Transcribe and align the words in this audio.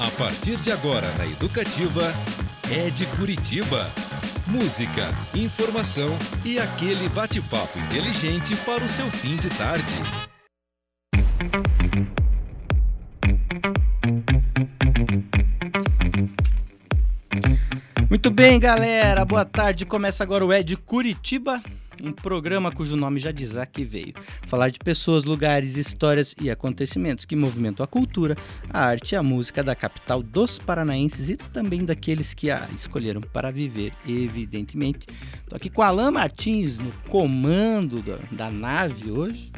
A 0.00 0.12
partir 0.12 0.56
de 0.58 0.70
agora 0.70 1.12
na 1.18 1.26
Educativa, 1.26 2.14
é 2.70 2.88
de 2.88 3.04
Curitiba. 3.04 3.84
Música, 4.46 5.08
informação 5.34 6.16
e 6.44 6.56
aquele 6.56 7.08
bate-papo 7.08 7.76
inteligente 7.80 8.54
para 8.64 8.84
o 8.84 8.88
seu 8.88 9.10
fim 9.10 9.34
de 9.36 9.50
tarde. 9.50 9.96
Muito 18.08 18.30
bem, 18.30 18.60
galera. 18.60 19.24
Boa 19.24 19.44
tarde. 19.44 19.84
Começa 19.84 20.22
agora 20.22 20.46
o 20.46 20.52
Ed 20.52 20.76
Curitiba, 20.76 21.60
um 22.02 22.12
programa 22.12 22.70
cujo 22.70 22.96
nome 22.96 23.20
já 23.20 23.32
diz 23.32 23.56
a 23.56 23.66
que 23.66 23.84
veio. 23.84 24.14
Falar 24.46 24.70
de 24.70 24.78
pessoas, 24.78 25.24
lugares, 25.24 25.76
histórias 25.76 26.34
e 26.40 26.50
acontecimentos 26.50 27.24
que 27.24 27.36
movimentam 27.36 27.84
a 27.84 27.86
cultura, 27.86 28.36
a 28.70 28.84
arte 28.84 29.12
e 29.12 29.16
a 29.16 29.22
música 29.22 29.62
da 29.62 29.74
capital 29.74 30.22
dos 30.22 30.58
paranaenses 30.58 31.28
e 31.28 31.36
também 31.36 31.84
daqueles 31.84 32.34
que 32.34 32.50
a 32.50 32.68
escolheram 32.74 33.20
para 33.20 33.50
viver, 33.50 33.92
evidentemente. 34.06 35.06
Estou 35.40 35.56
aqui 35.56 35.70
com 35.70 35.82
Alain 35.82 36.10
Martins 36.10 36.78
no 36.78 36.92
comando 37.08 38.02
da, 38.02 38.18
da 38.30 38.50
nave 38.50 39.10
hoje. 39.10 39.50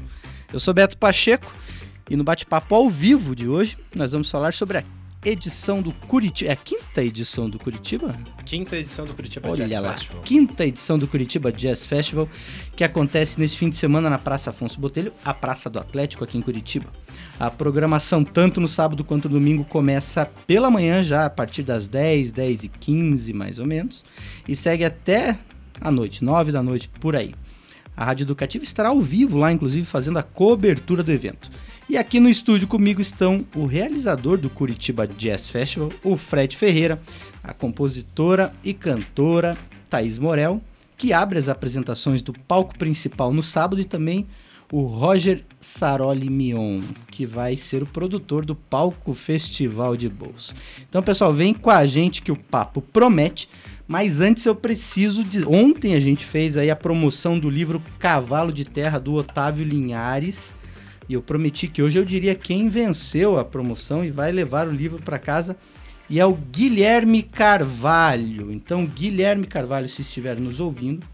Eu 0.52 0.61
sou 0.61 0.75
Beto 0.75 0.97
Pacheco 0.97 1.52
e 2.09 2.16
no 2.16 2.25
bate-papo 2.25 2.75
ao 2.75 2.91
vivo 2.91 3.37
de 3.37 3.49
hoje 3.49 3.79
nós 3.95 4.13
vamos 4.13 4.30
falar 4.30 4.52
sobre 4.52 4.79
a 4.79 4.85
edição 5.24 5.83
do 5.83 5.92
Curitiba. 5.92 6.51
É 6.51 6.52
a 6.55 6.56
quinta 6.56 7.02
edição 7.02 7.48
do 7.48 7.59
Curitiba? 7.59 8.15
Quinta 8.45 8.77
edição 8.77 9.05
do 9.05 9.15
Curitiba 9.15 9.51
Olha 9.51 9.66
Jazz 9.66 9.83
lá, 9.83 9.93
Festival. 9.93 10.23
quinta 10.23 10.66
edição 10.66 10.98
do 10.98 11.06
Curitiba 11.06 11.52
Jazz 11.52 11.84
Festival, 11.84 12.29
que 12.74 12.83
acontece 12.83 13.38
neste 13.38 13.59
fim 13.59 13.69
de 13.69 13.77
semana 13.77 14.09
na 14.09 14.19
Praça 14.19 14.51
Afonso 14.51 14.80
Botelho, 14.80 15.12
a 15.24 15.34
Praça 15.34 15.69
do 15.69 15.79
Atlético 15.79 16.24
aqui 16.24 16.38
em 16.38 16.43
Curitiba. 16.43 16.87
A 17.38 17.51
programação, 17.51 18.24
tanto 18.24 18.60
no 18.60 18.69
sábado 18.69 19.05
quanto 19.05 19.29
no 19.29 19.34
domingo, 19.38 19.65
começa 19.65 20.27
pela 20.46 20.70
manhã, 20.70 21.02
já 21.02 21.27
a 21.27 21.30
partir 21.30 21.62
das 21.62 21.87
10, 21.87 22.32
10 22.32 22.65
e 22.65 22.68
15 22.68 23.32
mais 23.32 23.59
ou 23.59 23.66
menos, 23.66 24.05
e 24.49 24.57
segue 24.57 24.84
até 24.84 25.38
a 25.80 25.90
noite, 25.90 26.24
9 26.24 26.51
da 26.52 26.62
noite, 26.62 26.88
por 27.01 27.15
aí. 27.15 27.34
A 27.96 28.05
Rádio 28.05 28.24
Educativa 28.24 28.65
estará 28.65 28.88
ao 28.88 29.01
vivo 29.01 29.37
lá, 29.37 29.52
inclusive, 29.52 29.84
fazendo 29.84 30.18
a 30.18 30.23
cobertura 30.23 31.02
do 31.02 31.12
evento. 31.12 31.51
E 31.91 31.99
aqui 31.99 32.21
no 32.21 32.29
estúdio 32.29 32.69
comigo 32.69 33.01
estão 33.01 33.45
o 33.52 33.66
realizador 33.66 34.38
do 34.38 34.49
Curitiba 34.49 35.09
Jazz 35.09 35.49
Festival, 35.49 35.91
o 36.05 36.16
Fred 36.16 36.57
Ferreira, 36.57 37.02
a 37.43 37.52
compositora 37.52 38.55
e 38.63 38.73
cantora 38.73 39.59
Thaís 39.88 40.16
Morel, 40.16 40.63
que 40.96 41.13
abre 41.13 41.37
as 41.37 41.49
apresentações 41.49 42.23
do 42.23 42.33
palco 42.33 42.79
principal 42.79 43.33
no 43.33 43.43
sábado, 43.43 43.80
e 43.80 43.85
também 43.85 44.24
o 44.71 44.83
Roger 44.83 45.43
Saroli 45.61 46.30
Mion, 46.30 46.80
que 47.11 47.27
vai 47.27 47.57
ser 47.57 47.83
o 47.83 47.87
produtor 47.87 48.45
do 48.45 48.55
Palco 48.55 49.13
Festival 49.13 49.96
de 49.96 50.09
Bolsa. 50.09 50.55
Então, 50.88 51.02
pessoal, 51.02 51.35
vem 51.35 51.52
com 51.52 51.71
a 51.71 51.85
gente 51.87 52.23
que 52.23 52.30
o 52.30 52.37
papo 52.37 52.80
promete. 52.80 53.49
Mas 53.88 54.21
antes 54.21 54.46
eu 54.46 54.55
preciso 54.55 55.24
de. 55.24 55.45
Ontem 55.45 55.95
a 55.95 56.01
gente 56.01 56.24
fez 56.24 56.57
aí 56.57 56.71
a 56.71 56.77
promoção 56.77 57.37
do 57.37 57.51
livro 57.51 57.83
Cavalo 57.99 58.52
de 58.52 58.65
Terra 58.65 59.01
do 59.01 59.15
Otávio 59.15 59.66
Linhares. 59.66 60.55
E 61.11 61.15
eu 61.15 61.21
prometi 61.21 61.66
que 61.66 61.83
hoje 61.83 61.99
eu 61.99 62.05
diria 62.05 62.37
quem 62.37 62.69
venceu 62.69 63.37
a 63.37 63.45
promoção 63.45 64.05
e 64.05 64.12
vai 64.12 64.31
levar 64.31 64.69
o 64.69 64.71
livro 64.71 65.03
para 65.03 65.19
casa. 65.19 65.56
E 66.09 66.21
é 66.21 66.25
o 66.25 66.34
Guilherme 66.34 67.21
Carvalho. 67.25 68.53
Então, 68.53 68.87
Guilherme 68.87 69.44
Carvalho, 69.44 69.89
se 69.89 70.03
estiver 70.03 70.39
nos 70.39 70.61
ouvindo, 70.61 71.05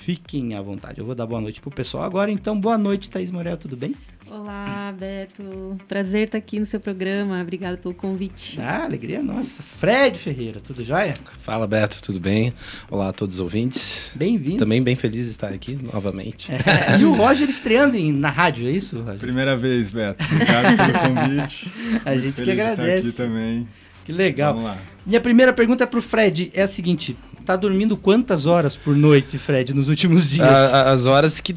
fiquem 0.04 0.54
à 0.54 0.62
vontade. 0.62 0.98
Eu 0.98 1.04
vou 1.06 1.14
dar 1.14 1.26
boa 1.26 1.40
noite 1.40 1.60
pro 1.60 1.70
pessoal 1.70 2.04
agora. 2.04 2.30
Então, 2.30 2.58
boa 2.58 2.78
noite, 2.78 3.10
Thaís 3.10 3.30
Morel, 3.30 3.56
tudo 3.56 3.76
bem? 3.76 3.94
Olá, 4.30 4.94
Beto. 4.98 5.76
Prazer 5.88 6.26
estar 6.26 6.38
aqui 6.38 6.60
no 6.60 6.64
seu 6.66 6.78
programa. 6.78 7.40
Obrigada 7.42 7.76
pelo 7.76 7.92
convite. 7.92 8.60
Ah, 8.60 8.84
alegria 8.84 9.20
nossa. 9.22 9.60
Fred 9.62 10.16
Ferreira, 10.18 10.60
tudo 10.60 10.84
jóia? 10.84 11.14
Fala, 11.40 11.66
Beto, 11.66 12.00
tudo 12.00 12.20
bem? 12.20 12.54
Olá 12.88 13.08
a 13.08 13.12
todos 13.12 13.34
os 13.36 13.40
ouvintes. 13.40 14.10
Bem-vindo. 14.14 14.58
Também 14.58 14.80
bem 14.82 14.94
feliz 14.94 15.24
de 15.24 15.30
estar 15.32 15.48
aqui 15.48 15.76
novamente. 15.92 16.50
É, 16.52 16.98
e 16.98 17.04
o 17.04 17.12
Roger 17.14 17.48
estreando 17.48 17.96
em, 17.96 18.12
na 18.12 18.30
rádio, 18.30 18.68
é 18.68 18.70
isso, 18.70 19.00
Roger? 19.00 19.18
Primeira 19.18 19.56
vez, 19.56 19.90
Beto. 19.90 20.24
Obrigado 20.24 20.76
pelo 20.76 21.14
convite. 21.14 21.72
A 22.06 22.10
Muito 22.10 22.22
gente 22.22 22.34
que 22.34 22.44
feliz 22.44 22.54
de 22.54 22.60
agradece. 22.60 23.08
estar 23.08 23.24
aqui 23.24 23.30
também. 23.32 23.68
Que 24.04 24.12
legal. 24.12 24.54
Vamos 24.54 24.70
lá. 24.70 24.78
Minha 25.04 25.20
primeira 25.20 25.52
pergunta 25.52 25.84
é 25.84 25.86
pro 25.86 26.00
Fred. 26.00 26.50
É 26.54 26.62
a 26.62 26.68
seguinte: 26.68 27.16
tá 27.50 27.56
dormindo 27.56 27.96
quantas 27.96 28.46
horas 28.46 28.76
por 28.76 28.94
noite, 28.96 29.38
Fred, 29.38 29.74
nos 29.74 29.88
últimos 29.88 30.28
dias? 30.30 30.46
A- 30.48 30.90
as 30.92 31.06
horas 31.06 31.40
que 31.40 31.54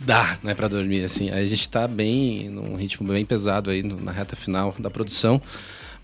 dá, 0.00 0.38
né, 0.42 0.54
pra 0.54 0.68
dormir, 0.68 1.04
assim. 1.04 1.30
A 1.30 1.44
gente 1.44 1.68
tá 1.68 1.86
bem, 1.88 2.48
num 2.50 2.76
ritmo 2.76 3.06
bem 3.08 3.24
pesado 3.24 3.70
aí 3.70 3.82
na 3.82 4.12
reta 4.12 4.36
final 4.36 4.74
da 4.78 4.90
produção. 4.90 5.40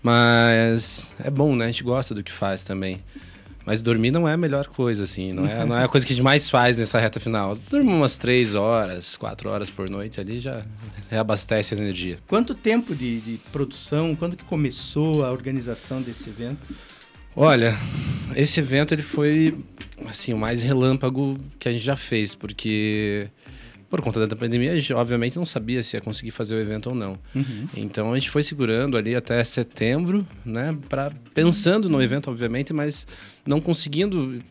Mas 0.01 1.11
é 1.23 1.29
bom, 1.31 1.55
né? 1.55 1.65
A 1.65 1.67
gente 1.67 1.83
gosta 1.83 2.13
do 2.13 2.23
que 2.23 2.31
faz 2.31 2.63
também. 2.63 3.01
Mas 3.65 3.81
dormir 3.81 4.11
não 4.11 4.27
é 4.27 4.33
a 4.33 4.37
melhor 4.37 4.67
coisa, 4.67 5.03
assim. 5.03 5.31
Não 5.31 5.45
é, 5.45 5.65
não 5.65 5.77
é 5.77 5.85
a 5.85 5.87
coisa 5.87 6.05
que 6.05 6.11
a 6.11 6.15
gente 6.15 6.23
mais 6.23 6.49
faz 6.49 6.77
nessa 6.77 6.99
reta 6.99 7.17
final. 7.19 7.55
Dormir 7.71 7.93
umas 7.93 8.17
três 8.17 8.55
horas, 8.55 9.15
quatro 9.15 9.49
horas 9.49 9.69
por 9.69 9.89
noite 9.89 10.19
ali 10.19 10.37
já 10.39 10.63
reabastece 11.09 11.73
a 11.73 11.77
energia. 11.77 12.17
Quanto 12.27 12.53
tempo 12.53 12.93
de, 12.93 13.21
de 13.21 13.39
produção? 13.53 14.15
Quando 14.17 14.35
que 14.35 14.43
começou 14.43 15.23
a 15.23 15.31
organização 15.31 16.01
desse 16.01 16.29
evento? 16.29 16.59
Olha, 17.33 17.73
esse 18.35 18.59
evento 18.59 18.93
ele 18.93 19.03
foi 19.03 19.57
assim 20.05 20.33
o 20.33 20.37
mais 20.37 20.63
relâmpago 20.63 21.37
que 21.59 21.67
a 21.69 21.71
gente 21.71 21.83
já 21.83 21.95
fez, 21.95 22.35
porque 22.35 23.27
por 23.89 24.01
conta 24.01 24.25
da 24.25 24.35
pandemia 24.35 24.71
a 24.71 24.77
gente 24.77 24.91
obviamente 24.91 25.35
não 25.37 25.45
sabia 25.45 25.83
se 25.83 25.95
ia 25.95 26.01
conseguir 26.01 26.31
fazer 26.31 26.55
o 26.55 26.59
evento 26.59 26.89
ou 26.89 26.95
não. 26.95 27.15
Uhum. 27.35 27.67
Então 27.77 28.11
a 28.11 28.15
gente 28.15 28.29
foi 28.29 28.41
segurando 28.41 28.97
ali 28.97 29.15
até 29.15 29.43
setembro, 29.43 30.25
né, 30.43 30.75
para 30.89 31.11
pensando 31.33 31.87
no 31.87 32.01
evento 32.01 32.31
obviamente, 32.31 32.73
mas 32.73 33.05
não 33.45 33.61
conseguindo 33.61 34.41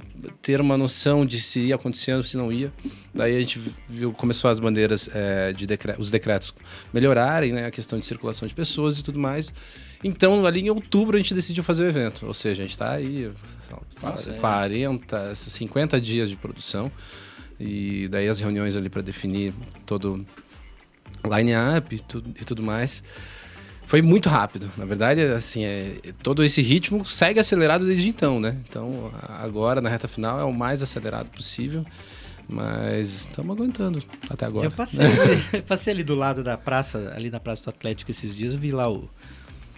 ter 0.40 0.60
uma 0.60 0.78
noção 0.78 1.26
de 1.26 1.40
se 1.40 1.58
ia 1.58 1.74
acontecendo, 1.74 2.22
se 2.22 2.36
não 2.36 2.52
ia. 2.52 2.72
Daí 3.12 3.36
a 3.36 3.40
gente 3.40 3.60
viu 3.90 4.12
começou 4.12 4.48
as 4.48 4.60
bandeiras 4.60 5.10
eh, 5.12 5.52
de 5.56 5.66
decre- 5.66 5.96
os 5.98 6.10
decretos 6.10 6.54
melhorarem, 6.94 7.52
né, 7.52 7.66
a 7.66 7.70
questão 7.72 7.98
de 7.98 8.04
circulação 8.04 8.46
de 8.46 8.54
pessoas 8.54 8.96
e 8.98 9.02
tudo 9.02 9.18
mais. 9.18 9.52
Então, 10.04 10.44
ali 10.44 10.60
em 10.60 10.70
outubro, 10.70 11.16
a 11.16 11.20
gente 11.20 11.34
decidiu 11.34 11.62
fazer 11.62 11.84
o 11.84 11.88
evento. 11.88 12.26
Ou 12.26 12.34
seja, 12.34 12.62
a 12.62 12.64
gente 12.64 12.72
está 12.72 12.92
aí 12.92 13.30
Nossa, 14.02 14.32
é. 14.32 14.38
40, 14.38 15.34
50 15.34 16.00
dias 16.00 16.28
de 16.28 16.36
produção. 16.36 16.90
E 17.60 18.08
daí 18.08 18.28
as 18.28 18.40
reuniões 18.40 18.76
ali 18.76 18.88
para 18.88 19.02
definir 19.02 19.54
todo 19.86 20.26
o 21.22 21.36
line-up 21.36 21.94
e 21.94 22.00
tudo, 22.00 22.30
e 22.40 22.44
tudo 22.44 22.62
mais. 22.62 23.02
Foi 23.84 24.02
muito 24.02 24.28
rápido. 24.28 24.70
Na 24.76 24.84
verdade, 24.84 25.20
assim, 25.20 25.64
é, 25.64 25.98
todo 26.22 26.42
esse 26.42 26.62
ritmo 26.62 27.04
segue 27.04 27.38
acelerado 27.38 27.86
desde 27.86 28.08
então, 28.08 28.40
né? 28.40 28.56
Então, 28.68 29.12
agora, 29.28 29.80
na 29.80 29.88
reta 29.88 30.08
final, 30.08 30.40
é 30.40 30.44
o 30.44 30.52
mais 30.52 30.82
acelerado 30.82 31.28
possível. 31.28 31.84
Mas 32.48 33.08
estamos 33.12 33.56
aguentando 33.56 34.02
até 34.28 34.46
agora. 34.46 34.66
Eu 34.66 34.70
passei, 34.70 35.06
eu 35.52 35.62
passei 35.64 35.92
ali 35.92 36.02
do 36.02 36.14
lado 36.14 36.42
da 36.42 36.58
praça, 36.58 37.12
ali 37.14 37.30
na 37.30 37.38
Praça 37.38 37.62
do 37.62 37.70
Atlético 37.70 38.10
esses 38.10 38.34
dias, 38.34 38.54
vi 38.54 38.72
lá 38.72 38.90
o 38.90 39.08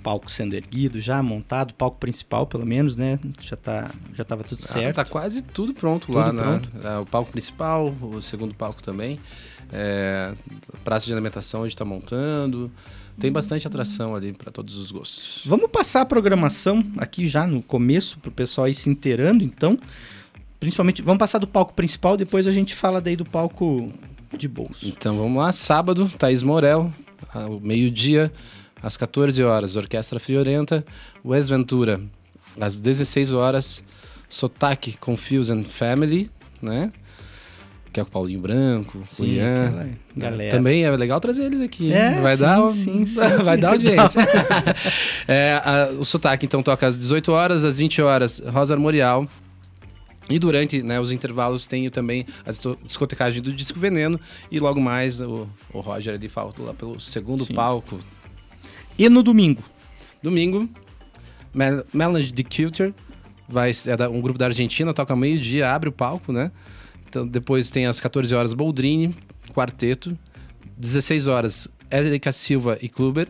palco 0.05 0.31
sendo 0.31 0.55
erguido, 0.55 1.01
já 1.01 1.21
montado, 1.23 1.75
palco 1.75 1.99
principal 1.99 2.47
pelo 2.47 2.65
menos, 2.67 2.95
né? 2.95 3.19
Já 3.41 3.57
tá, 3.57 3.91
já 4.15 4.23
tava 4.25 4.45
tudo 4.45 4.61
Ah, 4.63 4.73
certo. 4.73 4.97
tá 4.97 5.05
quase 5.05 5.43
tudo 5.43 5.73
pronto 5.75 6.07
Tudo 6.07 6.19
lá, 6.19 6.33
né? 6.33 6.43
pronto. 6.43 6.71
É, 6.87 6.99
o 6.99 7.07
palco 7.07 7.33
principal, 7.33 7.89
o 8.01 8.21
segundo 8.21 8.55
palco 8.55 8.83
também. 8.83 9.19
É, 9.73 10.33
praça 10.85 11.07
de 11.07 11.13
alimentação 11.13 11.63
a 11.63 11.65
gente 11.67 11.77
tá 11.77 11.85
montando. 11.85 12.71
Tem 13.19 13.33
bastante 13.33 13.67
atração 13.67 14.15
ali 14.15 14.33
para 14.33 14.51
todos 14.53 14.77
os 14.77 14.91
gostos. 14.91 15.43
Vamos 15.47 15.71
passar 15.71 16.03
a 16.03 16.05
programação 16.05 16.85
aqui 16.99 17.27
já 17.27 17.47
no 17.47 17.63
começo, 17.63 18.19
pro 18.19 18.31
pessoal 18.31 18.69
ir 18.69 18.75
se 18.75 18.91
inteirando, 18.91 19.43
então. 19.43 19.79
Principalmente, 20.61 21.01
vamos 21.03 21.19
passar 21.19 21.39
do 21.39 21.47
palco 21.47 21.73
principal, 21.75 22.17
depois 22.17 22.47
a 22.47 22.51
gente 22.51 22.75
fala 22.75 23.01
daí 23.01 23.17
do 23.17 23.25
palco 23.25 23.87
de 24.37 24.49
bolso. 24.49 24.87
Então 24.87 25.17
vamos 25.17 25.41
lá, 25.43 25.53
sábado, 25.53 26.11
Thaís 26.19 26.43
Morel, 26.43 26.93
ao 27.33 27.61
meio-dia, 27.61 28.33
às 28.85 28.97
14 28.97 29.43
horas, 29.43 29.77
Orquestra 29.77 30.21
Friorenta, 30.21 30.85
Wes 31.25 31.49
Ventura, 31.49 32.01
às 32.61 32.79
16 32.79 33.33
horas, 33.33 33.83
Sotaque 34.29 34.97
Confuse 34.99 35.53
and 35.53 35.63
Family, 35.65 36.31
né? 36.61 36.93
Que 37.93 38.01
é 38.01 38.03
o 38.03 38.07
Paulinho 38.07 38.41
Branco, 38.41 38.99
o 38.99 39.07
Sim, 39.07 39.27
Ian. 39.37 39.67
aquela 39.69 39.89
galera. 40.17 40.51
Também 40.57 40.85
é 40.85 40.91
legal 40.91 41.21
trazer 41.21 41.45
eles 41.45 41.61
aqui. 41.61 41.93
É, 41.93 42.21
vai 42.21 42.37
sim, 42.37 42.43
dar, 42.43 42.71
sim, 42.71 43.05
vai 43.45 43.57
dar 43.57 43.71
audiência. 43.71 44.21
É, 45.29 45.55
a- 45.65 45.91
o 45.99 46.05
Sotaque, 46.05 46.45
então, 46.45 46.63
toca 46.63 46.87
às 46.87 46.99
18 46.99 47.31
horas, 47.33 47.65
às 47.65 47.79
20 47.79 48.03
horas, 48.03 48.43
Rosa 48.47 48.75
Armorial. 48.75 49.27
E 50.29 50.39
durante 50.39 50.83
né, 50.83 50.99
os 50.99 51.13
intervalos 51.13 51.67
tem 51.67 51.89
também 51.91 52.27
a 52.47 52.51
disco- 52.51 52.79
discotecagem 52.85 53.41
do 53.43 53.53
Disco 53.53 53.79
Veneno. 53.79 54.19
E 54.51 54.59
logo 54.59 54.81
mais 54.81 55.21
o, 55.21 55.47
o 55.73 55.81
Roger 55.81 56.15
ali 56.15 56.29
falta 56.29 56.63
lá 56.63 56.75
pelo 56.75 56.99
segundo 57.01 57.47
palco. 57.47 58.01
E 58.99 59.09
no 59.09 59.23
domingo? 59.23 59.63
Domingo, 60.23 60.69
Mel 61.53 61.85
Melange 61.93 62.33
the 62.33 62.43
Culture. 62.43 62.95
Vai, 63.49 63.71
é 63.71 64.09
um 64.09 64.21
grupo 64.21 64.39
da 64.39 64.47
Argentina, 64.47 64.95
toca 64.95 65.15
meio-dia, 65.15 65.71
abre 65.71 65.89
o 65.89 65.93
palco, 65.93 66.33
né? 66.33 66.51
Então 67.09 67.27
depois 67.27 67.71
tem 67.71 67.87
às 67.87 68.01
14 68.01 68.35
horas 68.35 68.55
Boldrini, 68.55 69.15
quarteto. 69.53 70.17
16 70.77 71.29
horas, 71.29 71.69
Érica 71.91 72.33
Silva 72.33 72.79
e 72.81 72.89
Kluber. 72.89 73.29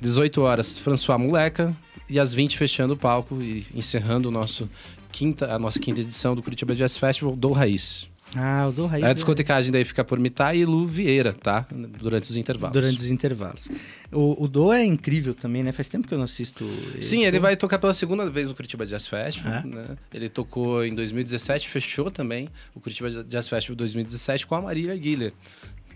18 0.00 0.40
horas, 0.40 0.78
François 0.78 1.20
Moleca. 1.20 1.74
E 2.08 2.18
às 2.18 2.34
20 2.34 2.58
fechando 2.58 2.94
o 2.94 2.96
palco 2.96 3.40
e 3.40 3.66
encerrando 3.74 4.28
o 4.28 4.32
nosso 4.32 4.68
quinta, 5.10 5.54
a 5.54 5.58
nossa 5.58 5.78
quinta 5.78 6.00
edição 6.00 6.34
do 6.34 6.42
Curitiba 6.42 6.74
Jazz 6.74 6.96
Festival 6.96 7.34
do 7.36 7.52
Raiz. 7.52 8.11
Ah, 8.34 8.66
o 8.68 8.72
do 8.72 8.86
Raiz. 8.86 9.04
a 9.04 9.12
discotecagem 9.12 9.70
daí 9.70 9.84
fica 9.84 10.02
por 10.04 10.18
Mitai 10.18 10.58
e 10.58 10.64
Lu 10.64 10.86
Vieira, 10.86 11.32
tá? 11.32 11.66
Durante 11.70 12.30
os 12.30 12.36
intervalos. 12.36 12.72
Durante 12.72 12.98
os 12.98 13.06
intervalos. 13.08 13.68
O, 14.10 14.44
o 14.44 14.48
Do 14.48 14.72
é 14.72 14.84
incrível 14.84 15.34
também, 15.34 15.62
né? 15.62 15.72
Faz 15.72 15.88
tempo 15.88 16.06
que 16.06 16.14
eu 16.14 16.18
não 16.18 16.24
assisto. 16.24 16.64
Sim, 17.00 17.24
ele 17.24 17.38
vai 17.38 17.56
tocar 17.56 17.78
pela 17.78 17.94
segunda 17.94 18.28
vez 18.28 18.48
no 18.48 18.54
Curitiba 18.54 18.86
Jazz 18.86 19.06
Festival. 19.06 19.52
Ah. 19.52 19.62
né? 19.66 19.84
Ele 20.12 20.28
tocou 20.28 20.84
em 20.84 20.94
2017, 20.94 21.68
fechou 21.68 22.10
também 22.10 22.48
o 22.74 22.80
Curitiba 22.80 23.10
Jazz 23.24 23.48
Festival 23.48 23.76
2017 23.76 24.46
com 24.46 24.54
a 24.54 24.62
Marília 24.62 24.96
Guilher. 24.96 25.32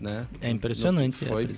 Né? 0.00 0.26
É 0.42 0.50
impressionante 0.50 1.24
Foi, 1.24 1.48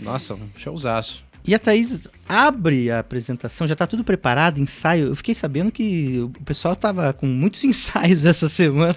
nossa, 0.00 0.34
um 0.34 0.48
showzaço. 0.56 1.24
E 1.46 1.54
a 1.54 1.58
Thaís 1.58 2.08
abre 2.26 2.90
a 2.90 3.00
apresentação, 3.00 3.66
já 3.66 3.76
tá 3.76 3.86
tudo 3.86 4.02
preparado, 4.02 4.58
ensaio. 4.58 5.08
Eu 5.08 5.16
fiquei 5.16 5.34
sabendo 5.34 5.70
que 5.70 6.18
o 6.20 6.30
pessoal 6.44 6.74
tava 6.74 7.12
com 7.12 7.26
muitos 7.26 7.62
ensaios 7.64 8.24
essa 8.24 8.48
semana 8.48 8.96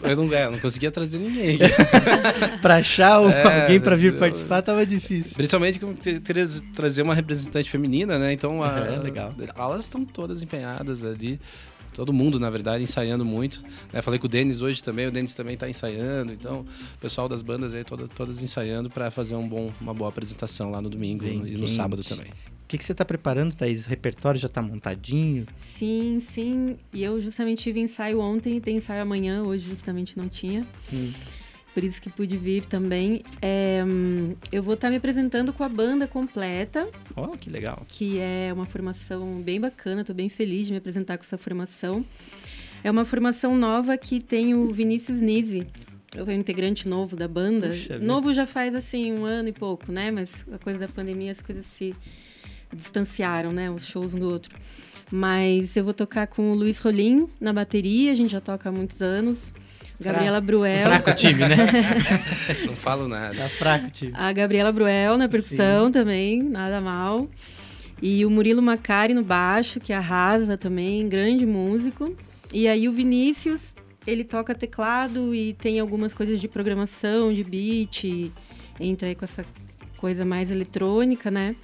Mas 0.00 0.16
não, 0.18 0.32
é, 0.32 0.48
não 0.48 0.58
conseguia 0.60 0.90
trazer 0.92 1.18
ninguém. 1.18 1.58
pra 2.62 2.76
achar 2.76 3.20
É, 3.32 3.62
alguém 3.62 3.80
pra 3.80 3.96
vir 3.96 4.12
eu- 4.12 4.18
participar, 4.18 4.62
tava 4.62 4.86
difícil. 4.86 5.34
Principalmente 5.34 5.80
que 5.80 6.20
queria 6.20 6.46
trazer 6.74 7.02
uma 7.02 7.14
representante 7.14 7.68
feminina, 7.68 8.18
né? 8.18 8.32
Então, 8.32 8.62
a- 8.62 8.86
É, 8.86 8.96
legal. 8.98 9.34
elas 9.58 9.82
estão 9.82 10.04
todas 10.04 10.42
empenhadas 10.42 11.04
ali. 11.04 11.40
Todo 11.94 12.12
mundo, 12.12 12.38
na 12.38 12.48
verdade, 12.50 12.84
ensaiando 12.84 13.24
muito. 13.24 13.62
né? 13.92 14.00
Falei 14.00 14.18
com 14.18 14.26
o 14.26 14.28
Denis 14.28 14.60
hoje 14.60 14.82
também, 14.82 15.06
o 15.06 15.10
Denis 15.10 15.34
também 15.34 15.54
está 15.54 15.68
ensaiando. 15.68 16.32
Então, 16.32 16.60
o 16.94 16.98
pessoal 16.98 17.28
das 17.28 17.42
bandas 17.42 17.74
aí, 17.74 17.84
toda, 17.84 18.06
todas 18.08 18.42
ensaiando 18.42 18.88
para 18.88 19.10
fazer 19.10 19.34
um 19.34 19.48
bom, 19.48 19.72
uma 19.80 19.92
boa 19.94 20.08
apresentação 20.08 20.70
lá 20.70 20.80
no 20.80 20.88
domingo 20.88 21.24
Bem 21.24 21.46
e 21.46 21.56
no 21.56 21.66
sábado 21.68 22.02
também. 22.04 22.28
O 22.28 22.70
que, 22.70 22.78
que 22.78 22.84
você 22.84 22.94
tá 22.94 23.04
preparando, 23.04 23.52
Thaís? 23.54 23.84
O 23.84 23.88
repertório 23.88 24.38
já 24.38 24.48
tá 24.48 24.62
montadinho? 24.62 25.44
Sim, 25.56 26.20
sim. 26.20 26.76
E 26.92 27.02
eu 27.02 27.18
justamente 27.20 27.64
tive 27.64 27.80
ensaio 27.80 28.20
ontem 28.20 28.58
e 28.58 28.60
tem 28.60 28.76
ensaio 28.76 29.02
amanhã. 29.02 29.42
Hoje 29.42 29.68
justamente 29.68 30.16
não 30.16 30.28
tinha. 30.28 30.64
Hum. 30.92 31.10
Por 31.72 31.84
isso 31.84 32.02
que 32.02 32.10
pude 32.10 32.36
vir 32.36 32.64
também. 32.64 33.22
É, 33.40 33.84
hum, 33.86 34.34
eu 34.50 34.62
vou 34.62 34.74
estar 34.74 34.90
me 34.90 34.96
apresentando 34.96 35.52
com 35.52 35.62
a 35.62 35.68
banda 35.68 36.06
completa, 36.06 36.88
Ó, 37.14 37.28
que 37.28 37.48
legal. 37.48 37.84
que 37.88 38.18
é 38.18 38.50
uma 38.52 38.64
formação 38.64 39.40
bem 39.40 39.60
bacana. 39.60 40.00
Estou 40.00 40.14
bem 40.14 40.28
feliz 40.28 40.66
de 40.66 40.72
me 40.72 40.78
apresentar 40.78 41.16
com 41.16 41.24
essa 41.24 41.38
formação. 41.38 42.04
É 42.82 42.90
uma 42.90 43.04
formação 43.04 43.56
nova 43.56 43.96
que 43.96 44.20
tem 44.20 44.54
o 44.54 44.72
Vinícius 44.72 45.20
Nisi. 45.20 45.66
É 46.14 46.22
o 46.22 46.30
integrante 46.32 46.88
novo 46.88 47.14
da 47.14 47.28
banda. 47.28 47.68
Puxa 47.68 47.94
vida. 47.94 48.04
novo 48.04 48.32
já 48.34 48.46
faz 48.46 48.74
assim 48.74 49.12
um 49.12 49.24
ano 49.24 49.48
e 49.50 49.52
pouco, 49.52 49.92
né? 49.92 50.10
Mas 50.10 50.44
a 50.50 50.58
coisa 50.58 50.80
da 50.80 50.88
pandemia, 50.88 51.30
as 51.30 51.40
coisas 51.40 51.64
se 51.64 51.94
distanciaram, 52.74 53.52
né? 53.52 53.70
Os 53.70 53.86
shows 53.86 54.12
um 54.14 54.18
do 54.18 54.28
outro. 54.28 54.56
Mas 55.10 55.76
eu 55.76 55.84
vou 55.84 55.94
tocar 55.94 56.26
com 56.26 56.50
o 56.52 56.54
Luiz 56.54 56.78
Rolim 56.78 57.28
na 57.40 57.52
bateria, 57.52 58.10
a 58.10 58.14
gente 58.14 58.30
já 58.32 58.40
toca 58.40 58.68
há 58.68 58.72
muitos 58.72 59.02
anos. 59.02 59.52
Gabriela 60.00 60.40
Bruel. 60.40 60.86
Fraco 60.86 61.14
time, 61.14 61.40
né? 61.46 61.56
Não 62.66 62.74
falo 62.74 63.06
nada. 63.06 63.36
tá 63.36 63.48
fraco 63.50 63.90
time. 63.90 64.12
A 64.14 64.32
Gabriela 64.32 64.72
Bruel 64.72 65.18
na 65.18 65.28
percussão 65.28 65.90
também, 65.90 66.42
nada 66.42 66.80
mal. 66.80 67.28
E 68.02 68.24
o 68.24 68.30
Murilo 68.30 68.62
Macari 68.62 69.12
no 69.12 69.22
baixo, 69.22 69.78
que 69.78 69.92
arrasa 69.92 70.56
também, 70.56 71.06
grande 71.06 71.44
músico. 71.44 72.16
E 72.52 72.66
aí 72.66 72.88
o 72.88 72.92
Vinícius, 72.92 73.74
ele 74.06 74.24
toca 74.24 74.54
teclado 74.54 75.34
e 75.34 75.52
tem 75.52 75.78
algumas 75.78 76.14
coisas 76.14 76.40
de 76.40 76.48
programação, 76.48 77.32
de 77.32 77.44
beat, 77.44 78.32
entra 78.80 79.08
aí 79.08 79.14
com 79.14 79.24
essa 79.24 79.44
coisa 79.98 80.24
mais 80.24 80.50
eletrônica, 80.50 81.30
né? 81.30 81.54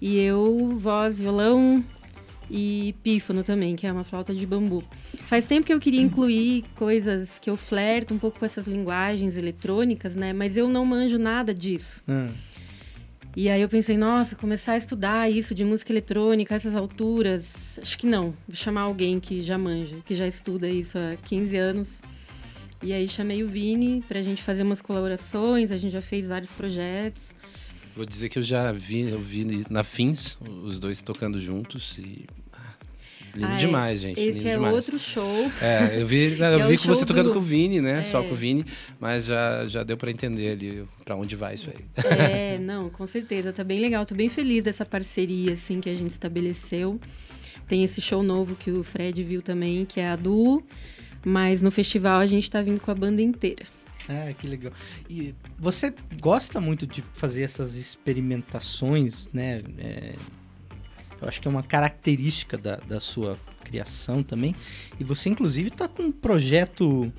E 0.00 0.18
eu, 0.20 0.76
voz, 0.78 1.18
violão 1.18 1.84
e 2.50 2.94
pífano 3.02 3.42
também, 3.42 3.74
que 3.76 3.86
é 3.86 3.92
uma 3.92 4.04
flauta 4.04 4.34
de 4.34 4.46
bambu. 4.46 4.82
Faz 5.26 5.46
tempo 5.46 5.66
que 5.66 5.72
eu 5.72 5.80
queria 5.80 6.00
incluir 6.00 6.64
coisas 6.74 7.38
que 7.38 7.48
eu 7.48 7.56
flerto 7.56 8.12
um 8.14 8.18
pouco 8.18 8.38
com 8.38 8.44
essas 8.46 8.66
linguagens 8.66 9.36
eletrônicas, 9.36 10.14
né? 10.14 10.32
Mas 10.32 10.56
eu 10.56 10.68
não 10.68 10.84
manjo 10.84 11.18
nada 11.18 11.54
disso. 11.54 12.02
Ah, 12.06 12.28
E 13.36 13.48
aí 13.48 13.60
eu 13.60 13.68
pensei, 13.68 13.96
nossa, 13.96 14.36
começar 14.36 14.72
a 14.72 14.76
estudar 14.76 15.30
isso 15.30 15.54
de 15.54 15.64
música 15.64 15.90
eletrônica 15.92 16.54
a 16.54 16.56
essas 16.56 16.76
alturas, 16.76 17.78
acho 17.82 17.98
que 17.98 18.06
não. 18.06 18.34
Vou 18.46 18.54
chamar 18.54 18.82
alguém 18.82 19.18
que 19.18 19.40
já 19.40 19.58
manja, 19.58 19.96
que 20.04 20.14
já 20.14 20.26
estuda 20.26 20.68
isso 20.68 20.96
há 20.98 21.16
15 21.16 21.56
anos. 21.56 22.02
E 22.82 22.92
aí 22.92 23.08
chamei 23.08 23.42
o 23.42 23.48
Vini 23.48 24.04
pra 24.06 24.20
gente 24.22 24.42
fazer 24.42 24.62
umas 24.62 24.80
colaborações, 24.82 25.72
a 25.72 25.76
gente 25.76 25.92
já 25.92 26.02
fez 26.02 26.28
vários 26.28 26.52
projetos. 26.52 27.32
Vou 27.96 28.04
dizer 28.04 28.28
que 28.28 28.38
eu 28.38 28.42
já 28.42 28.72
vi, 28.72 29.08
eu 29.08 29.20
vi 29.20 29.64
na 29.70 29.84
Fins, 29.84 30.36
os 30.64 30.80
dois 30.80 31.00
tocando 31.02 31.38
juntos 31.40 31.96
e. 31.98 32.24
ah, 32.52 32.74
Lindo 33.34 33.46
Ah, 33.52 33.56
demais, 33.56 34.00
gente. 34.00 34.18
Esse 34.20 34.38
lindo 34.38 34.48
é 34.48 34.52
demais. 34.54 34.74
outro 34.74 34.98
show. 34.98 35.50
É, 35.62 36.00
eu 36.00 36.06
vi, 36.06 36.34
eu 36.38 36.44
é 36.44 36.66
vi 36.68 36.76
com 36.78 36.84
você 36.88 37.04
tocando 37.06 37.26
do- 37.28 37.32
com 37.34 37.38
o 37.38 37.42
Vini, 37.42 37.80
né? 37.80 38.02
Só 38.02 38.20
É. 38.22 38.26
com 38.28 38.34
o 38.34 38.36
Vini, 38.36 38.64
mas 39.00 39.26
já, 39.26 39.64
já 39.66 39.82
deu 39.84 39.96
pra 39.96 40.10
entender 40.10 40.50
ali 40.52 40.84
pra 41.04 41.14
onde 41.16 41.36
vai 41.36 41.54
isso 41.54 41.70
aí. 41.70 41.84
É, 42.18 42.58
não, 42.62 42.90
com 42.90 43.06
certeza. 43.06 43.52
Tá 43.52 43.62
bem 43.62 43.78
legal. 43.80 44.04
Tô 44.04 44.14
bem 44.14 44.28
feliz 44.28 44.64
dessa 44.64 44.84
parceria, 44.84 45.52
assim, 45.52 45.80
que 45.80 45.88
a 45.88 45.94
gente 45.94 46.10
estabeleceu. 46.10 47.00
Tem 47.68 47.82
esse 47.84 48.00
show 48.00 48.22
novo 48.22 48.54
que 48.56 48.70
o 48.70 48.82
Fred 48.84 49.22
viu 49.24 49.40
também, 49.40 49.84
que 49.84 49.98
é 50.00 50.08
a 50.10 50.16
Duo. 50.16 50.62
Mas 51.26 51.62
no 51.62 51.70
festival 51.70 52.20
a 52.20 52.26
gente 52.26 52.50
tá 52.50 52.60
vindo 52.60 52.78
com 52.80 52.90
a 52.90 52.94
banda 52.94 53.22
inteira. 53.22 53.64
Ah, 54.08 54.32
que 54.34 54.46
legal. 54.46 54.72
E 55.08 55.34
você 55.58 55.94
gosta 56.20 56.60
muito 56.60 56.86
de 56.86 57.00
fazer 57.02 57.42
essas 57.42 57.74
experimentações, 57.76 59.28
né? 59.32 59.62
É, 59.78 60.14
eu 61.20 61.28
acho 61.28 61.40
que 61.40 61.48
é 61.48 61.50
uma 61.50 61.62
característica 61.62 62.58
da, 62.58 62.76
da 62.76 63.00
sua 63.00 63.38
criação 63.64 64.22
também. 64.22 64.54
E 65.00 65.04
você, 65.04 65.28
inclusive, 65.30 65.70
tá 65.70 65.88
com 65.88 66.02
um 66.04 66.12
projeto 66.12 67.10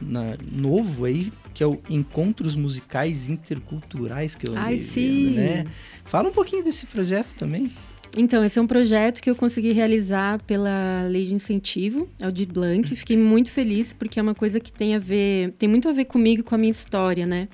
na- 0.00 0.36
novo 0.52 1.06
aí, 1.06 1.32
que 1.54 1.62
é 1.62 1.66
o 1.66 1.80
Encontros 1.88 2.54
Musicais 2.54 3.28
Interculturais, 3.30 4.34
que 4.34 4.48
eu 4.48 4.54
Ai, 4.56 4.78
sim! 4.78 5.30
né? 5.30 5.64
Fala 6.04 6.28
um 6.28 6.32
pouquinho 6.32 6.62
desse 6.62 6.84
projeto 6.86 7.34
também. 7.34 7.72
Então, 8.16 8.44
esse 8.44 8.58
é 8.58 8.62
um 8.62 8.66
projeto 8.66 9.20
que 9.20 9.28
eu 9.28 9.36
consegui 9.36 9.72
realizar 9.72 10.42
pela 10.42 11.06
Lei 11.08 11.26
de 11.26 11.34
Incentivo, 11.34 12.08
Aldir 12.20 12.48
Blanc. 12.50 12.94
Fiquei 12.96 13.16
muito 13.16 13.50
feliz 13.50 13.92
porque 13.92 14.18
é 14.18 14.22
uma 14.22 14.34
coisa 14.34 14.58
que 14.60 14.72
tem 14.72 14.94
a 14.94 14.98
ver, 14.98 15.52
tem 15.58 15.68
muito 15.68 15.88
a 15.88 15.92
ver 15.92 16.06
comigo 16.06 16.40
e 16.40 16.42
com 16.42 16.54
a 16.54 16.58
minha 16.58 16.70
história, 16.70 17.26
né? 17.26 17.48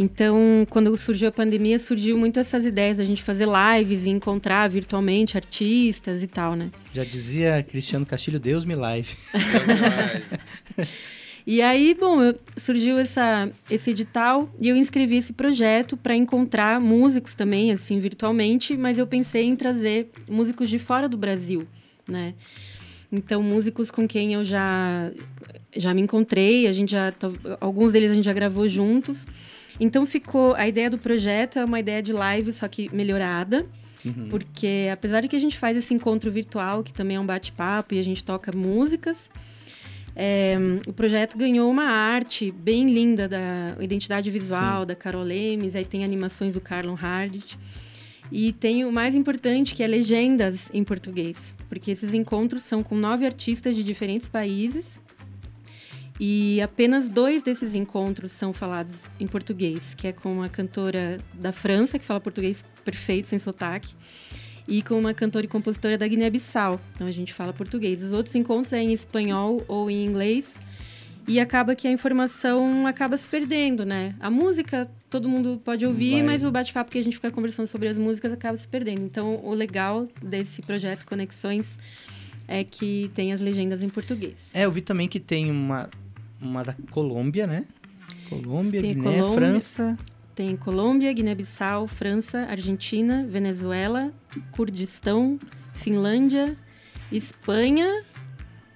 Então, 0.00 0.64
quando 0.70 0.96
surgiu 0.96 1.28
a 1.28 1.32
pandemia, 1.32 1.76
surgiu 1.76 2.16
muito 2.16 2.38
essas 2.38 2.64
ideias 2.64 2.98
da 2.98 3.04
gente 3.04 3.20
fazer 3.20 3.48
lives 3.48 4.06
e 4.06 4.10
encontrar 4.10 4.68
virtualmente 4.68 5.36
artistas 5.36 6.22
e 6.22 6.28
tal, 6.28 6.54
né? 6.54 6.70
Já 6.94 7.02
dizia 7.02 7.66
Cristiano 7.68 8.06
Castilho, 8.06 8.38
Deus 8.38 8.64
me 8.64 8.76
live. 8.76 9.16
E 11.50 11.62
aí, 11.62 11.96
bom, 11.98 12.22
eu- 12.22 12.38
surgiu 12.58 12.98
essa, 12.98 13.50
esse 13.70 13.88
edital 13.92 14.50
e 14.60 14.68
eu 14.68 14.76
inscrevi 14.76 15.16
esse 15.16 15.32
projeto 15.32 15.96
para 15.96 16.14
encontrar 16.14 16.78
músicos 16.78 17.34
também, 17.34 17.72
assim, 17.72 17.98
virtualmente, 17.98 18.76
mas 18.76 18.98
eu 18.98 19.06
pensei 19.06 19.44
em 19.44 19.56
trazer 19.56 20.10
músicos 20.28 20.68
de 20.68 20.78
fora 20.78 21.08
do 21.08 21.16
Brasil, 21.16 21.66
né? 22.06 22.34
Então, 23.10 23.42
músicos 23.42 23.90
com 23.90 24.06
quem 24.06 24.34
eu 24.34 24.44
já, 24.44 25.10
já 25.74 25.94
me 25.94 26.02
encontrei, 26.02 26.66
a 26.66 26.72
gente 26.72 26.92
já, 26.92 27.10
alguns 27.62 27.92
deles 27.92 28.10
a 28.10 28.14
gente 28.14 28.26
já 28.26 28.34
gravou 28.34 28.68
juntos. 28.68 29.26
Então, 29.80 30.04
ficou, 30.04 30.54
a 30.54 30.68
ideia 30.68 30.90
do 30.90 30.98
projeto 30.98 31.58
é 31.58 31.64
uma 31.64 31.80
ideia 31.80 32.02
de 32.02 32.12
live, 32.12 32.52
só 32.52 32.68
que 32.68 32.94
melhorada, 32.94 33.64
porque 34.28 34.90
apesar 34.92 35.22
de 35.22 35.28
que 35.28 35.36
a 35.36 35.38
gente 35.40 35.56
faz 35.56 35.78
esse 35.78 35.94
encontro 35.94 36.30
virtual, 36.30 36.82
que 36.84 36.92
também 36.92 37.16
é 37.16 37.20
um 37.20 37.24
bate-papo 37.26 37.94
e 37.94 37.98
a 37.98 38.02
gente 38.04 38.22
toca 38.22 38.52
músicas, 38.52 39.30
é, 40.20 40.56
o 40.84 40.92
projeto 40.92 41.38
ganhou 41.38 41.70
uma 41.70 41.84
arte 41.84 42.50
bem 42.50 42.92
linda 42.92 43.28
da 43.28 43.76
identidade 43.78 44.28
visual 44.32 44.84
da 44.84 44.96
Carol 44.96 45.22
Lemes, 45.22 45.76
aí 45.76 45.84
tem 45.84 46.02
animações 46.02 46.54
do 46.54 46.60
Carlon 46.60 46.96
Hardt. 47.00 47.56
E 48.30 48.52
tem 48.52 48.84
o 48.84 48.90
mais 48.90 49.14
importante, 49.14 49.76
que 49.76 49.82
é 49.82 49.86
legendas 49.86 50.70
em 50.74 50.82
português. 50.82 51.54
Porque 51.68 51.92
esses 51.92 52.12
encontros 52.14 52.64
são 52.64 52.82
com 52.82 52.96
nove 52.96 53.24
artistas 53.24 53.76
de 53.76 53.84
diferentes 53.84 54.28
países. 54.28 55.00
E 56.18 56.60
apenas 56.60 57.08
dois 57.08 57.44
desses 57.44 57.76
encontros 57.76 58.32
são 58.32 58.52
falados 58.52 59.04
em 59.20 59.26
português, 59.26 59.94
que 59.94 60.08
é 60.08 60.12
com 60.12 60.32
uma 60.32 60.48
cantora 60.48 61.18
da 61.32 61.52
França, 61.52 61.96
que 61.96 62.04
fala 62.04 62.20
português 62.20 62.64
perfeito, 62.84 63.28
sem 63.28 63.38
sotaque, 63.38 63.94
e 64.68 64.82
com 64.82 64.98
uma 64.98 65.14
cantora 65.14 65.46
e 65.46 65.48
compositora 65.48 65.96
da 65.96 66.06
Guiné-Bissau. 66.06 66.78
Então 66.94 67.06
a 67.06 67.10
gente 67.10 67.32
fala 67.32 67.52
português. 67.52 68.04
Os 68.04 68.12
outros 68.12 68.34
encontros 68.34 68.72
é 68.74 68.82
em 68.82 68.92
espanhol 68.92 69.64
ou 69.66 69.90
em 69.90 70.04
inglês. 70.04 70.60
E 71.26 71.40
acaba 71.40 71.74
que 71.74 71.86
a 71.88 71.90
informação 71.90 72.86
acaba 72.86 73.16
se 73.16 73.28
perdendo, 73.28 73.84
né? 73.84 74.14
A 74.20 74.30
música 74.30 74.90
todo 75.10 75.28
mundo 75.28 75.60
pode 75.62 75.84
ouvir, 75.86 76.14
Vai. 76.14 76.22
mas 76.22 76.44
o 76.44 76.50
bate-papo 76.50 76.90
que 76.90 76.98
a 76.98 77.02
gente 77.02 77.16
fica 77.16 77.30
conversando 77.30 77.66
sobre 77.66 77.88
as 77.88 77.98
músicas 77.98 78.32
acaba 78.32 78.56
se 78.56 78.66
perdendo. 78.66 79.02
Então, 79.02 79.40
o 79.42 79.52
legal 79.52 80.08
desse 80.22 80.62
projeto 80.62 81.04
Conexões 81.04 81.78
é 82.46 82.64
que 82.64 83.10
tem 83.14 83.32
as 83.32 83.42
legendas 83.42 83.82
em 83.82 83.88
português. 83.90 84.50
É, 84.54 84.64
eu 84.64 84.72
vi 84.72 84.80
também 84.80 85.06
que 85.06 85.20
tem 85.20 85.50
uma, 85.50 85.90
uma 86.40 86.64
da 86.64 86.74
Colômbia, 86.90 87.46
né? 87.46 87.66
Colômbia, 88.30 88.80
Tem 88.80 88.94
Guiné, 88.94 89.18
Colômbia. 89.18 89.36
França. 89.36 89.98
Tem 90.38 90.54
Colômbia, 90.54 91.12
Guiné-Bissau, 91.12 91.88
França, 91.88 92.46
Argentina, 92.48 93.26
Venezuela, 93.28 94.12
Kurdistão, 94.52 95.36
Finlândia, 95.72 96.56
Espanha 97.10 98.04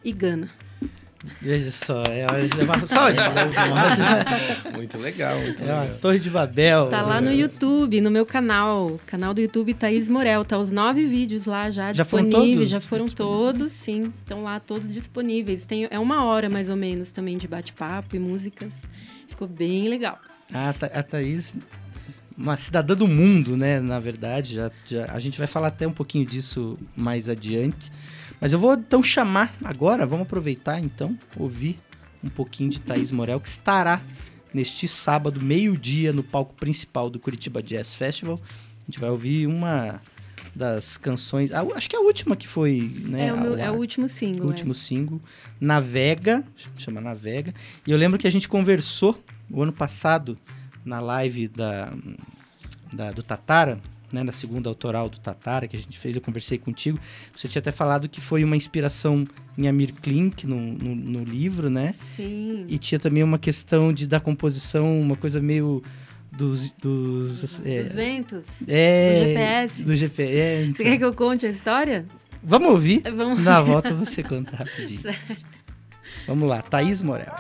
e 0.04 0.10
Gana. 0.10 0.48
Veja 1.40 1.70
só, 1.70 2.02
é, 2.08 2.22
é 2.22 2.64
uma, 2.64 2.74
só 2.88 3.10
de 3.12 4.74
Muito 4.74 4.98
legal, 4.98 5.38
muito 5.38 5.62
é 5.62 5.66
uma 5.72 5.82
legal. 5.82 5.98
Torre 6.00 6.18
de 6.18 6.30
Babel. 6.30 6.88
Tá 6.88 7.00
lá 7.00 7.20
no 7.20 7.30
YouTube, 7.30 8.00
no 8.00 8.10
meu 8.10 8.26
canal. 8.26 8.98
Canal 9.06 9.32
do 9.32 9.40
YouTube 9.40 9.72
Thaís 9.72 10.08
Morel. 10.08 10.44
Tá 10.44 10.58
os 10.58 10.72
nove 10.72 11.04
vídeos 11.04 11.46
lá 11.46 11.70
já, 11.70 11.92
Já 11.92 12.04
foram 12.04 12.24
disponíveis. 12.24 12.56
todos? 12.56 12.68
Já 12.70 12.80
foram 12.80 13.06
todos, 13.06 13.70
sim. 13.70 14.12
Estão 14.20 14.42
lá 14.42 14.58
todos 14.58 14.92
disponíveis. 14.92 15.64
Tem, 15.64 15.86
é 15.88 15.98
uma 16.00 16.24
hora 16.24 16.48
mais 16.48 16.68
ou 16.68 16.74
menos 16.74 17.12
também 17.12 17.38
de 17.38 17.46
bate-papo 17.46 18.16
e 18.16 18.18
músicas. 18.18 18.88
Ficou 19.28 19.46
bem 19.46 19.88
legal. 19.88 20.18
A, 20.52 20.70
a 20.70 21.02
Thaís, 21.02 21.54
uma 22.36 22.56
cidadã 22.56 22.94
do 22.94 23.06
mundo, 23.08 23.56
né? 23.56 23.80
Na 23.80 24.00
verdade, 24.00 24.54
já, 24.54 24.70
já- 24.86 25.06
a 25.12 25.18
gente 25.20 25.38
vai 25.38 25.46
falar 25.46 25.68
até 25.68 25.86
um 25.86 25.92
pouquinho 25.92 26.26
disso 26.26 26.78
mais 26.96 27.28
adiante. 27.28 27.90
Mas 28.40 28.52
eu 28.52 28.58
vou 28.58 28.74
então 28.74 29.02
chamar 29.02 29.54
agora, 29.62 30.04
vamos 30.04 30.26
aproveitar 30.26 30.80
então, 30.80 31.16
ouvir 31.36 31.78
um 32.24 32.28
pouquinho 32.28 32.70
de 32.70 32.80
Thaís 32.80 33.10
Morel, 33.12 33.40
que 33.40 33.48
estará 33.48 34.00
neste 34.52 34.86
sábado, 34.88 35.40
meio-dia, 35.40 36.12
no 36.12 36.22
palco 36.22 36.54
principal 36.54 37.08
do 37.08 37.18
Curitiba 37.18 37.62
Jazz 37.62 37.94
Festival. 37.94 38.38
A 38.82 38.84
gente 38.86 38.98
vai 39.00 39.10
ouvir 39.10 39.46
uma 39.46 40.00
das 40.54 40.98
canções, 40.98 41.50
acho 41.52 41.88
que 41.88 41.96
é 41.96 41.98
a 41.98 42.02
última 42.02 42.36
que 42.36 42.46
foi, 42.46 42.92
né? 43.06 43.28
é, 43.28 43.32
o 43.32 43.40
meu- 43.40 43.56
é 43.56 43.70
o 43.70 43.74
último 43.74 44.08
single. 44.08 44.44
O 44.44 44.48
último 44.48 44.74
single, 44.74 45.20
Navega, 45.60 46.44
chama 46.76 47.00
Navega. 47.00 47.54
E 47.86 47.90
eu 47.90 47.96
lembro 47.96 48.18
que 48.18 48.26
a 48.26 48.30
gente 48.30 48.48
conversou 48.48 49.18
o 49.52 49.62
ano 49.62 49.72
passado 49.72 50.38
na 50.84 50.98
live 51.00 51.46
da, 51.48 51.92
da- 52.92 53.10
do 53.12 53.22
Tatara, 53.22 53.78
né, 54.12 54.22
na 54.22 54.32
segunda 54.32 54.68
autoral 54.68 55.08
do 55.08 55.18
Tatara 55.18 55.66
que 55.68 55.76
a 55.76 55.78
gente 55.80 55.98
fez, 55.98 56.14
eu 56.14 56.20
conversei 56.20 56.58
contigo. 56.58 56.98
Você 57.34 57.48
tinha 57.48 57.60
até 57.60 57.72
falado 57.72 58.08
que 58.08 58.20
foi 58.20 58.44
uma 58.44 58.56
inspiração 58.56 59.24
em 59.56 59.68
Amir 59.68 59.94
Klink 59.94 60.46
no, 60.46 60.56
no, 60.56 60.94
no 60.94 61.24
livro, 61.24 61.68
é. 61.68 61.70
né? 61.70 61.92
Sim. 61.92 62.66
E 62.68 62.78
tinha 62.78 62.98
também 62.98 63.22
uma 63.22 63.38
questão 63.38 63.92
de 63.92 64.06
da 64.06 64.20
composição, 64.20 65.00
uma 65.00 65.16
coisa 65.16 65.40
meio 65.40 65.82
dos... 66.30 66.72
dos 66.72 67.58
é, 67.64 67.82
Dos 67.84 67.92
ventos. 67.94 68.46
é, 68.68 69.12
do 69.12 69.26
GPS. 69.26 69.84
Do 69.84 69.96
GPS. 69.96 70.72
Você 70.74 70.84
quer 70.84 70.98
que 70.98 71.04
eu 71.04 71.14
conte 71.14 71.46
a 71.46 71.50
história? 71.50 72.06
Vamos 72.42 72.68
ouvir? 72.70 73.02
Vamos. 73.14 73.42
Na 73.42 73.62
volta 73.62 73.94
você 73.94 74.22
conta 74.22 74.56
rapidinho. 74.56 75.00
Certo. 75.02 75.62
Vamos 76.26 76.48
lá, 76.48 76.60
Thaís 76.60 77.00
Morel. 77.00 77.32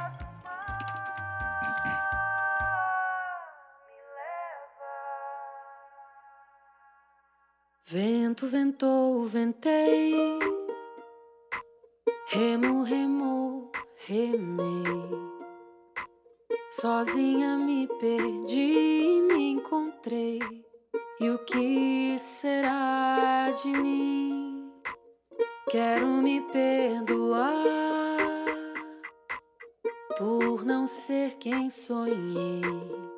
Vento 7.92 8.46
ventou, 8.46 9.26
ventei, 9.26 10.14
remo, 12.28 12.82
remo, 12.84 13.70
remei. 14.06 14.82
Sozinha 16.70 17.58
me 17.58 17.86
perdi 18.00 19.18
e 19.18 19.20
me 19.20 19.50
encontrei. 19.50 20.40
E 21.20 21.28
o 21.28 21.38
que 21.40 22.16
será 22.18 23.52
de 23.62 23.68
mim? 23.68 24.72
Quero 25.68 26.06
me 26.06 26.40
perdoar 26.50 27.52
por 30.16 30.64
não 30.64 30.86
ser 30.86 31.34
quem 31.34 31.68
sonhei. 31.68 33.11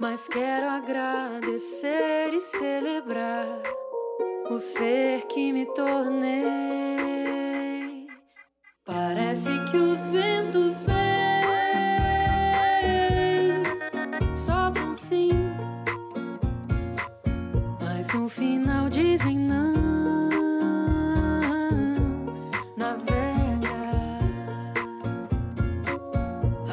Mas 0.00 0.28
quero 0.28 0.68
agradecer 0.68 2.32
e 2.32 2.40
celebrar 2.40 3.60
o 4.48 4.56
ser 4.56 5.26
que 5.26 5.52
me 5.52 5.66
tornei. 5.66 6.46
Parece 8.84 9.50
que 9.64 9.76
os 9.76 10.06
ventos 10.06 10.78
vêm, 10.80 10.96
sopram 14.36 14.94
sim, 14.94 15.30
mas 17.80 18.08
no 18.14 18.28
final 18.28 18.88
dizem 18.88 19.36
não. 19.36 19.78
Navega, 22.76 24.20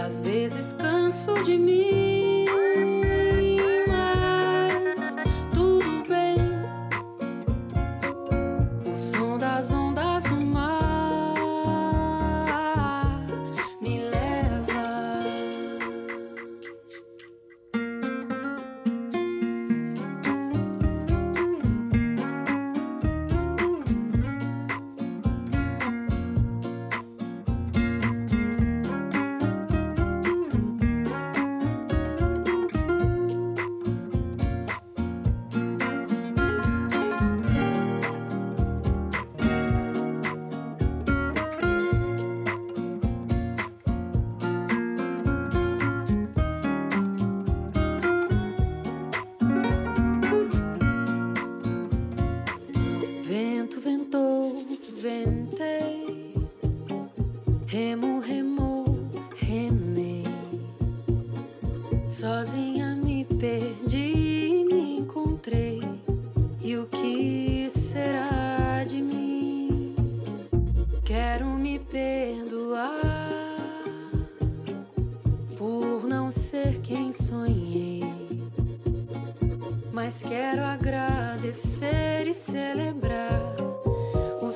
às 0.05 0.19
vezes 0.19 0.73
canso 0.73 1.41
de 1.41 1.57
mim, 1.57 2.04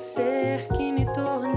ser 0.00 0.66
que 0.68 0.90
me 0.90 1.04
tornei. 1.12 1.49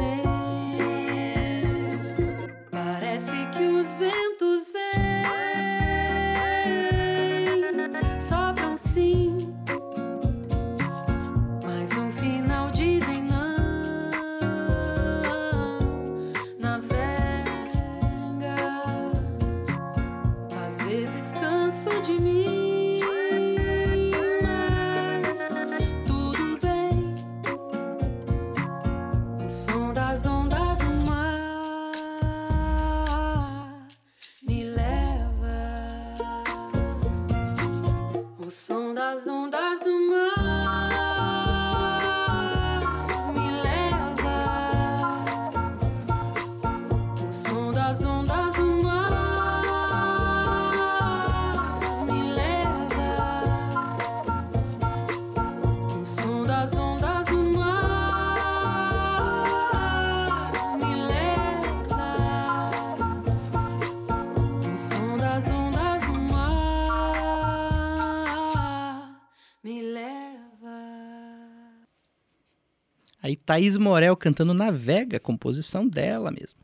Thaís 73.45 73.75
Morel 73.77 74.15
cantando 74.15 74.53
Navega, 74.53 75.19
composição 75.19 75.85
dela 75.87 76.31
mesmo. 76.31 76.59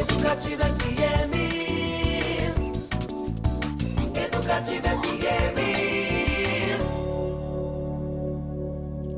Educativa 0.00 0.62
FM. 0.64 1.34
Educativa 4.16 4.88
FM. 4.88 5.60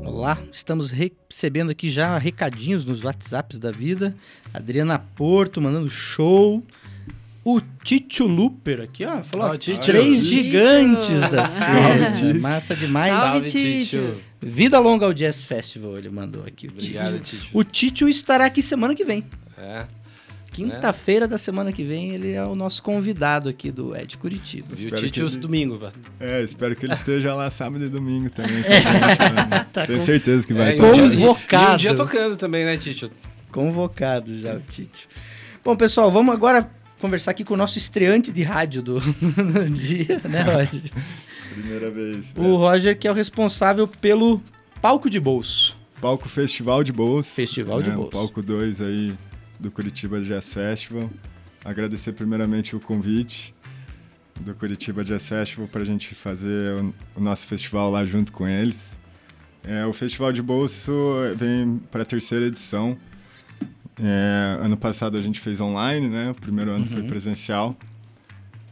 Olá, 0.07 0.39
estamos 0.51 0.89
recebendo 0.89 1.69
aqui 1.69 1.87
já 1.89 2.17
recadinhos 2.17 2.83
nos 2.83 3.03
WhatsApps 3.03 3.59
da 3.59 3.71
vida. 3.71 4.15
Adriana 4.53 4.97
Porto 4.97 5.61
mandando 5.61 5.89
show. 5.89 6.63
O 7.45 7.59
Tito 7.83 8.25
Luper 8.25 8.79
aqui, 8.81 9.03
ó. 9.05 9.21
Falou, 9.21 9.57
Tito. 9.57 9.81
três 9.81 10.15
Tito. 10.15 10.25
gigantes 10.25 11.19
da 11.29 11.45
Salve. 11.45 12.11
Tito. 12.13 12.39
Massa 12.39 12.73
demais. 12.75 13.13
Salve. 13.13 13.49
Titio. 13.49 14.17
Vida 14.45 14.79
longa 14.79 15.05
ao 15.05 15.13
Jazz 15.13 15.43
Festival, 15.43 15.97
ele 15.97 16.09
mandou 16.09 16.43
aqui. 16.45 16.67
Obrigado, 16.67 17.19
Tito. 17.19 17.45
O 17.53 17.63
Tito 17.63 18.07
estará 18.09 18.45
aqui 18.45 18.61
semana 18.61 18.93
que 18.95 19.03
vem. 19.05 19.23
É. 19.57 19.85
Quinta-feira 20.51 21.27
da 21.27 21.37
semana 21.39 21.71
que 21.71 21.83
vem, 21.83 22.11
ele 22.11 22.33
é 22.33 22.43
o 22.45 22.53
nosso 22.53 22.83
convidado 22.83 23.49
aqui 23.49 23.71
do 23.71 23.95
Ed 23.97 24.15
Curitiba. 24.19 24.67
E 24.69 24.73
o 24.73 24.95
Espero 24.95 25.25
os 25.25 25.33
ele- 25.33 25.41
domingo. 25.41 25.79
É, 26.19 26.43
espero 26.43 26.75
que 26.75 26.85
ele 26.85 26.93
esteja 26.93 27.33
lá 27.33 27.49
sábado 27.49 27.83
e 27.83 27.89
domingo 27.89 28.29
também. 28.29 28.53
gente, 28.61 29.33
né? 29.49 29.65
Tá 29.73 29.87
Tenho 29.87 29.97
com- 29.97 30.05
certeza 30.05 30.45
que 30.45 30.53
vai 30.53 30.73
É, 30.73 30.75
estar. 30.75 30.91
Convocado. 30.91 31.71
E 31.71 31.73
um 31.73 31.77
dia 31.77 31.95
tocando 31.95 32.35
também, 32.35 32.65
né, 32.65 32.77
Tito? 32.77 33.09
Convocado 33.51 34.39
já 34.41 34.53
o 34.55 34.59
Tite. 34.59 35.07
Bom, 35.65 35.75
pessoal, 35.75 36.11
vamos 36.11 36.33
agora 36.35 36.69
conversar 36.99 37.31
aqui 37.31 37.43
com 37.43 37.55
o 37.55 37.57
nosso 37.57 37.77
estreante 37.79 38.31
de 38.31 38.43
rádio 38.43 38.81
do, 38.83 38.99
do 39.01 39.69
dia, 39.71 40.21
né, 40.29 40.41
Roger? 40.43 40.83
Primeira 41.53 41.91
vez. 41.91 42.33
O 42.35 42.55
Roger, 42.55 42.97
que 42.97 43.07
é 43.07 43.11
o 43.11 43.13
responsável 43.13 43.87
pelo 43.87 44.41
palco 44.81 45.09
de 45.09 45.19
bolso. 45.19 45.77
Palco 46.01 46.27
Festival 46.27 46.83
de 46.83 46.91
Bolsa. 46.91 47.33
Festival 47.33 47.81
de 47.81 47.89
né, 47.89 47.95
o 47.95 47.99
Bolsa. 47.99 48.11
Palco 48.11 48.41
2 48.41 48.81
aí 48.81 49.13
do 49.59 49.71
Curitiba 49.71 50.19
Jazz 50.21 50.53
Festival. 50.53 51.09
Agradecer 51.63 52.11
primeiramente 52.11 52.75
o 52.75 52.79
convite 52.79 53.55
do 54.41 54.53
Curitiba 54.53 55.03
Jazz 55.03 55.29
Festival 55.29 55.67
para 55.67 55.81
a 55.81 55.85
gente 55.85 56.13
fazer 56.13 56.73
o, 57.15 57.21
nosso 57.21 57.47
festival 57.47 57.89
lá 57.89 58.03
junto 58.03 58.33
com 58.33 58.47
eles. 58.47 58.97
É, 59.63 59.85
o 59.85 59.93
Festival 59.93 60.33
de 60.33 60.41
Bolso 60.41 60.91
vem 61.37 61.77
para 61.89 62.01
a 62.01 62.05
terceira 62.05 62.45
edição. 62.45 62.97
É, 63.97 64.57
ano 64.59 64.75
passado 64.75 65.17
a 65.17 65.21
gente 65.21 65.39
fez 65.39 65.61
online, 65.61 66.09
né? 66.09 66.31
O 66.31 66.35
primeiro 66.35 66.71
ano 66.71 66.85
foi 66.85 67.03
presencial. 67.03 67.77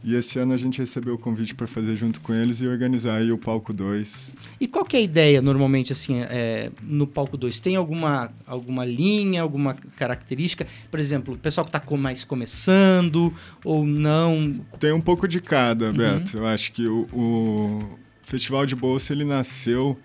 E 0.04 0.14
esse 0.16 0.38
ano 0.38 0.52
a 0.52 0.56
gente 0.56 0.80
recebeu 0.80 1.14
o 1.14 1.18
convite 1.18 1.54
para 1.54 1.66
fazer 1.66 1.94
junto 1.96 2.20
com 2.20 2.34
eles 2.34 2.60
e 2.60 2.66
organizar 2.66 3.16
aí 3.16 3.30
o 3.30 3.38
Palco 3.38 3.72
2. 3.72 4.32
E 4.60 4.66
qual 4.66 4.84
que 4.84 4.96
é 4.96 5.00
a 5.00 5.02
ideia, 5.02 5.40
normalmente, 5.40 5.92
assim, 5.92 6.20
é, 6.22 6.70
no 6.82 7.06
palco 7.06 7.36
2? 7.36 7.60
Tem 7.60 7.76
alguma, 7.76 8.32
alguma 8.46 8.84
linha, 8.84 9.42
alguma 9.42 9.74
característica? 9.74 10.66
Por 10.90 10.98
exemplo, 10.98 11.34
o 11.34 11.38
pessoal 11.38 11.64
que 11.64 11.76
está 11.76 11.96
mais 11.96 12.24
começando 12.24 13.32
ou 13.64 13.84
não? 13.84 14.60
Tem 14.78 14.92
um 14.92 15.00
pouco 15.00 15.28
de 15.28 15.40
cada, 15.40 15.92
Beto. 15.92 16.38
Eu 16.38 16.46
acho 16.46 16.72
que 16.72 16.86
o, 16.86 17.06
o 17.12 17.98
Festival 18.22 18.66
de 18.66 18.74
Bolsa 18.74 19.12
ele 19.12 19.24
nasceu 19.24 19.98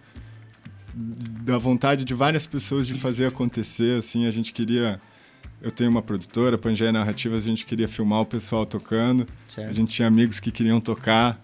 da 0.94 1.58
vontade 1.58 2.04
de 2.04 2.14
várias 2.14 2.48
pessoas 2.48 2.88
de 2.88 2.94
fazer 2.96 3.26
acontecer. 3.26 4.00
Assim, 4.00 4.26
a 4.26 4.32
gente 4.32 4.52
queria. 4.52 5.00
Eu 5.62 5.72
tenho 5.72 5.90
uma 5.90 6.02
produtora, 6.02 6.58
Pangeia 6.58 6.92
Narrativas, 6.92 7.44
a 7.44 7.48
gente 7.48 7.66
queria 7.66 7.88
filmar 7.88 8.22
o 8.22 8.26
pessoal 8.26 8.66
tocando. 8.66 9.24
A 9.24 9.52
Certo. 9.52 9.74
gente 9.74 9.94
tinha 9.94 10.08
amigos 10.08 10.40
que 10.40 10.52
queriam 10.52 10.80
tocar. 10.80 11.42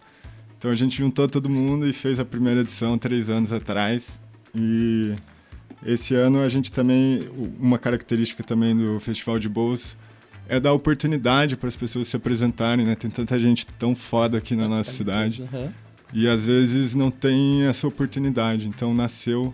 Então 0.58 0.70
a 0.72 0.76
gente 0.76 0.98
juntou 0.98 1.28
todo 1.28 1.50
mundo 1.50 1.88
e 1.88 1.94
fez 1.94 2.20
a 2.20 2.26
primeira 2.26 2.62
edição 2.62 2.98
três 2.98 3.30
anos 3.30 3.52
atrás. 3.52 4.22
E 4.56 5.14
esse 5.86 6.14
ano 6.16 6.40
a 6.42 6.48
gente 6.48 6.72
também, 6.72 7.28
uma 7.60 7.78
característica 7.80 8.44
também 8.44 8.76
do 8.78 9.00
Festival 9.00 9.40
de 9.40 9.50
Bolsa 9.50 9.98
é 10.48 10.60
dar 10.60 10.74
oportunidade 10.74 11.56
para 11.58 11.68
as 11.68 11.76
pessoas 11.76 12.08
se 12.08 12.16
apresentarem, 12.16 12.86
né? 12.86 12.96
Tem 12.96 13.10
tanta 13.10 13.40
gente 13.40 13.66
tão 13.66 13.96
foda 13.96 14.38
aqui 14.38 14.56
na 14.56 14.68
nossa 14.68 14.92
cidade 14.92 15.42
Aham. 15.42 15.72
e 16.14 16.28
às 16.28 16.46
vezes 16.46 16.94
não 16.94 17.10
tem 17.10 17.64
essa 17.64 17.88
oportunidade. 17.88 18.68
Então 18.68 18.94
nasceu 18.94 19.54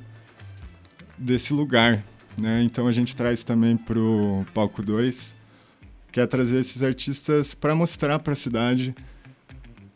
desse 1.18 1.54
lugar, 1.54 2.04
né? 2.40 2.64
Então 2.64 2.88
a 2.88 2.92
gente 2.92 3.16
traz 3.16 3.44
também 3.44 3.78
pro 3.78 4.46
palco 4.54 4.82
2, 4.82 5.36
que 6.12 6.20
é 6.20 6.28
trazer 6.28 6.60
esses 6.60 6.82
artistas 6.82 7.54
para 7.54 7.76
mostrar 7.76 8.20
para 8.20 8.34
a 8.34 8.36
cidade 8.36 8.96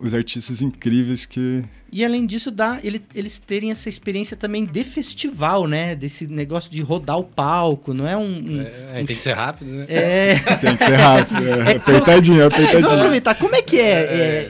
os 0.06 0.14
artistas 0.14 0.62
incríveis 0.62 1.26
que 1.26 1.64
E 1.92 2.04
além 2.04 2.26
disso, 2.26 2.50
dá 2.52 2.80
ele- 2.84 3.02
eles 3.16 3.38
terem 3.40 3.72
essa 3.72 3.88
experiência 3.88 4.36
também 4.36 4.66
de 4.66 4.84
festival, 4.84 5.68
né? 5.68 5.96
Desse 5.96 6.28
negócio 6.28 6.70
de 6.70 6.82
rodar 6.82 7.18
o 7.20 7.24
palco, 7.24 7.94
não 7.94 8.08
é 8.08 8.18
um... 8.18 8.38
um- 8.40 8.62
É, 8.62 9.04
tem 9.06 9.16
que 9.16 9.22
ser 9.22 9.34
rápido, 9.34 9.72
né? 9.72 9.86
É, 9.88 10.36
tem 10.60 10.76
que 10.76 10.84
ser 10.86 10.96
rápido, 10.96 11.38
é, 11.48 11.74
É 11.74 11.76
apertadinho, 11.78 12.38
Mas 12.44 12.52
vamos 12.54 12.66
apertadinho. 12.68 12.94
aproveitar, 13.00 13.36
como 13.36 13.56
é 13.56 13.62
que 13.62 13.80
é, 13.80 13.92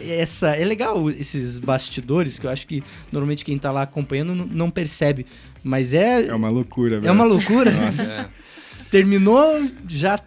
é, 0.02 0.20
essa. 0.22 0.56
É 0.56 0.63
legal 0.66 1.10
esses 1.12 1.60
bastidores, 1.60 2.39
que 2.39 2.48
eu 2.48 2.50
acho 2.52 2.66
que 2.66 2.82
normalmente 3.12 3.44
quem 3.46 3.58
tá 3.58 3.72
lá 3.72 3.82
acompanhando 3.84 4.34
não, 4.34 4.46
não 4.46 4.72
percebe. 4.72 5.26
Mas 5.63 5.94
é. 5.94 6.26
É 6.28 6.34
uma 6.34 6.50
loucura, 6.50 7.02
é 7.04 7.12
uma 7.12 7.24
loucura. 7.26 7.72
É. 7.72 8.26
Terminou, 8.89 9.68
já 9.88 10.20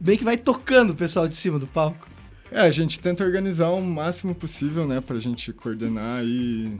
bem 0.00 0.16
que 0.18 0.24
vai 0.24 0.36
tocando 0.36 0.90
o 0.90 0.94
pessoal 0.94 1.28
de 1.28 1.36
cima 1.36 1.58
do 1.58 1.66
palco. 1.66 2.07
É, 2.50 2.60
a 2.62 2.70
gente 2.70 2.98
tenta 2.98 3.24
organizar 3.24 3.68
o 3.68 3.80
máximo 3.82 4.34
possível, 4.34 4.86
né, 4.86 5.00
pra 5.00 5.16
gente 5.18 5.52
coordenar 5.52 6.22
e... 6.24 6.78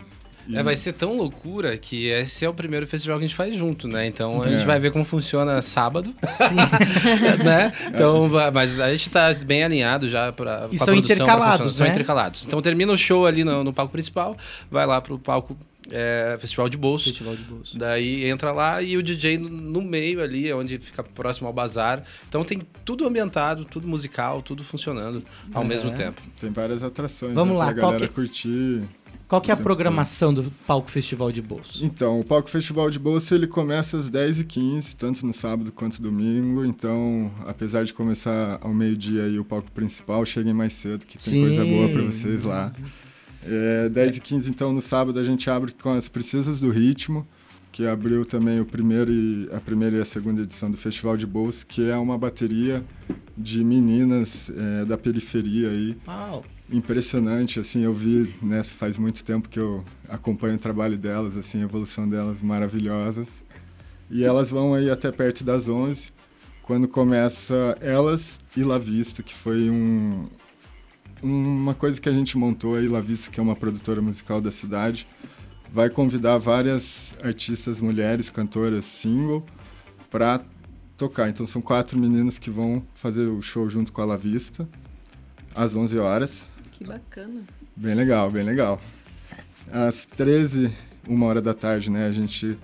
É, 0.50 0.62
vai 0.62 0.74
ser 0.74 0.94
tão 0.94 1.14
loucura 1.14 1.76
que 1.76 2.06
esse 2.06 2.42
é 2.42 2.48
o 2.48 2.54
primeiro 2.54 2.86
festival 2.86 3.18
que 3.18 3.24
a 3.26 3.28
gente 3.28 3.36
faz 3.36 3.54
junto, 3.54 3.86
né? 3.86 4.06
Então 4.06 4.40
a 4.40 4.46
É. 4.46 4.52
gente 4.52 4.64
vai 4.64 4.80
ver 4.80 4.90
como 4.90 5.04
funciona 5.04 5.60
sábado. 5.60 6.14
né? 7.44 7.70
Então, 7.88 8.30
vai- 8.30 8.50
mas 8.50 8.80
a 8.80 8.90
gente 8.90 9.10
tá 9.10 9.34
bem 9.34 9.62
alinhado 9.62 10.08
já 10.08 10.32
pra, 10.32 10.66
E 10.72 10.78
são 10.78 10.86
produção. 10.86 10.86
pra 10.86 10.96
intercalados, 10.96 11.52
funcionar. 11.58 11.70
São 11.74 11.84
né? 11.86 11.90
intercalados. 11.92 12.46
Então 12.46 12.62
termina 12.62 12.90
o 12.90 12.96
show 12.96 13.26
ali 13.26 13.44
no, 13.44 13.62
no 13.62 13.74
palco 13.74 13.92
principal, 13.92 14.38
vai 14.70 14.86
lá 14.86 15.02
pro 15.02 15.18
palco 15.18 15.54
é, 15.90 16.36
Festival 16.40 16.68
de 16.68 16.76
Bolso. 16.76 17.04
Festival 17.06 17.34
de 17.36 17.42
bolso. 17.42 17.78
Daí 17.78 18.24
entra 18.24 18.52
lá 18.52 18.82
e 18.82 18.96
o 18.96 19.02
DJ 19.02 19.38
no, 19.38 19.48
no 19.48 19.82
meio 19.82 20.22
ali, 20.22 20.52
onde 20.52 20.78
fica 20.78 21.02
próximo 21.02 21.46
ao 21.46 21.52
bazar. 21.52 22.02
Então 22.28 22.44
tem 22.44 22.62
tudo 22.84 23.06
ambientado, 23.06 23.64
tudo 23.64 23.86
musical, 23.88 24.42
tudo 24.42 24.62
funcionando 24.64 25.22
ao 25.52 25.62
É. 25.62 25.66
mesmo 25.66 25.90
tempo. 25.92 26.20
Tem 26.40 26.50
várias 26.50 26.82
atrações 26.82 27.34
Vamos 27.34 27.54
né, 27.54 27.58
lá, 27.58 27.66
pra 27.66 27.74
qual 27.80 27.92
galera 27.92 28.08
que- 28.08 28.14
curtir. 28.14 28.82
Qual 29.26 29.42
que 29.42 29.50
é 29.50 29.54
a 29.54 29.58
programação 29.58 30.32
do 30.32 30.50
palco 30.66 30.90
Festival 30.90 31.30
de 31.30 31.42
Bolso? 31.42 31.84
Então, 31.84 32.18
o 32.18 32.24
Palco 32.24 32.48
Festival 32.48 32.88
de 32.88 32.98
Bolsa 32.98 33.34
ele 33.34 33.46
começa 33.46 33.98
às 33.98 34.10
10h15, 34.10 34.94
tanto 34.96 35.26
no 35.26 35.34
sábado 35.34 35.70
quanto 35.70 36.00
domingo. 36.00 36.64
Então, 36.64 37.30
apesar 37.46 37.84
de 37.84 37.92
começar 37.92 38.58
ao 38.62 38.72
meio-dia 38.72 39.24
aí 39.24 39.38
o 39.38 39.44
palco 39.44 39.70
principal, 39.70 40.24
cheguem 40.24 40.54
mais 40.54 40.72
cedo, 40.72 41.04
que 41.04 41.18
tem 41.18 41.34
Sim. 41.34 41.40
coisa 41.42 41.62
boa 41.62 41.88
para 41.90 42.02
vocês 42.04 42.42
lá. 42.42 42.72
É, 43.42 43.88
10h15, 43.88 44.48
então, 44.48 44.72
no 44.72 44.80
sábado, 44.80 45.18
a 45.18 45.24
gente 45.24 45.48
abre 45.48 45.72
com 45.72 45.90
as 45.90 46.08
Precisas 46.08 46.60
do 46.60 46.70
Ritmo, 46.70 47.26
que 47.70 47.86
abriu 47.86 48.24
também 48.24 48.60
o 48.60 48.64
primeiro 48.64 49.12
e, 49.12 49.48
a 49.52 49.60
primeira 49.60 49.96
e 49.96 50.00
a 50.00 50.04
segunda 50.04 50.42
edição 50.42 50.70
do 50.70 50.76
Festival 50.76 51.16
de 51.16 51.26
Bolsa, 51.26 51.64
que 51.66 51.88
é 51.88 51.96
uma 51.96 52.18
bateria 52.18 52.84
de 53.36 53.62
meninas 53.62 54.50
é, 54.50 54.84
da 54.84 54.98
periferia 54.98 55.68
aí, 55.68 55.96
Uau. 56.06 56.44
impressionante, 56.70 57.60
assim, 57.60 57.84
eu 57.84 57.94
vi, 57.94 58.34
né, 58.42 58.64
faz 58.64 58.98
muito 58.98 59.22
tempo 59.22 59.48
que 59.48 59.60
eu 59.60 59.84
acompanho 60.08 60.56
o 60.56 60.58
trabalho 60.58 60.98
delas, 60.98 61.36
assim, 61.36 61.60
a 61.60 61.64
evolução 61.64 62.08
delas 62.08 62.42
maravilhosas. 62.42 63.44
E 64.10 64.24
elas 64.24 64.50
vão 64.50 64.74
aí 64.74 64.90
até 64.90 65.12
perto 65.12 65.44
das 65.44 65.68
11, 65.68 66.08
quando 66.62 66.88
começa 66.88 67.76
Elas 67.80 68.42
e 68.56 68.62
La 68.64 68.78
Vista, 68.78 69.22
que 69.22 69.34
foi 69.34 69.70
um, 69.70 70.26
uma 71.22 71.74
coisa 71.74 72.00
que 72.00 72.08
a 72.08 72.12
gente 72.12 72.36
montou 72.36 72.76
aí, 72.76 72.88
La 72.88 73.00
Vista, 73.00 73.30
que 73.30 73.40
é 73.40 73.42
uma 73.42 73.56
produtora 73.56 74.00
musical 74.00 74.40
da 74.40 74.50
cidade, 74.50 75.06
vai 75.70 75.90
convidar 75.90 76.38
várias 76.38 77.14
artistas 77.22 77.80
mulheres, 77.80 78.30
cantoras 78.30 78.84
single, 78.84 79.44
para 80.10 80.40
tocar. 80.96 81.28
Então 81.28 81.46
são 81.46 81.60
quatro 81.60 81.98
meninas 81.98 82.38
que 82.38 82.50
vão 82.50 82.82
fazer 82.94 83.26
o 83.26 83.40
show 83.40 83.68
junto 83.68 83.92
com 83.92 84.00
a 84.00 84.04
La 84.04 84.16
Vista, 84.16 84.68
às 85.54 85.74
11 85.74 85.98
horas. 85.98 86.48
Que 86.72 86.84
bacana. 86.84 87.42
Bem 87.76 87.94
legal, 87.94 88.30
bem 88.30 88.42
legal. 88.42 88.80
Às 89.70 90.06
13, 90.06 90.72
uma 91.06 91.26
hora 91.26 91.42
da 91.42 91.54
tarde, 91.54 91.90
né? 91.90 92.06
A 92.06 92.12
gente 92.12 92.58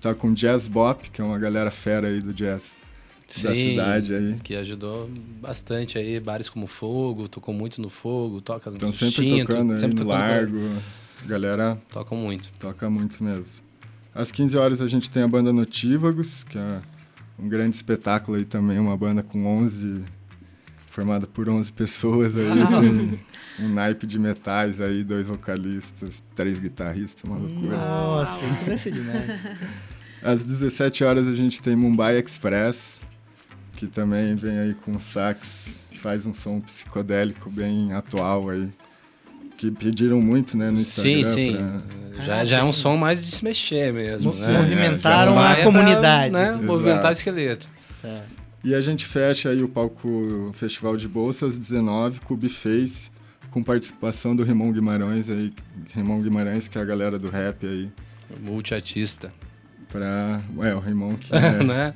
tá 0.00 0.14
com 0.14 0.32
Jazz 0.32 0.68
Bop, 0.68 1.10
que 1.10 1.20
é 1.20 1.24
uma 1.24 1.38
galera 1.38 1.70
fera 1.70 2.08
aí 2.08 2.20
do 2.20 2.32
jazz 2.32 2.79
da 3.42 3.54
cidade 3.54 4.14
aí. 4.14 4.34
Que 4.42 4.56
ajudou 4.56 5.08
bastante 5.40 5.98
aí, 5.98 6.18
bares 6.20 6.48
como 6.48 6.66
Fogo, 6.66 7.28
tocou 7.28 7.54
muito 7.54 7.80
no 7.80 7.88
Fogo, 7.90 8.40
toca 8.40 8.70
no 8.70 8.76
Estão 8.76 8.92
sempre 8.92 9.24
Instinto, 9.26 9.46
tocando 9.46 9.72
aí 9.72 9.78
sempre 9.78 9.94
no 9.96 10.04
tocando- 10.04 10.18
Largo. 10.18 10.58
A 11.22 11.26
galera 11.26 11.78
Tocam 11.92 12.16
muito. 12.18 12.50
toca 12.58 12.88
muito 12.88 13.22
mesmo. 13.22 13.44
Às 14.14 14.32
15 14.32 14.56
horas 14.56 14.80
a 14.80 14.88
gente 14.88 15.10
tem 15.10 15.22
a 15.22 15.28
banda 15.28 15.52
Notívagos, 15.52 16.44
que 16.44 16.56
é 16.58 16.80
um 17.38 17.48
grande 17.48 17.76
espetáculo 17.76 18.36
aí 18.38 18.44
também, 18.44 18.78
uma 18.78 18.96
banda 18.96 19.22
com 19.22 19.46
11 19.46 20.02
formada 20.86 21.26
por 21.26 21.48
11 21.48 21.72
pessoas 21.72 22.34
aí, 22.36 22.46
tem 22.80 23.20
um 23.66 23.68
naipe 23.72 24.06
de 24.06 24.18
metais 24.18 24.80
aí, 24.80 25.04
dois 25.04 25.28
vocalistas, 25.28 26.24
três 26.34 26.58
guitarristas, 26.58 27.22
uma 27.24 27.36
loucura. 27.38 27.76
Nossa, 27.76 28.44
isso 28.46 28.64
vai 28.64 28.76
ser 28.78 28.92
demais. 28.92 29.40
Às 30.22 30.44
17 30.44 31.04
horas 31.04 31.26
a 31.28 31.34
gente 31.34 31.60
tem 31.62 31.76
Mumbai 31.76 32.18
Express, 32.18 32.99
que 33.80 33.86
também 33.86 34.34
vem 34.36 34.58
aí 34.58 34.74
com 34.74 35.00
sax, 35.00 35.68
faz 36.02 36.26
um 36.26 36.34
som 36.34 36.60
psicodélico 36.60 37.48
bem 37.50 37.94
atual 37.94 38.50
aí, 38.50 38.68
que 39.56 39.70
pediram 39.70 40.20
muito, 40.20 40.54
né, 40.54 40.70
no 40.70 40.76
Sim, 40.76 41.20
Instagram. 41.20 41.80
sim. 41.80 41.82
pra- 42.14 42.24
Já, 42.24 42.44
já 42.44 42.58
é 42.58 42.62
um 42.62 42.70
sim. 42.72 42.80
som 42.82 42.96
mais 42.98 43.24
de 43.24 43.34
se 43.34 43.42
mexer 43.42 43.90
mesmo, 43.90 44.32
Mo- 44.34 44.38
né? 44.38 44.58
movimentaram 44.58 45.34
Já 45.34 45.50
a 45.52 45.62
comunidade. 45.64 46.30
Pra, 46.30 46.40
né, 46.42 46.48
Exato. 46.50 46.64
movimentar 46.64 47.12
esqueleto. 47.12 47.70
Tá. 48.02 48.20
E 48.62 48.74
a 48.74 48.80
gente 48.82 49.06
fecha 49.06 49.48
aí 49.48 49.62
o 49.62 49.68
palco 49.68 50.50
Festival 50.52 50.94
de 50.98 51.08
Bolsa 51.08 51.46
às 51.46 51.56
19 51.56 52.20
com 52.20 52.34
o 52.34 52.36
Biface, 52.36 53.10
com 53.50 53.62
participação 53.62 54.36
do 54.36 54.42
Rimon 54.44 54.72
Guimarães 54.72 55.30
aí, 55.30 55.54
Rimon 55.94 56.20
Guimarães, 56.20 56.68
que 56.68 56.76
é 56.76 56.82
a 56.82 56.84
galera 56.84 57.18
do 57.18 57.30
rap 57.30 57.66
aí, 57.66 57.90
Multiartista. 58.42 59.32
pra... 59.90 60.40
É, 60.62 60.74
o 60.74 60.80
Rimon 60.80 61.14
que 61.16 61.32
é... 61.34 61.64
né? 61.64 61.94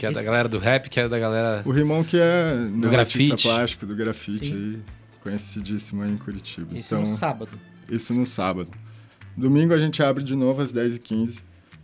Que 0.00 0.06
é 0.06 0.10
da 0.10 0.20
Esse- 0.20 0.24
galera 0.26 0.48
do 0.48 0.58
rap, 0.58 0.88
que 0.88 0.98
é 0.98 1.06
da 1.08 1.18
galera. 1.18 1.62
O 1.66 1.70
Rimon 1.70 2.02
que 2.02 2.16
é 2.18 2.54
um 2.72 2.80
grafite. 2.80 3.46
plástico, 3.46 3.84
do 3.84 3.94
grafite 3.94 4.50
aí, 4.52 4.80
conhecidíssimo 5.22 6.02
aí 6.02 6.10
em 6.10 6.16
Curitiba. 6.16 6.76
Isso 6.78 6.94
então, 6.94 7.02
no 7.10 7.16
sábado. 7.18 7.50
Isso 7.90 8.14
no 8.14 8.24
sábado. 8.24 8.70
Domingo 9.36 9.74
a 9.74 9.78
gente 9.78 10.02
abre 10.02 10.24
de 10.24 10.34
novo 10.34 10.62
às 10.62 10.72
10h15, 10.72 11.42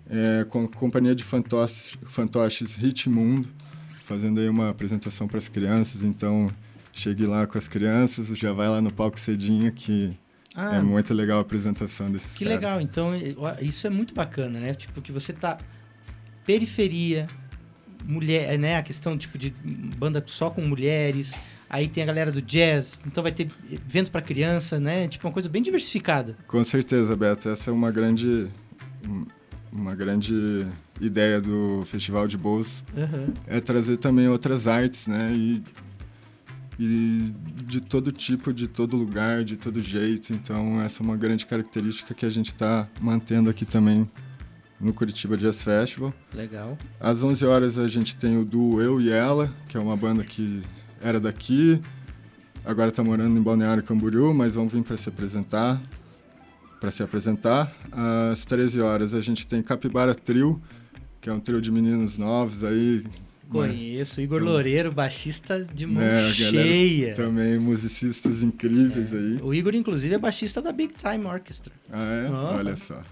é, 0.08 0.46
com 0.48 0.64
a 0.64 0.68
companhia 0.68 1.14
de 1.14 1.22
fantoches, 1.22 1.98
fantoches 2.06 2.74
Ritmundo, 2.74 3.48
fazendo 4.02 4.40
aí 4.40 4.48
uma 4.48 4.70
apresentação 4.70 5.28
para 5.28 5.36
as 5.38 5.48
crianças. 5.48 6.02
Então, 6.02 6.50
chegue 6.94 7.26
lá 7.26 7.46
com 7.46 7.58
as 7.58 7.68
crianças, 7.68 8.28
já 8.28 8.52
vai 8.54 8.68
lá 8.68 8.80
no 8.80 8.90
palco 8.90 9.20
cedinho, 9.20 9.70
que 9.72 10.18
Ah, 10.54 10.76
é 10.76 10.80
muito 10.80 11.12
legal 11.12 11.36
a 11.36 11.42
apresentação 11.42 12.10
desses 12.10 12.32
que 12.32 12.44
caras. 12.44 12.60
legal. 12.60 12.80
Então, 12.80 13.12
isso 13.60 13.86
é 13.86 13.90
muito 13.90 14.14
bacana, 14.14 14.58
né? 14.58 14.72
Tipo, 14.72 15.02
que 15.02 15.12
você 15.12 15.34
tá 15.34 15.58
periferia, 16.46 17.28
mulher, 18.06 18.58
né? 18.58 18.76
A 18.76 18.82
questão, 18.82 19.18
tipo, 19.18 19.36
de 19.36 19.52
banda 19.98 20.22
só 20.26 20.48
com 20.50 20.62
mulheres. 20.62 21.34
Aí 21.68 21.88
tem 21.88 22.02
a 22.04 22.06
galera 22.06 22.30
do 22.30 22.40
jazz, 22.40 23.00
então 23.04 23.22
vai 23.22 23.32
ter 23.32 23.50
evento 23.70 24.10
pra 24.10 24.22
criança, 24.22 24.78
né? 24.78 25.08
Tipo, 25.08 25.26
uma 25.26 25.32
coisa 25.32 25.48
bem 25.48 25.60
diversificada. 25.62 26.36
Com 26.46 26.62
certeza, 26.62 27.16
Beto. 27.16 27.48
Essa 27.48 27.70
é 27.70 27.72
uma 27.72 27.90
grande, 27.90 28.46
uma 29.72 29.94
grande 29.94 30.64
ideia 31.00 31.40
do 31.40 31.82
Festival 31.86 32.28
de 32.28 32.38
Bolsa. 32.38 32.84
Aham. 32.96 33.34
é 33.48 33.60
trazer 33.60 33.96
também 33.96 34.28
outras 34.28 34.68
artes, 34.68 35.08
né? 35.08 35.32
E, 35.34 35.62
e 36.78 37.34
de 37.64 37.80
todo 37.80 38.12
tipo, 38.12 38.52
de 38.52 38.68
todo 38.68 38.96
lugar, 38.96 39.42
de 39.42 39.56
todo 39.56 39.80
jeito. 39.80 40.32
Então, 40.32 40.80
essa 40.80 41.02
é 41.02 41.04
uma 41.04 41.16
grande 41.16 41.44
característica 41.46 42.14
que 42.14 42.24
a 42.24 42.30
gente 42.30 42.52
está 42.52 42.88
mantendo 43.00 43.50
aqui 43.50 43.64
também 43.64 44.08
no 44.80 44.92
Curitiba 44.92 45.36
Jazz 45.36 45.62
Festival. 45.62 46.12
Legal. 46.34 46.76
Às 47.00 47.22
11 47.22 47.44
horas 47.46 47.78
a 47.78 47.88
gente 47.88 48.14
tem 48.16 48.38
o 48.38 48.44
duo 48.44 48.80
Eu 48.82 49.00
e 49.00 49.10
Ela, 49.10 49.52
que 49.68 49.76
é 49.76 49.80
uma 49.80 49.96
banda 49.96 50.22
que 50.24 50.62
era 51.00 51.18
daqui, 51.20 51.80
agora 52.64 52.88
está 52.90 53.02
morando 53.02 53.38
em 53.38 53.42
Balneário 53.42 53.82
Camboriú, 53.82 54.32
mas 54.34 54.54
vão 54.54 54.66
vir 54.68 54.82
para 54.82 54.96
se 54.96 55.08
apresentar. 55.08 55.80
Para 56.80 56.90
se 56.90 57.02
apresentar. 57.02 57.72
Às 58.30 58.44
13 58.44 58.80
horas 58.80 59.14
a 59.14 59.20
gente 59.20 59.46
tem 59.46 59.62
Capibara 59.62 60.14
Trio, 60.14 60.60
que 61.20 61.28
é 61.30 61.32
um 61.32 61.40
trio 61.40 61.60
de 61.60 61.72
meninos 61.72 62.18
novos 62.18 62.62
aí. 62.62 63.02
Conheço. 63.48 64.20
Igor 64.20 64.38
Então- 64.40 64.52
Loureiro, 64.52 64.90
baixista 64.92 65.64
de 65.64 65.86
mão 65.86 66.02
Né, 66.02 66.30
cheia. 66.32 67.14
Também 67.14 67.58
musicistas 67.58 68.42
incríveis 68.42 69.14
aí. 69.14 69.38
O 69.40 69.54
Igor, 69.54 69.74
inclusive, 69.74 70.14
é 70.14 70.18
baixista 70.18 70.60
da 70.60 70.72
Big 70.72 70.94
Time 70.94 71.24
Orchestra. 71.26 71.72
Ah, 71.90 72.02
é? 72.04 72.26
Ah. 72.26 72.54
Olha 72.58 72.74
só. 72.76 73.02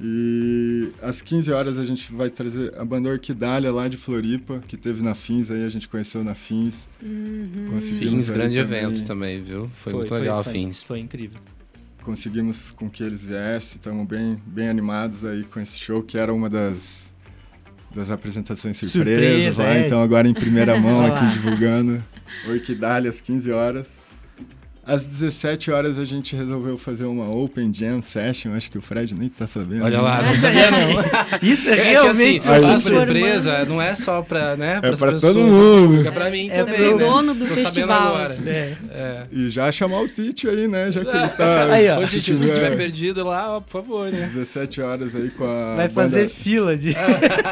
E 0.00 0.90
às 1.00 1.22
15 1.22 1.52
horas 1.52 1.78
a 1.78 1.84
gente 1.86 2.12
vai 2.12 2.28
trazer 2.28 2.74
a 2.78 2.84
banda 2.84 3.08
Orquidália 3.10 3.70
lá 3.70 3.86
de 3.88 3.96
Floripa, 3.96 4.60
que 4.66 4.76
teve 4.76 5.02
na 5.02 5.14
Fins 5.14 5.50
aí, 5.50 5.64
a 5.64 5.68
gente 5.68 5.86
conheceu 5.88 6.24
na 6.24 6.34
Fins. 6.34 6.88
Conseguimos 7.70 8.26
Fins, 8.26 8.30
grande 8.30 8.56
também- 8.60 8.78
evento 8.84 9.04
também, 9.04 9.42
viu? 9.42 9.70
Foi, 9.82 9.92
muito 9.92 10.12
legal 10.14 10.40
a 10.40 10.44
foi, 10.44 10.52
Fins. 10.52 10.82
Foi 10.82 10.98
incrível. 10.98 11.38
Conseguimos 12.02 12.70
com 12.72 12.90
que 12.90 13.02
eles 13.02 13.24
viessem, 13.24 13.76
estamos 13.76 14.06
bem, 14.06 14.38
bem 14.46 14.68
animados 14.68 15.24
aí 15.24 15.44
com 15.44 15.58
esse 15.60 15.78
show, 15.78 16.02
que 16.02 16.18
era 16.18 16.34
uma 16.34 16.50
das, 16.50 17.12
das 17.94 18.10
apresentações 18.10 18.76
surpresas 18.76 19.54
Surpresa, 19.54 19.62
lá. 19.62 19.74
é. 19.76 19.86
Então 19.86 20.02
agora 20.02 20.28
em 20.28 20.34
primeira 20.34 20.76
mão 20.80 21.06
aqui 21.06 21.24
divulgando. 21.34 22.02
Orquidália 22.48 23.08
às 23.08 23.20
15 23.20 23.50
horas. 23.52 24.00
Às 24.86 25.06
17 25.06 25.70
horas 25.70 25.98
a 25.98 26.04
gente 26.04 26.36
resolveu 26.36 26.76
fazer 26.76 27.04
uma 27.04 27.28
Open 27.28 27.72
Jam 27.72 28.02
Session, 28.02 28.54
acho 28.54 28.70
que 28.70 28.76
o 28.78 28.82
Fred 28.82 29.14
nem 29.14 29.28
tá 29.28 29.46
sabendo. 29.46 29.84
Olha 29.84 29.96
né? 29.96 30.02
lá, 30.02 30.22
não 30.22 30.36
sabia 30.38 30.70
não. 30.70 30.90
Isso 31.42 31.68
é, 31.68 31.72
É 31.72 31.76
que 31.76 31.82
realmente... 31.90 32.38
assim, 32.48 32.48
Aí- 32.66 32.74
a 32.74 32.78
surpresa 32.78 33.64
não 33.64 33.80
é 33.80 33.94
só 33.94 34.20
pra, 34.22 34.56
né, 34.56 34.80
pras 34.80 34.98
pra 35.00 35.12
pessoas, 35.12 35.32
todo 35.34 35.44
mundo. 35.44 36.06
É 36.06 36.10
pra 36.10 36.30
mim 36.30 36.48
É 36.50 36.62
também, 36.64 36.76
pro 36.76 36.96
né? 36.98 37.04
dono 37.04 37.34
do 37.34 37.40
Tô 37.46 37.54
sabendo 37.54 37.64
festival, 37.66 38.14
agora. 38.14 38.34
assim. 38.34 38.48
É. 38.48 38.72
É. 38.90 39.26
E 39.32 39.48
já 39.50 39.72
chamar 39.72 40.00
o 40.02 40.08
Tite 40.08 40.48
aí, 40.48 40.68
né? 40.68 40.92
Já 40.92 41.00
que 41.04 41.16
ele 41.16 41.28
tá. 41.28 41.64
Aí, 41.72 41.88
ó. 41.88 42.00
Ô, 42.00 42.06
se 42.06 42.20
tiver 42.20 42.76
perdido 42.76 43.24
lá, 43.24 43.56
ó, 43.56 43.60
por 43.60 43.70
favor, 43.70 44.10
né? 44.12 44.30
17 44.34 44.80
horas 44.80 45.16
aí 45.16 45.30
com 45.30 45.44
a. 45.44 45.76
Vai 45.76 45.88
banda, 45.88 46.10
fazer 46.10 46.28
fila 46.28 46.76
de... 46.76 46.94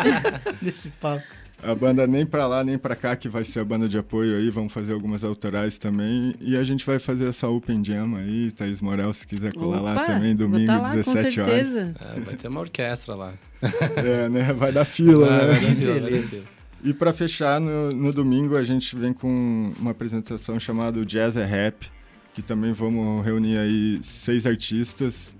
desse 0.61 0.89
papo. 1.01 1.23
A 1.63 1.75
banda 1.75 2.07
nem 2.07 2.27
pra 2.27 2.47
lá 2.47 2.65
nem 2.65 2.77
pra 2.77 2.97
cá, 2.97 3.15
que 3.15 3.29
vai 3.29 3.45
ser 3.45 3.61
a 3.61 3.65
banda 3.65 3.89
de 3.89 3.97
apoio 3.97 4.37
aí. 4.37 4.51
Vamos 4.51 4.73
fazer 4.73 4.93
algumas 4.93 5.23
autorais 5.23 5.79
também. 5.79 6.35
E 6.41 6.57
a 6.57 6.65
gente 6.65 6.85
vai 6.85 6.99
fazer 6.99 7.29
essa 7.29 7.49
Open 7.49 7.85
Jam 7.85 8.17
aí. 8.17 8.51
Thaís 8.51 8.83
Morel, 8.83 9.13
se 9.13 9.27
quiser 9.27 9.53
colar 9.53 9.81
lá 9.81 9.93
Opa, 9.93 10.07
também, 10.07 10.37
vou 10.37 10.49
domingo, 10.49 10.67
tá 10.67 10.79
lá, 10.81 10.95
17 10.95 11.37
com 11.37 11.43
horas. 11.43 11.77
É, 11.77 12.21
vai 12.25 12.35
ter 12.35 12.49
uma 12.49 12.61
orquestra 12.61 13.15
lá. 13.15 13.33
É, 13.97 14.29
né? 14.29 14.53
Vai 14.53 14.73
dar 14.73 14.85
fila, 14.85 15.27
Vai, 15.27 15.47
né? 15.47 15.53
vai 15.53 15.61
dar 15.61 15.75
fila, 15.77 15.93
vai 15.93 16.01
dar 16.01 16.09
Beleza. 16.11 16.29
fila. 16.29 16.45
E 16.85 16.93
pra 16.93 17.13
fechar, 17.13 17.61
no, 17.61 17.93
no 17.93 18.13
domingo 18.13 18.57
a 18.57 18.65
gente 18.65 18.97
vem 18.97 19.13
com 19.13 19.73
uma 19.79 19.93
apresentação 19.93 20.59
chamada 20.59 21.05
Jazz 21.07 21.37
é 21.37 21.45
Rap, 21.45 21.87
que 22.35 22.43
também 22.43 22.73
vamos 22.73 23.25
reunir 23.25 23.57
aí 23.57 24.01
seis 24.03 24.47
artistas, 24.47 25.37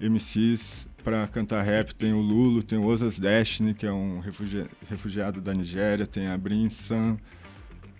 MCs, 0.00 0.85
pra 1.06 1.24
cantar 1.28 1.62
rap. 1.62 1.94
Tem 1.94 2.12
o 2.12 2.18
Lulo, 2.20 2.64
tem 2.64 2.76
o 2.76 2.84
Osas 2.84 3.16
Destiny, 3.16 3.72
que 3.74 3.86
é 3.86 3.92
um 3.92 4.18
refugi- 4.18 4.66
refugiado 4.90 5.40
da 5.40 5.54
Nigéria, 5.54 6.04
tem 6.04 6.26
a 6.26 6.36
Brin 6.36 6.68
San, 6.68 7.16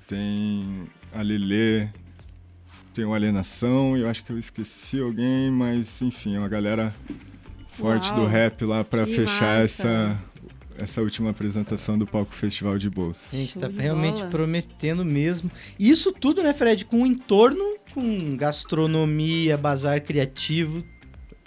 tem 0.09 0.89
a 1.15 1.23
Lelê, 1.23 1.87
tem 2.93 3.05
o 3.05 3.15
Alienação, 3.15 3.97
e 3.97 4.01
eu 4.01 4.09
acho 4.09 4.25
que 4.25 4.33
eu 4.33 4.39
esqueci 4.39 4.99
alguém, 4.99 5.53
mas 5.53 6.03
enfim, 6.03 6.35
é 6.35 6.39
uma 6.41 6.49
galera 6.49 6.93
forte 7.69 8.13
do 8.13 8.23
Uau, 8.23 8.29
rap 8.31 8.65
lá 8.65 8.83
pra 8.83 9.05
que 9.05 9.15
fechar 9.15 9.61
massa. 9.61 9.63
essa 9.89 10.19
essa 10.79 11.01
última 11.01 11.31
apresentação 11.31 11.97
do 11.97 12.07
Palco 12.07 12.35
Festival 12.35 12.77
de 12.77 12.91
Bolsa. 12.91 13.35
A 13.35 13.37
gente 13.37 13.57
tá 13.59 13.67
realmente 13.67 14.19
bola. 14.19 14.31
prometendo 14.31 15.07
mesmo. 15.07 15.51
E 15.79 15.89
isso 15.89 16.13
tudo, 16.13 16.43
né, 16.43 16.53
Fred? 16.53 16.85
Com 16.85 16.99
um 17.01 17.07
entorno, 17.07 17.65
com 17.95 18.37
gastronomia, 18.37 19.57
bazar 19.57 20.03
criativo, 20.03 20.85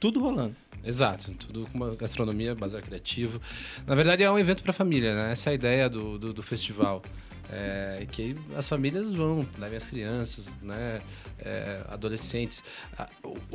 tudo 0.02 0.20
rolando. 0.20 0.56
Exato, 0.84 1.32
tudo 1.34 1.68
com 1.72 1.78
uma 1.78 1.96
gastronomia, 1.96 2.56
bazar 2.56 2.82
criativo. 2.82 3.42
Na 3.86 3.96
verdade, 3.96 4.24
é 4.24 4.32
um 4.32 4.40
evento 4.40 4.64
para 4.64 4.74
família, 4.74 5.14
né? 5.14 5.32
Essa 5.32 5.50
é 5.50 5.52
a 5.52 5.54
ideia 5.54 5.90
do, 5.90 6.18
do, 6.18 6.34
do 6.34 6.44
festival. 6.44 7.02
É, 7.52 8.06
que 8.12 8.36
as 8.56 8.70
famílias 8.70 9.12
vão, 9.12 9.46
levem 9.58 9.78
as 9.78 9.88
crianças, 9.88 10.58
né? 10.62 11.02
É, 11.40 11.82
adolescentes. 11.88 12.64
A, 12.98 13.08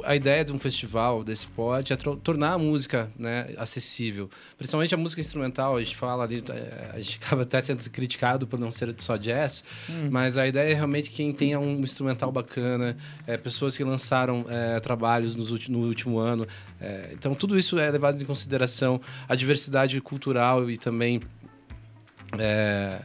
a 0.04 0.16
ideia 0.16 0.44
de 0.44 0.52
um 0.52 0.58
festival 0.58 1.22
desse 1.22 1.46
pod 1.46 1.92
é 1.92 1.96
tornar 1.96 2.54
a 2.54 2.58
música 2.58 3.10
né, 3.16 3.54
acessível. 3.58 4.30
Principalmente 4.56 4.94
a 4.94 4.96
música 4.96 5.20
instrumental, 5.20 5.76
a 5.76 5.82
gente 5.82 5.94
fala 5.96 6.24
ali, 6.24 6.42
é, 6.48 6.90
a 6.94 7.00
gente 7.00 7.18
acaba 7.22 7.42
até 7.42 7.60
sendo 7.60 7.88
criticado 7.90 8.46
por 8.46 8.58
não 8.58 8.70
ser 8.70 8.94
só 8.98 9.16
jazz, 9.16 9.62
mas 10.10 10.38
a 10.38 10.46
ideia 10.46 10.72
é 10.72 10.74
realmente 10.74 11.10
quem 11.10 11.32
tenha 11.32 11.60
um 11.60 11.80
instrumental 11.80 12.32
bacana, 12.32 12.96
é, 13.26 13.36
pessoas 13.36 13.76
que 13.76 13.84
lançaram 13.84 14.46
é, 14.48 14.80
trabalhos 14.80 15.36
nos 15.36 15.50
no 15.68 15.80
último 15.86 16.18
ano. 16.18 16.46
É, 16.80 17.10
então, 17.12 17.34
tudo 17.34 17.58
isso 17.58 17.78
é 17.78 17.90
levado 17.90 18.20
em 18.20 18.24
consideração, 18.24 19.00
a 19.28 19.34
diversidade 19.34 20.00
cultural 20.00 20.70
e 20.70 20.76
também. 20.76 21.20
é, 22.38 23.00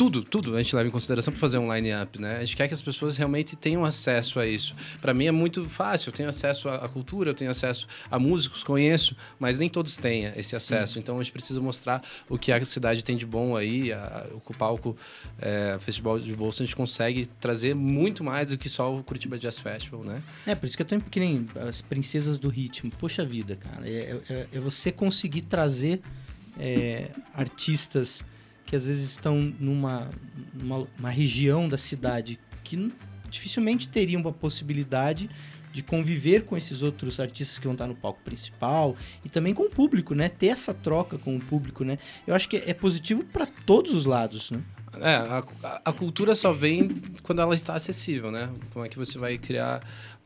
tudo, 0.00 0.22
tudo 0.22 0.56
a 0.56 0.62
gente 0.62 0.74
leva 0.74 0.88
em 0.88 0.90
consideração 0.90 1.30
para 1.30 1.38
fazer 1.38 1.58
um 1.58 1.70
line-up, 1.74 2.18
né? 2.18 2.38
A 2.38 2.40
gente 2.40 2.56
quer 2.56 2.66
que 2.66 2.72
as 2.72 2.80
pessoas 2.80 3.18
realmente 3.18 3.54
tenham 3.54 3.84
acesso 3.84 4.40
a 4.40 4.46
isso. 4.46 4.74
Para 4.98 5.12
mim 5.12 5.26
é 5.26 5.30
muito 5.30 5.68
fácil, 5.68 6.08
eu 6.08 6.14
tenho 6.14 6.26
acesso 6.30 6.70
à 6.70 6.88
cultura, 6.88 7.28
eu 7.28 7.34
tenho 7.34 7.50
acesso 7.50 7.86
a 8.10 8.18
músicos, 8.18 8.64
conheço, 8.64 9.14
mas 9.38 9.58
nem 9.58 9.68
todos 9.68 9.98
têm 9.98 10.24
esse 10.38 10.56
acesso. 10.56 10.98
Então 10.98 11.20
a 11.20 11.22
gente 11.22 11.32
precisa 11.32 11.60
mostrar 11.60 12.02
o 12.30 12.38
que 12.38 12.50
a 12.50 12.64
cidade 12.64 13.04
tem 13.04 13.14
de 13.14 13.26
bom 13.26 13.54
aí, 13.54 13.92
a, 13.92 14.26
o 14.32 14.54
palco 14.54 14.96
é, 15.38 15.76
Festival 15.80 16.18
de 16.18 16.34
Bolsa, 16.34 16.62
a 16.62 16.66
gente 16.66 16.76
consegue 16.76 17.26
trazer 17.38 17.74
muito 17.74 18.24
mais 18.24 18.48
do 18.48 18.56
que 18.56 18.70
só 18.70 18.96
o 18.96 19.04
Curitiba 19.04 19.38
Jazz 19.38 19.58
Festival, 19.58 20.02
né? 20.02 20.22
É, 20.46 20.54
por 20.54 20.64
isso 20.64 20.78
que 20.78 20.82
eu 20.82 20.86
tô 20.86 20.98
que 20.98 21.20
nem 21.20 21.46
as 21.68 21.82
princesas 21.82 22.38
do 22.38 22.48
ritmo. 22.48 22.90
Poxa 22.98 23.22
vida, 23.22 23.54
cara. 23.54 23.86
É, 23.86 24.18
é- 24.30 24.46
é 24.50 24.60
você 24.60 24.90
conseguir 24.90 25.42
trazer 25.42 26.00
é, 26.58 27.10
artistas 27.34 28.24
que 28.70 28.76
às 28.76 28.86
vezes 28.86 29.10
estão 29.10 29.52
numa, 29.58 30.08
uma 30.96 31.10
região 31.10 31.68
da 31.68 31.76
cidade 31.76 32.38
que 32.62 32.88
dificilmente 33.28 33.88
teriam 33.88 34.20
uma 34.20 34.32
possibilidade 34.32 35.28
de 35.72 35.82
conviver 35.82 36.44
com 36.44 36.56
esses 36.56 36.80
outros 36.80 37.18
artistas 37.18 37.58
que 37.58 37.64
vão 37.64 37.72
estar 37.74 37.88
no 37.88 37.96
palco 37.96 38.20
principal 38.24 38.96
e 39.24 39.28
também 39.28 39.52
com 39.54 39.64
o 39.64 39.70
público, 39.70 40.14
né? 40.14 40.28
Ter 40.28 40.48
essa 40.48 40.72
troca 40.72 41.18
com 41.18 41.36
o 41.36 41.40
público, 41.40 41.82
né? 41.82 41.98
Eu 42.26 42.34
acho 42.34 42.48
que 42.48 42.58
é 42.58 42.72
positivo 42.72 43.24
para 43.24 43.44
todos 43.66 43.92
os 43.92 44.04
lados, 44.06 44.52
né? 44.52 44.60
É, 45.00 45.14
a, 45.14 45.44
a- 45.64 45.82
a 45.86 45.92
cultura 45.92 46.34
só 46.36 46.52
vem 46.52 46.88
quando 47.24 47.40
ela 47.40 47.54
está 47.56 47.74
acessível, 47.74 48.30
né? 48.30 48.50
Como 48.72 48.84
é 48.84 48.88
que 48.88 48.98
você 48.98 49.18
vai 49.18 49.36
criar, 49.38 49.80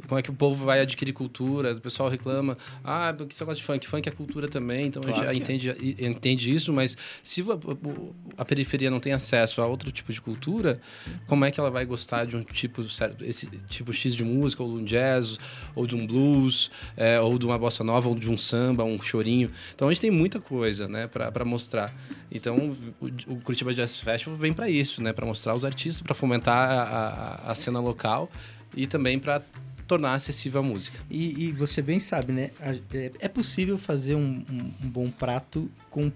como 0.07 0.19
é 0.19 0.23
que 0.23 0.31
o 0.31 0.35
povo 0.35 0.65
vai 0.65 0.81
adquirir 0.81 1.13
cultura? 1.13 1.73
O 1.73 1.81
pessoal 1.81 2.09
reclama, 2.09 2.59
ah, 2.83 3.15
porque 3.17 3.35
você 3.35 3.45
gosta 3.45 3.61
de 3.61 3.67
funk? 3.67 3.89
Funk 3.89 4.09
é 4.09 4.13
cultura 4.13 4.49
também, 4.49 4.87
então 4.87 5.03
Claro 5.03 5.29
a 5.29 5.33
é. 5.33 5.35
gente 5.35 5.65
já 5.65 5.75
entende, 5.75 6.05
entende 6.05 6.55
isso, 6.55 6.73
mas 6.73 6.97
se 7.23 7.43
a, 7.43 8.41
a 8.43 8.45
periferia 8.45 8.91
não 8.91 9.01
tem 9.01 9.13
acesso 9.13 9.63
a 9.63 9.67
outro 9.67 9.91
tipo 9.91 10.13
de 10.13 10.21
cultura, 10.21 10.81
como 11.27 11.45
é 11.45 11.51
que 11.51 11.59
ela 11.59 11.71
vai 11.71 11.85
gostar 11.87 12.27
de 12.27 12.37
um 12.37 12.43
tipo, 12.43 12.89
certo, 12.91 13.25
esse 13.25 13.47
tipo 13.69 13.93
X 13.93 14.15
de 14.15 14.25
música, 14.25 14.63
ou 14.63 14.77
de 14.77 14.83
um 14.83 14.85
jazz, 14.85 15.39
ou 15.75 15.87
de 15.87 15.95
um 15.95 16.07
blues, 16.07 16.71
é, 16.97 17.21
ou 17.21 17.39
de 17.39 17.47
uma 17.47 17.59
bossa 17.59 17.83
nova, 17.83 18.09
ou 18.09 18.15
de 18.15 18.31
um 18.31 18.37
samba, 18.37 18.85
um 18.85 19.01
chorinho? 19.01 19.51
Então 19.75 19.89
a 19.89 19.93
gente 19.93 20.01
tem 20.01 20.11
muita 20.11 20.41
coisa, 20.41 20.87
né, 20.89 21.07
para 21.07 21.45
mostrar. 21.45 21.95
Então 22.31 22.77
o, 23.01 23.07
o 23.33 23.37
Curitiba 23.41 23.73
Jazz 23.73 23.97
Festival 23.97 24.37
vem 24.37 24.53
para 24.53 24.69
isso, 24.69 25.03
né, 25.03 25.13
para 25.13 25.25
mostrar 25.25 25.55
os 25.55 25.65
artistas, 25.65 26.03
para 26.03 26.15
fomentar 26.15 26.71
a, 26.71 26.83
a, 26.83 27.53
a 27.53 27.55
cena 27.55 27.81
local 27.81 28.31
e 28.77 28.87
também 28.87 29.19
para 29.19 29.43
tornar 29.95 30.15
acessível 30.15 30.61
a 30.61 30.63
música. 30.63 30.99
E, 31.11 31.45
e 31.45 31.53
você 31.53 31.81
bem 31.81 32.01
sabe, 32.01 32.33
né? 32.33 32.51
É, 32.61 33.11
é 33.21 33.29
possível 33.29 33.79
fazer 33.79 34.15
um, 34.17 34.43
um- 34.51 34.73
um 34.85 34.89
bom 34.89 35.11
prato 35.11 35.71
com 35.91 36.11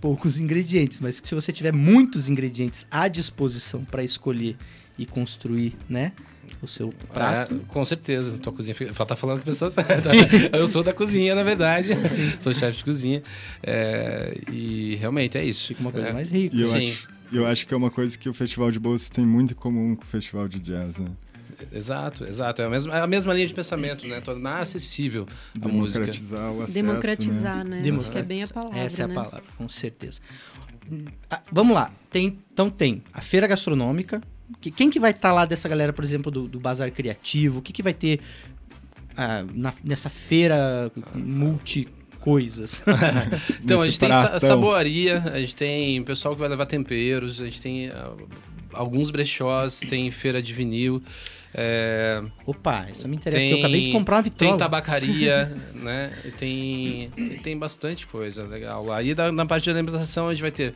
poucos 0.00 0.38
ingredientes, 0.38 0.98
mas 1.00 1.20
se 1.24 1.34
você 1.34 1.50
tiver 1.52 1.72
muitos 1.72 2.28
ingredientes 2.28 2.86
à 2.90 3.08
disposição 3.08 3.82
para 3.84 4.02
escolher 4.04 4.56
e 4.98 5.06
construir, 5.06 5.74
né? 5.88 6.12
O 6.62 6.66
seu 6.68 6.90
prato. 7.12 7.54
É, 7.54 7.58
com 7.72 7.84
certeza, 7.84 8.38
tua 8.38 8.52
cozinha 8.52 8.74
fica... 8.74 8.92
tá 9.04 9.16
falando 9.16 9.38
com 9.38 9.42
a 9.42 9.46
pessoa 9.46 9.70
certa. 9.72 10.10
Eu 10.56 10.66
sou 10.66 10.82
da 10.82 10.92
cozinha, 10.92 11.34
na 11.34 11.42
verdade. 11.42 11.88
Sou 12.38 12.52
chefe 12.54 12.78
de 12.78 12.84
cozinha. 12.84 13.22
É, 13.62 14.38
e 14.52 14.94
realmente 14.96 15.36
é 15.38 15.44
isso. 15.44 15.66
Fica 15.68 15.80
uma 15.80 15.90
coisa 15.92 16.08
É. 16.08 16.12
mais 16.12 16.30
rica. 16.30 16.54
E 16.56 16.60
eu 16.60 16.68
Sim. 16.68 16.76
acho, 16.76 17.08
eu 17.32 17.46
acho 17.46 17.66
que 17.66 17.74
é 17.74 17.76
uma 17.76 17.90
coisa 17.90 18.16
que 18.16 18.28
o 18.28 18.34
Festival 18.34 18.70
de 18.70 18.78
Bolsa 18.78 19.10
tem 19.12 19.24
muito 19.26 19.52
em 19.52 19.56
comum 19.56 19.96
com 19.96 20.04
o 20.04 20.06
Festival 20.06 20.46
de 20.48 20.58
Jazz, 20.60 20.96
né? 20.98 21.06
Exato, 21.72 22.24
exato. 22.24 22.62
É 22.62 22.64
a 22.66 22.70
mesma, 22.70 22.96
é 22.96 23.00
a 23.00 23.06
mesma 23.06 23.32
linha 23.34 23.46
de 23.46 23.54
pensamento, 23.54 24.06
né? 24.06 24.20
Tornar 24.20 24.60
acessível 24.62 25.26
a 25.60 25.68
música. 25.68 26.00
Democratizar 26.00 26.50
o 26.52 26.62
acesso, 26.62 26.68
né? 26.68 26.74
Democratizar, 26.74 27.64
né? 27.64 27.82
Acho 27.98 28.10
que 28.10 28.18
é 28.18 28.22
bem 28.22 28.42
a 28.42 28.48
palavra, 28.48 28.78
Essa 28.78 29.02
é 29.02 29.04
a 29.04 29.08
né? 29.08 29.14
palavra, 29.14 29.42
com 29.56 29.68
certeza. 29.68 30.20
Ah, 31.30 31.40
vamos 31.50 31.74
lá. 31.74 31.90
Tem, 32.10 32.38
então 32.52 32.68
tem 32.70 33.02
a 33.12 33.20
feira 33.20 33.46
gastronômica. 33.46 34.20
Que, 34.60 34.70
quem 34.70 34.90
que 34.90 35.00
vai 35.00 35.10
estar 35.10 35.32
lá 35.32 35.44
dessa 35.46 35.68
galera, 35.68 35.92
por 35.92 36.04
exemplo, 36.04 36.30
do, 36.30 36.46
do 36.46 36.60
Bazar 36.60 36.90
Criativo? 36.92 37.58
O 37.58 37.62
que, 37.62 37.72
que 37.72 37.82
vai 37.82 37.94
ter 37.94 38.20
ah, 39.16 39.44
na- 39.54 39.74
nessa 39.82 40.10
feira 40.10 40.92
multi 41.14 41.88
coisas? 42.20 42.82
Então, 43.62 43.80
a 43.80 43.84
gente 43.86 43.98
tem 43.98 44.08
pratão. 44.10 44.40
saboaria, 44.40 45.22
a 45.32 45.40
gente 45.40 45.56
tem 45.56 46.02
pessoal 46.04 46.34
que 46.34 46.40
vai 46.40 46.48
levar 46.48 46.66
temperos, 46.66 47.40
a 47.40 47.46
gente 47.46 47.60
tem 47.62 47.88
ah, 47.88 48.12
alguns 48.74 49.10
brechós, 49.10 49.80
tem 49.80 50.10
feira 50.10 50.42
de 50.42 50.52
vinil, 50.52 51.02
é, 51.56 52.20
Opa, 52.44 52.88
isso 52.90 53.06
me 53.06 53.16
interessa. 53.16 53.40
Tem- 53.40 53.50
eu 53.52 53.58
acabei 53.58 53.82
de 53.86 53.92
comprar 53.92 54.16
uma 54.16 54.22
tem 54.24 54.32
vitrola. 54.32 54.56
tabacaria, 54.58 55.56
né? 55.74 56.12
E 56.24 56.30
Tem, 56.32 57.10
tem, 57.14 57.38
tem 57.38 57.58
bastante 57.58 58.06
coisa 58.06 58.44
legal 58.46 58.84
lá. 58.84 59.02
E 59.02 59.14
da- 59.14 59.30
na 59.30 59.46
parte 59.46 59.64
de 59.64 59.70
alimentação 59.70 60.26
a 60.28 60.32
gente 60.32 60.42
vai 60.42 60.50
ter 60.50 60.74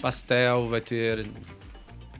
pastel, 0.00 0.68
vai 0.68 0.80
ter 0.80 1.26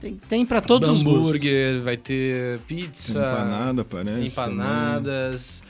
Tem, 0.01 0.15
tem 0.15 0.45
para 0.45 0.59
todos 0.61 0.89
os 0.89 1.01
gostos. 1.01 1.21
hambúrguer, 1.21 1.81
vai 1.81 1.95
ter 1.97 2.59
pizza, 2.67 3.17
Empanada, 3.19 3.85
parece. 3.85 4.25
empanadas, 4.27 5.63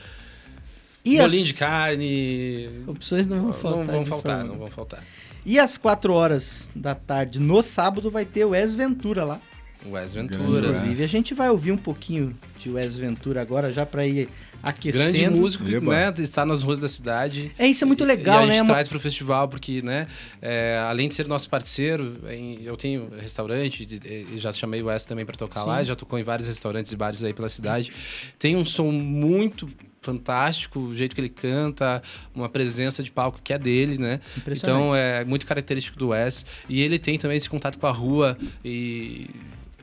E 1.04 1.16
bolinho 1.18 1.42
as 1.42 1.46
de 1.46 1.54
carne. 1.54 2.68
opções 2.88 3.26
não 3.26 3.40
vão 3.40 3.52
faltar. 3.52 3.78
Não 3.78 3.86
vão 3.86 4.04
faltar, 4.04 4.36
forma- 4.38 4.52
não 4.52 4.58
vão 4.58 4.70
faltar. 4.70 5.04
E 5.46 5.58
às 5.58 5.78
4 5.78 6.12
horas 6.12 6.68
da 6.76 6.94
tarde, 6.94 7.38
no 7.40 7.62
sábado, 7.62 8.10
vai 8.10 8.24
ter 8.26 8.44
o 8.44 8.50
Wes 8.50 8.74
Ventura 8.74 9.24
lá. 9.24 9.40
Wes 9.86 10.14
Ventura. 10.14 10.68
Inclusive, 10.68 11.04
a 11.04 11.06
gente 11.06 11.34
vai 11.34 11.48
ouvir 11.50 11.72
um 11.72 11.76
pouquinho 11.76 12.36
de 12.58 12.68
Wes 12.70 12.96
Ventura 12.96 13.40
agora, 13.40 13.72
já 13.72 13.86
para 13.86 14.06
ir 14.06 14.28
aquecendo. 14.62 15.10
Grande 15.12 15.30
músico 15.30 15.66
Eba. 15.66 15.90
né, 15.92 16.14
está 16.18 16.44
nas 16.44 16.62
ruas 16.62 16.80
da 16.80 16.88
cidade. 16.88 17.50
É, 17.58 17.66
isso 17.66 17.82
é 17.82 17.86
muito 17.86 18.04
legal, 18.04 18.40
e 18.40 18.44
a 18.44 18.46
né? 18.46 18.52
gente 18.52 18.58
É 18.58 18.62
uma- 18.62 18.74
traz 18.74 18.88
para 18.88 18.98
o 18.98 19.00
festival 19.00 19.48
porque, 19.48 19.80
né, 19.80 20.06
é, 20.42 20.78
além 20.86 21.08
de 21.08 21.14
ser 21.14 21.26
nosso 21.26 21.48
parceiro, 21.48 22.14
em- 22.30 22.62
eu 22.62 22.76
tenho 22.76 23.08
restaurante, 23.18 23.86
de- 23.86 23.96
e 24.34 24.38
já 24.38 24.52
chamei 24.52 24.82
o 24.82 24.86
Wes 24.86 25.04
também 25.06 25.24
para 25.24 25.34
tocar 25.36 25.64
lá, 25.64 25.82
já 25.82 25.94
tocou 25.94 26.18
em 26.18 26.22
vários 26.22 26.46
restaurantes 26.46 26.92
e 26.92 26.96
bares 26.96 27.22
aí 27.24 27.32
pela 27.32 27.48
cidade. 27.48 27.90
Tem 28.38 28.54
um 28.56 28.64
som 28.66 28.90
muito 28.92 29.66
fantástico, 30.02 30.78
o 30.80 30.94
jeito 30.94 31.14
que 31.14 31.20
ele 31.20 31.28
canta, 31.28 32.02
uma 32.34 32.48
presença 32.48 33.02
de 33.02 33.10
palco 33.10 33.40
que 33.42 33.52
é 33.52 33.58
dele, 33.58 33.96
né? 33.98 34.20
Então 34.46 34.94
é 34.94 35.24
muito 35.24 35.46
característico 35.46 35.98
do 35.98 36.08
Wes. 36.08 36.44
E 36.68 36.80
ele 36.80 36.98
tem 36.98 37.18
também 37.18 37.36
esse 37.36 37.48
contato 37.48 37.78
com 37.78 37.86
a 37.86 37.90
rua 37.92 38.36
e 38.64 39.28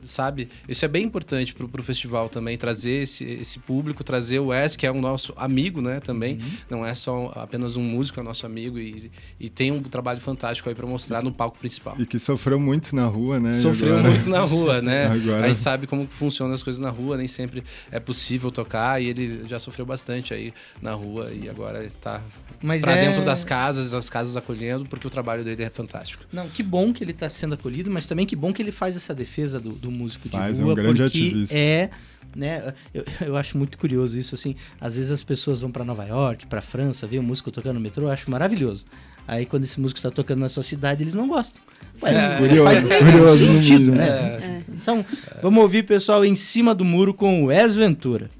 sabe? 0.02 0.48
Isso 0.68 0.84
é 0.84 0.88
bem 0.88 1.04
importante 1.04 1.54
pro, 1.54 1.68
pro 1.68 1.82
festival 1.82 2.28
também, 2.28 2.56
trazer 2.56 3.02
esse, 3.02 3.24
esse 3.24 3.58
público, 3.58 4.02
trazer 4.04 4.38
o 4.38 4.46
Wes, 4.48 4.76
que 4.76 4.86
é 4.86 4.92
um 4.92 5.00
nosso 5.00 5.32
amigo, 5.36 5.80
né, 5.80 6.00
também. 6.00 6.34
Uhum. 6.38 6.50
Não 6.70 6.86
é 6.86 6.94
só 6.94 7.32
apenas 7.34 7.76
um 7.76 7.82
músico, 7.82 8.20
é 8.20 8.22
nosso 8.22 8.46
amigo 8.46 8.78
e, 8.78 9.10
e 9.38 9.48
tem 9.48 9.70
um 9.72 9.82
trabalho 9.82 10.20
fantástico 10.20 10.68
aí 10.68 10.74
para 10.74 10.86
mostrar 10.86 11.22
no 11.22 11.32
palco 11.32 11.58
principal. 11.58 11.96
E 11.98 12.06
que 12.06 12.18
sofreu 12.18 12.58
muito 12.58 12.94
na 12.94 13.06
rua, 13.06 13.38
né? 13.40 13.54
Sofreu 13.54 13.94
agora- 13.98 14.10
muito 14.10 14.30
na 14.30 14.40
rua, 14.40 14.80
né? 14.82 15.06
Agora- 15.06 15.44
A 15.44 15.48
gente 15.48 15.58
sabe 15.58 15.86
como 15.86 16.06
funcionam 16.06 16.54
as 16.54 16.62
coisas 16.62 16.80
na 16.80 16.90
rua, 16.90 17.16
nem 17.16 17.26
sempre 17.28 17.62
é 17.90 17.98
possível 18.00 18.50
tocar 18.50 19.00
e 19.02 19.06
ele 19.06 19.42
já 19.46 19.58
sofreu 19.58 19.84
bastante 19.86 20.32
aí 20.34 20.52
na 20.80 20.92
rua 20.92 21.30
e 21.32 21.48
agora 21.48 21.80
ele 21.80 21.92
tá 22.00 22.22
Mas 22.62 22.82
pra 22.82 22.92
é- 22.96 23.04
dentro 23.06 23.24
das 23.24 23.44
casas, 23.44 23.94
as 23.94 24.08
casas 24.10 24.36
acolhendo, 24.36 24.84
porque 24.86 25.06
o 25.06 25.10
trabalho 25.10 25.44
dele 25.44 25.62
é 25.62 25.70
fantástico. 25.70 26.24
Não, 26.32 26.48
que 26.48 26.62
bom 26.62 26.92
que 26.92 27.02
ele 27.04 27.12
está 27.12 27.28
sendo 27.28 27.54
acolhido, 27.54 27.90
mas 27.90 28.06
também 28.06 28.26
que 28.26 28.36
bom 28.36 28.52
que 28.52 28.62
ele 28.62 28.72
faz 28.72 28.96
essa 28.96 29.14
defesa 29.14 29.58
do, 29.60 29.70
do 29.72 29.87
músico 29.90 30.28
Faz, 30.28 30.56
de 30.56 30.62
é 30.62 30.64
um 30.64 30.68
rua, 30.68 30.74
grande 30.76 31.02
porque 31.02 31.18
ativista. 31.18 31.58
é, 31.58 31.90
né, 32.36 32.74
eu, 32.94 33.04
eu 33.26 33.36
acho 33.36 33.56
muito 33.58 33.76
curioso 33.78 34.18
isso, 34.18 34.34
assim, 34.34 34.54
às 34.80 34.96
vezes 34.96 35.10
as 35.10 35.22
pessoas 35.22 35.60
vão 35.60 35.70
para 35.70 35.84
Nova 35.84 36.04
York, 36.04 36.46
para 36.46 36.60
França, 36.60 37.06
ver 37.06 37.18
um 37.18 37.22
músico 37.22 37.50
tocando 37.50 37.74
no 37.74 37.80
metrô, 37.80 38.04
eu 38.04 38.10
acho 38.10 38.30
maravilhoso. 38.30 38.86
Aí 39.26 39.44
quando 39.44 39.64
esse 39.64 39.78
músico 39.80 39.98
está 39.98 40.10
tocando 40.10 40.40
na 40.40 40.48
sua 40.48 40.62
cidade, 40.62 41.02
eles 41.02 41.12
não 41.14 41.28
gostam. 41.28 41.60
Ué, 42.02 42.12
É. 42.14 42.30
não 42.30 42.38
Curioso, 42.38 42.86
faz 42.86 43.04
curioso 43.04 43.44
sentido, 43.44 43.78
mínimo. 43.80 43.96
né? 43.96 44.08
É, 44.08 44.62
Então, 44.80 45.04
vamos 45.42 45.62
ouvir, 45.62 45.82
pessoal, 45.84 46.24
em 46.24 46.34
cima 46.34 46.74
do 46.74 46.84
muro 46.84 47.12
com 47.12 47.42
o 47.42 47.46
Wes 47.46 47.74
Ventura. 47.74 48.30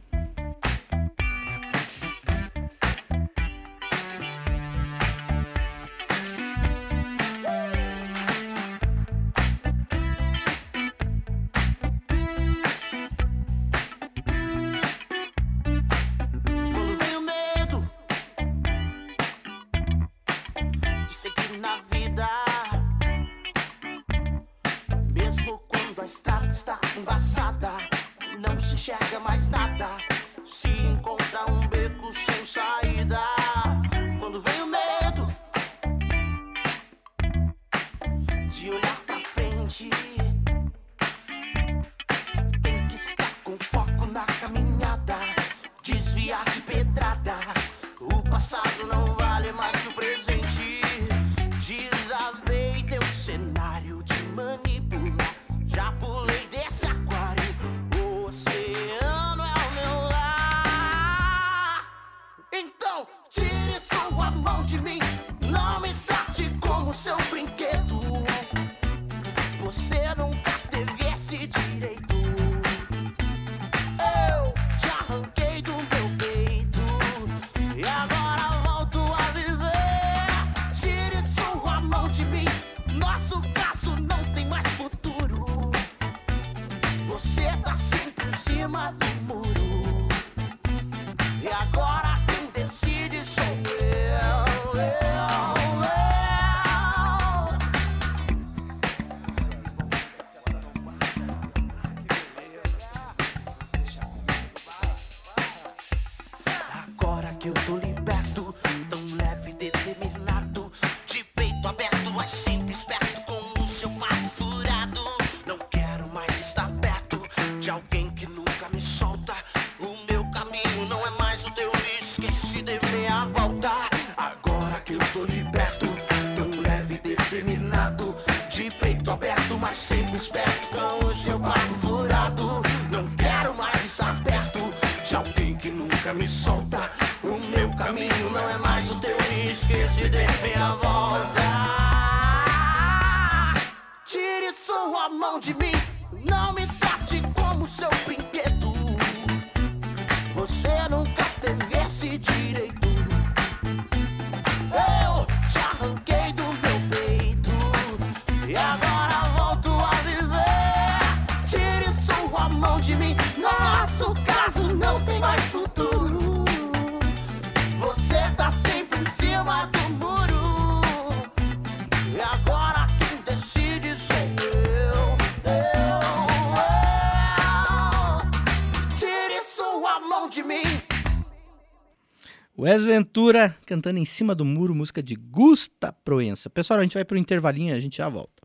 Wes 182.59 182.83
Ventura 182.83 183.55
cantando 183.65 184.01
em 184.01 184.05
cima 184.05 184.35
do 184.35 184.45
muro, 184.45 184.75
música 184.75 185.01
de 185.01 185.15
Gusta 185.15 185.93
Proença. 186.05 186.51
Pessoal, 186.51 186.81
a 186.81 186.83
gente 186.83 186.95
vai 186.95 187.05
pro 187.05 187.17
intervalinho 187.17 187.69
e 187.69 187.73
a 187.73 187.79
gente 187.79 187.99
já 187.99 188.09
volta. 188.09 188.43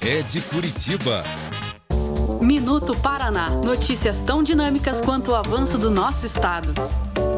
É 0.00 0.20
de 0.20 0.40
Curitiba. 0.40 1.22
Minuto 2.42 2.96
Paraná. 2.96 3.50
Notícias 3.50 4.20
tão 4.20 4.42
dinâmicas 4.42 5.00
quanto 5.00 5.30
o 5.30 5.36
avanço 5.36 5.78
do 5.78 5.92
nosso 5.92 6.26
estado. 6.26 6.74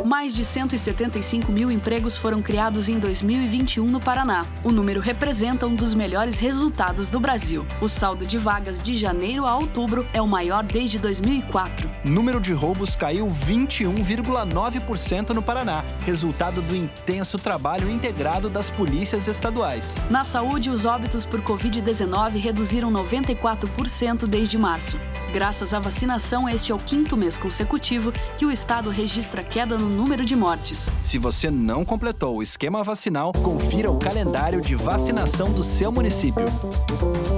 Mais 0.09 0.35
de 0.35 0.43
175 0.43 1.53
mil 1.53 1.71
empregos 1.71 2.17
foram 2.17 2.41
criados 2.41 2.89
em 2.89 2.99
2021 2.99 3.85
no 3.85 4.01
Paraná. 4.01 4.47
O 4.65 4.73
número 4.73 5.03
representa 5.03 5.67
um 5.67 5.75
dos 5.75 5.93
melhores 5.93 6.39
resultados 6.39 7.11
do 7.11 7.21
Brasil. 7.21 7.67
O 7.79 7.91
saldo 7.91 8.27
de 8.27 8.39
vagas 8.39 8.83
de 8.83 8.95
janeiro 8.95 9.45
a 9.45 9.55
outubro 9.55 10.07
é 10.15 10.23
o 10.23 10.27
maior 10.27 10.65
desde 10.65 10.99
2004. 10.99 11.91
Número 12.07 12.41
de 12.41 12.55
roubos 12.55 12.97
caiu 12.97 13.29
21,9% 13.29 15.35
no 15.35 15.43
Paraná, 15.43 15.85
resultado 16.07 16.63
do 16.63 16.75
intenso 16.75 17.39
trabalho 17.39 17.91
integrado 17.91 18.49
das 18.49 18.71
polícias 18.71 19.29
estaduais. 19.29 19.99
Na 20.09 20.25
saúde, 20.25 20.71
os 20.71 20.87
óbitos 20.87 21.27
por 21.27 21.43
Covid-19 21.43 22.41
reduziram 22.41 22.91
94% 22.91 24.27
desde 24.27 24.57
março. 24.57 24.99
Graças 25.35 25.75
à 25.75 25.79
vacinação, 25.79 26.49
este 26.49 26.73
é 26.73 26.75
o 26.75 26.79
quinto 26.79 27.15
mês 27.15 27.37
consecutivo 27.37 28.11
que 28.39 28.47
o 28.47 28.51
estado 28.51 28.89
registra 28.89 29.43
queda 29.43 29.77
no 29.77 29.98
número 29.99 30.25
de 30.25 30.37
mortes. 30.37 30.89
Se 31.03 31.19
você 31.19 31.51
não 31.51 31.85
completou 31.85 32.37
o 32.37 32.43
esquema 32.43 32.85
vacinal, 32.85 33.33
confira 33.33 33.91
o 33.91 33.99
calendário 33.99 34.61
de 34.61 34.77
vacinação 34.77 35.53
do 35.53 35.65
seu 35.65 35.91
município. 35.91 36.45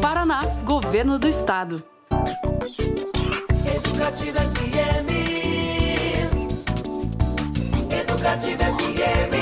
Paraná, 0.02 0.44
Governo 0.62 1.18
do 1.18 1.26
Estado. 1.26 1.82
Educativa 3.64 4.40
FM. 4.40 5.08
Educativa 7.90 8.64
FM. 8.64 9.34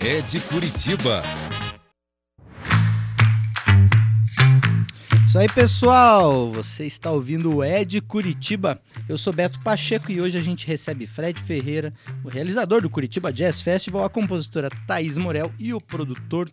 É 0.00 0.20
de 0.20 0.38
Curitiba. 0.40 1.22
Isso 5.28 5.38
aí, 5.38 5.46
pessoal! 5.46 6.50
Você 6.52 6.86
está 6.86 7.10
ouvindo 7.10 7.54
o 7.54 7.62
Ed 7.62 8.00
Curitiba. 8.00 8.80
Eu 9.06 9.18
sou 9.18 9.30
Beto 9.30 9.60
Pacheco 9.60 10.10
e 10.10 10.22
hoje 10.22 10.38
a 10.38 10.40
gente 10.40 10.66
recebe 10.66 11.06
Fred 11.06 11.38
Ferreira, 11.42 11.92
o 12.24 12.30
realizador 12.30 12.80
do 12.80 12.88
Curitiba 12.88 13.30
Jazz 13.30 13.60
Festival, 13.60 14.06
a 14.06 14.08
compositora 14.08 14.70
Thaís 14.86 15.18
Morel 15.18 15.52
e 15.58 15.74
o 15.74 15.82
produtor 15.82 16.50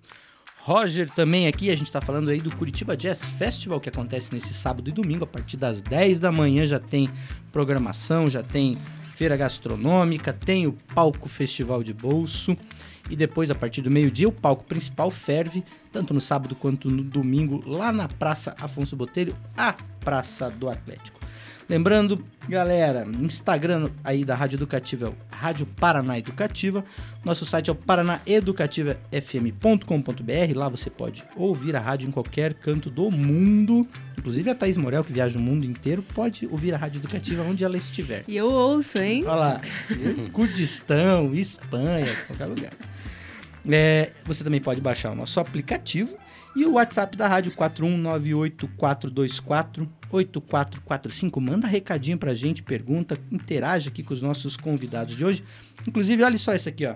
Roger 0.60 1.10
também 1.10 1.48
aqui. 1.48 1.70
A 1.70 1.76
gente 1.78 1.88
está 1.88 2.02
falando 2.02 2.30
aí 2.30 2.42
do 2.42 2.54
Curitiba 2.54 2.98
Jazz 2.98 3.24
Festival, 3.24 3.80
que 3.80 3.88
acontece 3.88 4.34
nesse 4.34 4.54
sábado 4.54 4.90
e 4.90 4.92
domingo, 4.92 5.24
a 5.24 5.28
partir 5.28 5.56
das 5.56 5.80
10 5.80 6.20
da 6.20 6.30
manhã. 6.30 6.66
Já 6.66 6.78
tem 6.78 7.10
programação, 7.54 8.30
já 8.30 8.44
tem 8.44 8.78
feira 9.16 9.38
gastronômica, 9.38 10.34
tem 10.34 10.68
o 10.68 10.74
palco 10.94 11.30
Festival 11.30 11.82
de 11.82 11.94
Bolso. 11.94 12.58
E 13.10 13.16
depois, 13.16 13.52
a 13.52 13.56
partir 13.56 13.82
do 13.82 13.92
meio-dia, 13.92 14.28
o 14.28 14.32
palco 14.32 14.64
principal 14.64 15.12
ferve, 15.12 15.64
tanto 15.92 16.14
no 16.14 16.22
sábado 16.22 16.56
quanto 16.56 16.90
no 16.90 17.04
domingo, 17.04 17.62
lá 17.68 17.92
na 17.92 18.08
Praça 18.08 18.56
Afonso 18.60 18.96
Botelho, 18.96 19.36
a 19.56 19.74
Praça 20.00 20.50
do 20.50 20.68
Atlético. 20.68 21.15
Lembrando, 21.68 22.24
galera, 22.48 23.08
Instagram 23.20 23.90
aí 24.04 24.24
da 24.24 24.36
Rádio 24.36 24.58
Educativa 24.58 25.08
é 25.08 25.10
o 25.10 25.16
Rádio 25.32 25.66
Paraná 25.66 26.20
Educativa. 26.20 26.86
Nosso 27.24 27.44
site 27.44 27.70
é 27.70 27.74
o 27.74 27.76
paranaeducativafm.com.br. 27.76 30.56
Lá 30.56 30.70
você 30.70 30.92
pode 30.92 31.24
ouvir 31.36 31.76
a 31.76 31.80
rádio 31.80 32.08
em 32.08 32.12
qualquer 32.12 32.54
canto 32.54 32.92
do 32.92 33.10
mundo. 33.10 33.88
Inclusive 34.18 34.52
a 34.52 34.56
Thaís 34.56 34.78
Morel, 34.78 35.04
que 35.04 35.12
viaja 35.12 35.40
o 35.40 35.42
mundo 35.42 35.66
inteiro, 35.66 36.04
pode 36.14 36.46
ouvir 36.48 36.76
a 36.76 36.78
Rádio 36.78 37.00
Educativa 37.00 37.42
onde 37.44 37.64
ela 37.64 37.78
estiver. 37.78 38.24
E 38.28 38.38
eu 38.38 38.48
ouço, 38.48 39.00
hein? 39.00 39.24
Olha 39.26 39.36
lá, 39.36 39.60
Kurdistão, 40.34 41.34
Espanha, 41.34 42.16
qualquer 42.28 42.46
lugar. 42.46 42.74
É, 43.68 44.12
você 44.24 44.44
também 44.44 44.62
pode 44.62 44.80
baixar 44.80 45.12
o 45.12 45.16
nosso 45.16 45.40
aplicativo 45.40 46.16
e 46.56 46.66
o 46.66 46.74
WhatsApp 46.74 47.18
da 47.18 47.28
rádio 47.28 47.52
41984248445. 50.12 51.40
Manda 51.42 51.68
recadinho 51.68 52.18
pra 52.18 52.34
gente, 52.34 52.64
pergunta, 52.64 53.20
interage 53.32 53.90
aqui 53.90 54.04
com 54.04 54.14
os 54.14 54.22
nossos 54.22 54.58
convidados 54.58 55.16
de 55.16 55.24
hoje. 55.26 55.44
Inclusive, 55.88 56.24
olha 56.24 56.38
só 56.38 56.54
isso 56.56 56.70
aqui, 56.70 56.86
ó. 56.86 56.96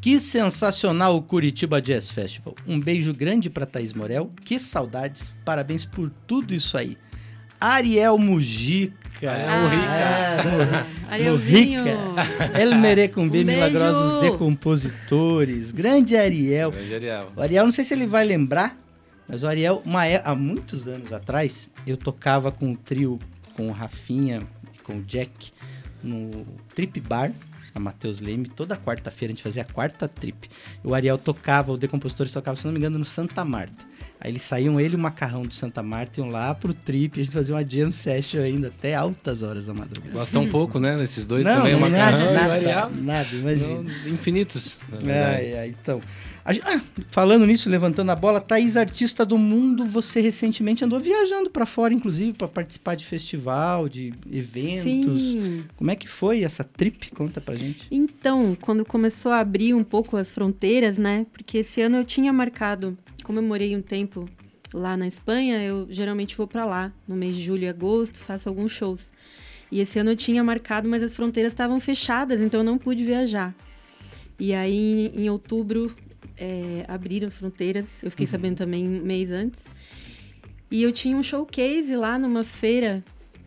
Que 0.00 0.18
sensacional 0.18 1.14
o 1.16 1.22
Curitiba 1.22 1.80
Jazz 1.80 2.08
Festival. 2.10 2.54
Um 2.66 2.80
beijo 2.80 3.12
grande 3.12 3.50
pra 3.50 3.66
Thaís 3.66 3.92
Morel. 3.92 4.30
Que 4.44 4.58
saudades. 4.58 5.30
Parabéns 5.44 5.84
por 5.84 6.10
tudo 6.26 6.54
isso 6.54 6.78
aí. 6.78 6.96
Ariel 7.60 8.16
Mujica. 8.16 8.94
Mujica. 9.32 9.92
É, 9.92 10.86
Arielzinho. 11.12 11.82
Mujica. 11.82 12.58
El 12.58 12.74
Merecumbi, 12.76 13.40
Um. 13.42 13.44
Milagrosos 13.44 14.22
Decompositores. 14.22 15.70
Grande 15.70 16.16
Ariel. 16.16 16.70
Grande 16.70 16.94
Ariel. 16.94 17.32
O 17.36 17.42
Ariel, 17.42 17.64
não 17.66 17.72
sei 17.72 17.84
se 17.84 17.92
ele 17.92 18.06
vai 18.06 18.24
lembrar, 18.24 18.74
mas 19.30 19.44
o 19.44 19.46
Ariel, 19.46 19.80
uma 19.86 20.02
há 20.24 20.34
muitos 20.34 20.88
anos 20.88 21.12
atrás, 21.12 21.68
eu 21.86 21.96
tocava 21.96 22.50
com 22.50 22.72
o 22.72 22.76
trio, 22.76 23.16
com 23.54 23.68
o 23.68 23.70
Rafinha 23.70 24.40
e 24.74 24.78
com 24.80 24.94
o 24.94 25.02
Jack, 25.04 25.52
no 26.02 26.44
Trip 26.74 26.98
Bar, 27.00 27.32
na 27.72 27.80
Matheus 27.80 28.18
Leme. 28.18 28.48
Toda 28.48 28.76
quarta-feira 28.76 29.32
a 29.32 29.36
gente 29.36 29.44
fazia 29.44 29.62
a 29.62 29.72
quarta 29.72 30.08
trip. 30.08 30.50
O 30.82 30.94
Ariel 30.94 31.16
tocava, 31.16 31.70
o 31.70 31.78
Decompositores 31.78 32.32
tocava, 32.32 32.56
se 32.56 32.64
não 32.64 32.72
me 32.72 32.78
engano, 32.78 32.98
no 32.98 33.04
Santa 33.04 33.44
Marta. 33.44 33.89
Aí 34.20 34.30
eles 34.30 34.42
saíam 34.42 34.78
ele 34.78 34.94
e 34.94 34.96
o 34.96 34.98
Macarrão 34.98 35.42
do 35.42 35.54
Santa 35.54 35.82
Marta, 35.82 36.20
iam 36.20 36.28
lá 36.28 36.54
pro 36.54 36.74
trip, 36.74 37.18
a 37.20 37.24
gente 37.24 37.32
fazia 37.32 37.54
uma 37.54 37.66
jam 37.66 37.90
session 37.90 38.42
ainda 38.42 38.68
até 38.68 38.94
altas 38.94 39.42
horas 39.42 39.64
da 39.64 39.72
madrugada. 39.72 40.12
Gosta 40.12 40.38
um 40.38 40.48
pouco, 40.48 40.78
né? 40.78 40.98
Desses 40.98 41.26
dois 41.26 41.46
Não, 41.46 41.56
também, 41.56 41.74
o 41.74 41.80
não, 41.80 41.88
macarrão 41.88 42.34
nada, 42.34 42.58
e 42.58 42.60
o 42.60 42.68
nada, 42.68 42.90
nada, 43.00 43.28
imagina. 43.34 43.82
Não, 43.82 44.12
Infinitos. 44.12 44.78
Ai, 45.06 45.54
ai, 45.54 45.74
então. 45.80 46.02
Ah, 46.44 46.80
falando 47.10 47.46
nisso, 47.46 47.68
levantando 47.68 48.10
a 48.10 48.16
bola, 48.16 48.40
Thaís, 48.40 48.76
artista 48.76 49.24
do 49.24 49.38
mundo, 49.38 49.86
você 49.86 50.20
recentemente 50.20 50.84
andou 50.84 50.98
viajando 50.98 51.50
pra 51.50 51.66
fora, 51.66 51.92
inclusive, 51.94 52.32
pra 52.32 52.48
participar 52.48 52.96
de 52.96 53.04
festival, 53.04 53.88
de 53.88 54.12
eventos. 54.30 55.32
Sim. 55.32 55.64
Como 55.76 55.90
é 55.90 55.96
que 55.96 56.08
foi 56.08 56.42
essa 56.42 56.64
trip? 56.64 57.10
Conta 57.12 57.40
pra 57.40 57.54
gente. 57.54 57.86
Então, 57.90 58.56
quando 58.60 58.84
começou 58.84 59.32
a 59.32 59.38
abrir 59.38 59.74
um 59.74 59.84
pouco 59.84 60.16
as 60.16 60.32
fronteiras, 60.32 60.98
né? 60.98 61.26
Porque 61.32 61.58
esse 61.58 61.80
ano 61.82 61.98
eu 61.98 62.04
tinha 62.04 62.32
marcado, 62.32 62.96
como 63.30 63.38
eu 63.38 63.44
morei 63.44 63.76
um 63.76 63.80
tempo 63.80 64.28
lá 64.74 64.96
na 64.96 65.06
Espanha, 65.06 65.62
eu 65.62 65.86
geralmente 65.88 66.36
vou 66.36 66.48
pra 66.48 66.64
lá 66.64 66.92
no 67.06 67.14
mês 67.14 67.36
de 67.36 67.44
julho 67.44 67.62
e 67.62 67.68
agosto, 67.68 68.18
faço 68.18 68.48
alguns 68.48 68.72
shows. 68.72 69.12
E 69.70 69.78
esse 69.78 70.00
ano 70.00 70.10
eu 70.10 70.16
tinha 70.16 70.42
marcado, 70.42 70.88
mas 70.88 71.00
as 71.00 71.14
fronteiras 71.14 71.52
estavam 71.52 71.78
fechadas, 71.78 72.40
então 72.40 72.58
eu 72.58 72.64
não 72.64 72.76
pude 72.76 73.04
viajar. 73.04 73.54
E 74.36 74.52
aí, 74.52 75.12
em 75.14 75.30
outubro, 75.30 75.94
é, 76.36 76.84
abriram 76.88 77.28
as 77.28 77.38
fronteiras. 77.38 78.02
Eu 78.02 78.10
fiquei 78.10 78.26
sabendo 78.26 78.56
também 78.56 78.84
um 78.84 79.00
mês 79.00 79.30
antes. 79.30 79.64
E 80.68 80.82
eu 80.82 80.90
tinha 80.90 81.16
um 81.16 81.22
showcase 81.22 81.94
lá 81.94 82.18
numa 82.18 82.42
feira, 82.42 83.00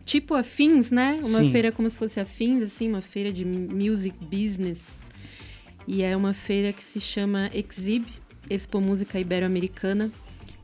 tipo 0.06 0.32
a 0.32 0.42
Fins, 0.42 0.90
né? 0.90 1.20
Uma 1.22 1.40
Sim. 1.40 1.50
feira 1.50 1.70
como 1.70 1.90
se 1.90 1.96
fosse 1.98 2.18
a 2.18 2.24
Fins, 2.24 2.62
assim, 2.62 2.88
uma 2.88 3.02
feira 3.02 3.30
de 3.30 3.44
music 3.44 4.16
business. 4.24 5.02
E 5.86 6.02
é 6.02 6.16
uma 6.16 6.32
feira 6.32 6.72
que 6.72 6.82
se 6.82 6.98
chama 6.98 7.50
Exib, 7.52 8.06
Expo 8.48 8.80
Música 8.80 9.18
Ibero-Americana. 9.18 10.10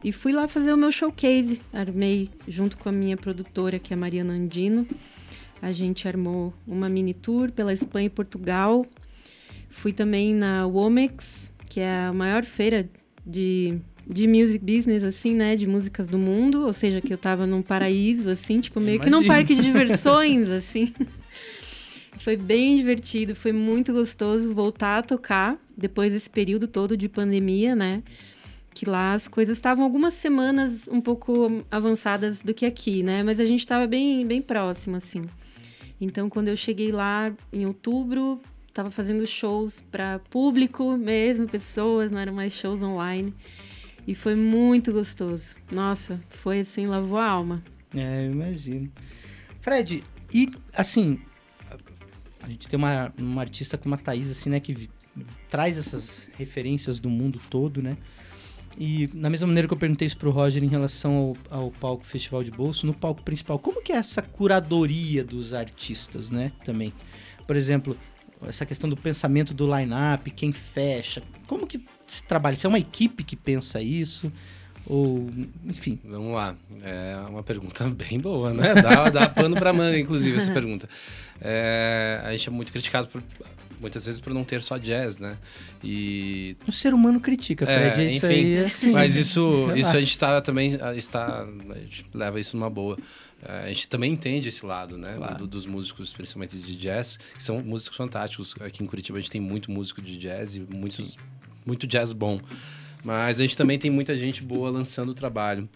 E 0.02 0.12
fui 0.12 0.32
lá 0.32 0.48
fazer 0.48 0.72
o 0.72 0.76
meu 0.76 0.90
showcase. 0.90 1.60
Armei 1.72 2.30
junto 2.48 2.78
com 2.78 2.88
a 2.88 2.92
minha 2.92 3.16
produtora, 3.16 3.78
que 3.78 3.92
é 3.92 3.96
a 3.96 3.98
Mariana 3.98 4.32
Andino. 4.32 4.86
A 5.60 5.72
gente 5.72 6.08
armou 6.08 6.54
uma 6.66 6.88
mini 6.88 7.12
tour 7.12 7.52
pela 7.52 7.72
Espanha 7.72 8.06
e 8.06 8.10
Portugal. 8.10 8.86
Fui 9.68 9.92
também 9.92 10.34
na 10.34 10.66
Womex, 10.66 11.52
que 11.68 11.80
é 11.80 12.06
a 12.06 12.12
maior 12.12 12.44
feira 12.44 12.88
de, 13.26 13.78
de 14.06 14.26
music 14.26 14.64
business, 14.64 15.04
assim, 15.04 15.34
né? 15.34 15.54
De 15.54 15.66
músicas 15.66 16.08
do 16.08 16.18
mundo. 16.18 16.64
Ou 16.64 16.72
seja, 16.72 17.02
que 17.02 17.12
eu 17.12 17.18
tava 17.18 17.46
num 17.46 17.60
paraíso, 17.60 18.30
assim, 18.30 18.60
tipo, 18.60 18.80
meio 18.80 19.00
que 19.00 19.10
num 19.10 19.26
parque 19.26 19.54
de 19.54 19.60
diversões, 19.60 20.48
assim. 20.48 20.94
Foi 22.20 22.36
bem 22.36 22.76
divertido, 22.76 23.34
foi 23.34 23.50
muito 23.50 23.94
gostoso 23.94 24.52
voltar 24.52 24.98
a 24.98 25.02
tocar 25.02 25.58
depois 25.74 26.12
desse 26.12 26.28
período 26.28 26.68
todo 26.68 26.94
de 26.94 27.08
pandemia, 27.08 27.74
né? 27.74 28.02
Que 28.74 28.84
lá 28.84 29.14
as 29.14 29.26
coisas 29.26 29.56
estavam 29.56 29.82
algumas 29.82 30.12
semanas 30.12 30.86
um 30.86 31.00
pouco 31.00 31.64
avançadas 31.70 32.42
do 32.42 32.52
que 32.52 32.66
aqui, 32.66 33.02
né? 33.02 33.22
Mas 33.22 33.40
a 33.40 33.44
gente 33.46 33.60
estava 33.60 33.86
bem, 33.86 34.26
bem 34.26 34.42
próximo, 34.42 34.96
assim. 34.96 35.24
Então, 35.98 36.28
quando 36.28 36.48
eu 36.48 36.56
cheguei 36.56 36.92
lá 36.92 37.32
em 37.50 37.64
outubro, 37.64 38.38
estava 38.68 38.90
fazendo 38.90 39.26
shows 39.26 39.80
para 39.90 40.18
público 40.18 40.98
mesmo, 40.98 41.48
pessoas, 41.48 42.12
não 42.12 42.20
eram 42.20 42.34
mais 42.34 42.52
shows 42.52 42.82
online. 42.82 43.32
E 44.06 44.14
foi 44.14 44.34
muito 44.34 44.92
gostoso. 44.92 45.56
Nossa, 45.72 46.20
foi 46.28 46.60
assim, 46.60 46.86
lavou 46.86 47.18
a 47.18 47.26
alma. 47.26 47.64
É, 47.94 48.26
eu 48.26 48.32
imagino. 48.32 48.92
Fred, 49.62 50.02
e 50.34 50.50
assim, 50.74 51.18
a 52.50 52.52
gente 52.52 52.68
tem 52.68 52.76
uma, 52.76 53.12
uma 53.18 53.40
artista 53.40 53.78
como 53.78 53.94
a 53.94 53.98
Thaís, 53.98 54.30
assim, 54.30 54.50
né, 54.50 54.58
que 54.58 54.90
traz 55.48 55.78
essas 55.78 56.28
referências 56.36 56.98
do 56.98 57.08
mundo 57.08 57.40
todo, 57.48 57.80
né? 57.80 57.96
E 58.78 59.08
na 59.12 59.28
mesma 59.28 59.46
maneira 59.46 59.66
que 59.66 59.74
eu 59.74 59.78
perguntei 59.78 60.06
isso 60.06 60.16
pro 60.16 60.30
Roger 60.30 60.62
em 60.62 60.68
relação 60.68 61.36
ao, 61.50 61.58
ao 61.58 61.70
palco 61.70 62.04
Festival 62.04 62.44
de 62.44 62.50
Bolso, 62.50 62.86
no 62.86 62.94
palco 62.94 63.22
principal, 63.22 63.58
como 63.58 63.82
que 63.82 63.92
é 63.92 63.96
essa 63.96 64.22
curadoria 64.22 65.24
dos 65.24 65.52
artistas, 65.52 66.30
né, 66.30 66.52
também? 66.64 66.92
Por 67.46 67.56
exemplo, 67.56 67.96
essa 68.46 68.64
questão 68.64 68.88
do 68.88 68.96
pensamento 68.96 69.52
do 69.52 69.66
line-up, 69.66 70.30
quem 70.30 70.52
fecha, 70.52 71.22
como 71.46 71.66
que 71.66 71.84
se 72.06 72.22
trabalha? 72.22 72.56
Se 72.56 72.66
é 72.66 72.68
uma 72.68 72.78
equipe 72.78 73.22
que 73.22 73.36
pensa 73.36 73.82
isso? 73.82 74.32
Ou, 74.86 75.30
enfim, 75.66 75.98
Vamos 76.04 76.34
lá. 76.34 76.54
É 76.82 77.16
uma 77.28 77.42
pergunta 77.42 77.84
bem 77.90 78.18
boa, 78.18 78.52
né? 78.52 78.74
Dá, 78.74 79.08
dá 79.10 79.28
pano 79.28 79.56
pra 79.56 79.72
manga, 79.72 79.98
inclusive, 79.98 80.36
essa 80.36 80.52
pergunta. 80.52 80.88
É, 81.40 82.20
a 82.24 82.30
gente 82.32 82.48
é 82.48 82.52
muito 82.52 82.72
criticado 82.72 83.06
por, 83.08 83.22
muitas 83.80 84.04
vezes 84.04 84.20
por 84.20 84.32
não 84.34 84.42
ter 84.44 84.62
só 84.62 84.76
jazz, 84.78 85.18
né? 85.18 85.36
E 85.82 86.56
o 86.66 86.72
ser 86.72 86.92
humano 86.92 87.20
critica, 87.20 87.64
Fred, 87.66 88.00
É, 88.00 88.04
é, 88.04 88.06
isso 88.08 88.26
enfim. 88.26 88.34
aí, 88.34 88.54
é 88.54 88.64
assim. 88.66 88.90
Mas 88.92 89.16
isso, 89.16 89.70
isso 89.76 89.96
a 89.96 90.00
gente 90.00 90.18
tá 90.18 90.40
também 90.40 90.78
está 90.96 91.42
a 91.70 91.78
gente 91.78 92.04
leva 92.12 92.38
isso 92.40 92.56
numa 92.56 92.68
boa. 92.70 92.98
Eh, 93.42 93.62
A 93.64 93.68
gente 93.68 93.88
também 93.88 94.12
entende 94.12 94.48
esse 94.50 94.66
lado, 94.66 94.98
né, 94.98 95.14
Claro. 95.16 95.38
do- 95.38 95.46
dos 95.46 95.64
músicos, 95.66 96.12
principalmente 96.12 96.58
de 96.58 96.76
jazz, 96.76 97.18
que 97.36 97.42
são 97.42 97.62
músicos 97.62 97.96
fantásticos. 97.96 98.54
Aqui 98.60 98.82
em 98.82 98.86
Curitiba 98.86 99.16
a 99.16 99.20
gente 99.20 99.30
tem 99.30 99.40
muito 99.40 99.70
músico 99.70 100.02
de 100.02 100.18
jazz 100.18 100.54
e 100.56 100.60
muitos, 100.60 101.16
muito 101.64 101.86
jazz 101.86 102.12
bom. 102.12 102.38
Mas 103.04 103.38
a 103.38 103.42
gente 103.42 103.56
também 103.56 103.78
tem 103.78 103.90
muita 103.90 104.16
gente 104.16 104.42
boa 104.42 104.70
lançando 104.70 105.14
trabalho. 105.14 105.68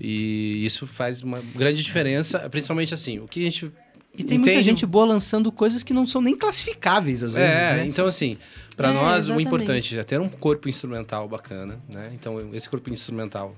E 0.00 0.64
isso 0.64 0.86
faz 0.86 1.22
uma 1.22 1.40
grande 1.54 1.82
diferença, 1.82 2.48
principalmente 2.48 2.94
assim, 2.94 3.18
o 3.18 3.28
que 3.28 3.40
a 3.40 3.44
gente 3.44 3.70
E 4.16 4.24
tem 4.24 4.38
muita 4.38 4.52
entende- 4.52 4.64
gente 4.64 4.86
boa 4.86 5.04
lançando 5.04 5.52
coisas 5.52 5.82
que 5.82 5.92
não 5.92 6.06
são 6.06 6.22
nem 6.22 6.36
classificáveis, 6.36 7.22
às 7.22 7.34
vezes, 7.34 7.50
é, 7.54 7.76
né? 7.76 7.86
então 7.86 8.06
assim, 8.06 8.38
para 8.76 8.88
É, 8.90 8.92
nós 8.94 9.04
o 9.04 9.18
exatamente. 9.32 9.46
importante 9.46 9.98
é 9.98 10.02
ter 10.02 10.18
um 10.20 10.28
corpo 10.28 10.68
instrumental 10.68 11.28
bacana, 11.28 11.78
né? 11.88 12.10
Então 12.14 12.54
esse 12.54 12.68
corpo 12.68 12.90
instrumental 12.90 13.54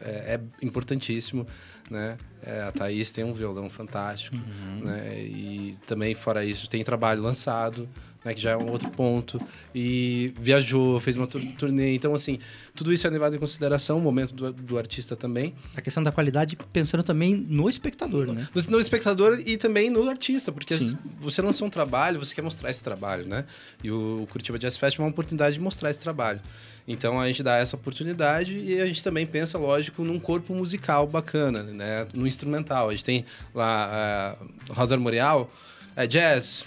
é, 0.00 0.34
é 0.34 0.40
importantíssimo, 0.62 1.46
né? 1.90 2.18
É, 2.42 2.60
a 2.62 2.70
Thaís 2.72 3.10
tem 3.10 3.24
um 3.24 3.32
violão 3.32 3.70
fantástico, 3.70 4.36
Uhum. 4.36 4.84
né? 4.84 5.18
E 5.18 5.76
também 5.86 6.14
fora 6.14 6.44
isso 6.44 6.68
tem 6.68 6.84
trabalho 6.84 7.22
lançado, 7.22 7.88
né? 8.26 8.34
Que 8.34 8.40
já 8.40 8.50
é 8.50 8.56
um 8.56 8.70
outro 8.70 8.90
ponto 8.90 9.40
e 9.74 10.34
viajou, 10.38 10.98
fez 11.00 11.16
uma 11.16 11.26
tur- 11.26 11.44
turnê, 11.56 11.94
então 11.94 12.12
assim 12.14 12.38
tudo 12.74 12.92
isso 12.92 13.06
é 13.06 13.10
levado 13.10 13.34
em 13.34 13.38
consideração, 13.38 13.96
o 13.98 14.00
momento 14.02 14.34
do, 14.34 14.52
do 14.52 14.76
artista 14.76 15.16
também, 15.16 15.54
A 15.74 15.80
questão 15.80 16.02
da 16.02 16.12
qualidade, 16.12 16.58
pensando 16.72 17.02
também 17.02 17.34
no 17.34 17.70
espectador, 17.70 18.32
né? 18.32 18.48
no, 18.54 18.62
no 18.72 18.80
espectador 18.80 19.40
e 19.46 19.56
também 19.56 19.88
no 19.88 20.06
artista, 20.10 20.52
porque 20.52 20.76
Sim. 20.76 20.98
você 21.20 21.40
lançou 21.40 21.66
um 21.66 21.70
trabalho, 21.70 22.18
você 22.18 22.34
quer 22.34 22.42
mostrar 22.42 22.68
esse 22.68 22.82
trabalho, 22.82 23.26
né? 23.26 23.44
E 23.82 23.90
o 23.90 24.26
Curitiba 24.30 24.58
Jazz 24.58 24.76
Festival 24.76 25.06
é 25.06 25.08
uma 25.08 25.12
oportunidade 25.12 25.54
de 25.54 25.60
mostrar 25.60 25.88
esse 25.88 26.00
trabalho. 26.00 26.40
Então 26.88 27.20
a 27.20 27.26
gente 27.28 27.42
dá 27.42 27.56
essa 27.56 27.76
oportunidade 27.76 28.58
e 28.58 28.80
a 28.80 28.86
gente 28.86 29.02
também 29.02 29.24
pensa, 29.26 29.56
lógico, 29.58 30.02
num 30.04 30.18
corpo 30.18 30.52
musical 30.54 31.06
bacana, 31.06 31.62
né? 31.62 32.06
No 32.14 32.26
instrumental. 32.26 32.88
A 32.88 32.92
gente 32.92 33.04
tem 33.04 33.24
lá 33.54 34.36
a 34.68 34.72
Rosa 34.74 34.94
Armorial, 34.94 35.50
é 35.96 36.06
jazz, 36.06 36.64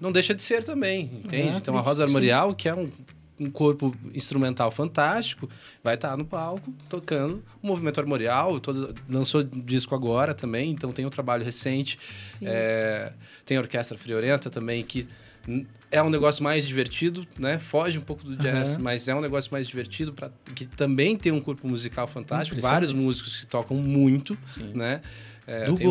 não 0.00 0.10
deixa 0.10 0.34
de 0.34 0.42
ser 0.42 0.64
também, 0.64 1.22
entende? 1.24 1.54
É, 1.54 1.56
então 1.56 1.76
a 1.76 1.80
Rosa 1.80 2.04
sim. 2.04 2.10
Armorial, 2.10 2.54
que 2.54 2.68
é 2.68 2.74
um 2.74 2.90
um 3.40 3.50
corpo 3.50 3.96
instrumental 4.14 4.70
fantástico, 4.70 5.48
vai 5.82 5.94
estar 5.94 6.14
no 6.14 6.26
palco 6.26 6.72
tocando 6.90 7.42
o 7.62 7.66
movimento 7.66 7.98
armorial. 7.98 8.60
Todo, 8.60 8.94
lançou 9.08 9.42
disco 9.42 9.94
agora 9.94 10.34
também, 10.34 10.70
então 10.70 10.92
tem 10.92 11.06
um 11.06 11.10
trabalho 11.10 11.42
recente. 11.42 11.98
É, 12.42 13.12
tem 13.46 13.56
a 13.56 13.60
Orquestra 13.60 13.96
Friorenta 13.96 14.50
também, 14.50 14.84
que 14.84 15.08
é 15.90 16.02
um 16.02 16.10
negócio 16.10 16.42
mais 16.44 16.66
divertido, 16.66 17.26
né? 17.38 17.58
Foge 17.58 17.98
um 17.98 18.02
pouco 18.02 18.22
do 18.24 18.36
jazz, 18.36 18.74
Aham. 18.74 18.82
mas 18.82 19.08
é 19.08 19.14
um 19.14 19.20
negócio 19.20 19.50
mais 19.52 19.66
divertido, 19.66 20.12
pra, 20.12 20.30
que 20.54 20.64
também 20.66 21.16
tem 21.16 21.32
um 21.32 21.40
corpo 21.40 21.66
musical 21.66 22.06
fantástico. 22.06 22.60
Vários 22.60 22.92
músicos 22.92 23.40
que 23.40 23.46
tocam 23.46 23.76
muito, 23.76 24.36
Sim. 24.54 24.72
né? 24.74 25.00
É, 25.46 25.64
Do 25.66 25.74
tem 25.74 25.86
o 25.88 25.90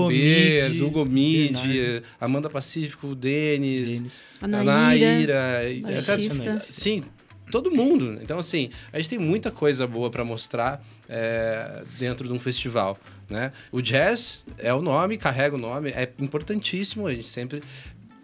do 0.80 0.90
Gomide, 0.90 1.54
Bernardo. 1.54 2.06
Amanda 2.22 2.50
Pacífico, 2.50 3.08
o 3.08 3.16
Denis. 3.16 4.24
A 4.40 4.46
a 4.46 4.48
Naíra, 4.48 4.64
Naíra, 5.06 6.00
até- 6.00 6.02
baixista. 6.02 6.66
sim, 6.70 7.04
todo 7.52 7.70
mundo. 7.70 8.20
Então, 8.22 8.40
assim, 8.40 8.70
a 8.94 8.98
gente 8.98 9.10
tem 9.10 9.20
muita 9.20 9.52
coisa 9.52 9.86
boa 9.86 10.10
para 10.10 10.24
mostrar 10.24 10.82
é, 11.10 11.84
dentro 11.98 12.26
de 12.26 12.34
um 12.34 12.40
festival, 12.40 12.98
né? 13.30 13.52
O 13.70 13.82
jazz 13.82 14.46
é 14.60 14.74
o 14.74 14.82
nome, 14.82 15.18
carrega 15.18 15.56
o 15.56 15.60
nome, 15.60 15.90
é 15.90 16.10
importantíssimo. 16.20 17.06
A 17.08 17.14
gente 17.14 17.28
sempre 17.28 17.62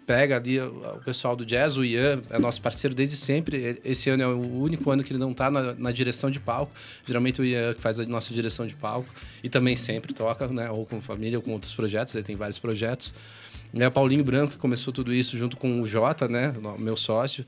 pega 0.06 0.36
ali 0.36 0.60
o, 0.60 1.00
pessoal 1.04 1.34
do 1.34 1.44
jazz, 1.44 1.76
o 1.76 1.84
Ian 1.84 2.22
é 2.30 2.38
nosso 2.38 2.62
parceiro 2.62 2.94
desde 2.94 3.16
sempre. 3.16 3.80
Esse 3.84 4.08
ano 4.08 4.22
é 4.22 4.26
o 4.26 4.38
único 4.38 4.88
ano 4.90 5.02
que 5.02 5.12
ele 5.12 5.18
não 5.18 5.32
está 5.32 5.50
na, 5.50 5.74
na 5.74 5.90
direção 5.90 6.30
de 6.30 6.38
palco. 6.38 6.72
Geralmente 7.04 7.40
o 7.40 7.44
Ian 7.44 7.74
que 7.74 7.80
faz 7.80 7.98
a 7.98 8.04
nossa 8.04 8.32
direção 8.32 8.66
de 8.66 8.74
palco 8.74 9.12
e 9.42 9.48
também 9.48 9.74
sempre 9.74 10.14
toca, 10.14 10.46
né? 10.46 10.70
Ou 10.70 10.86
com 10.86 11.00
família 11.00 11.38
ou 11.38 11.42
com 11.42 11.52
outros 11.52 11.74
projetos. 11.74 12.14
Ele 12.14 12.22
tem 12.22 12.36
vários 12.36 12.58
projetos. 12.58 13.12
É 13.74 13.86
o 13.86 13.90
Paulinho 13.90 14.22
Branco 14.22 14.52
que 14.52 14.58
começou 14.58 14.92
tudo 14.92 15.12
isso 15.12 15.36
junto 15.36 15.56
com 15.56 15.82
o 15.82 15.86
Jota, 15.86 16.28
né? 16.28 16.54
Meu 16.78 16.96
sócio. 16.96 17.44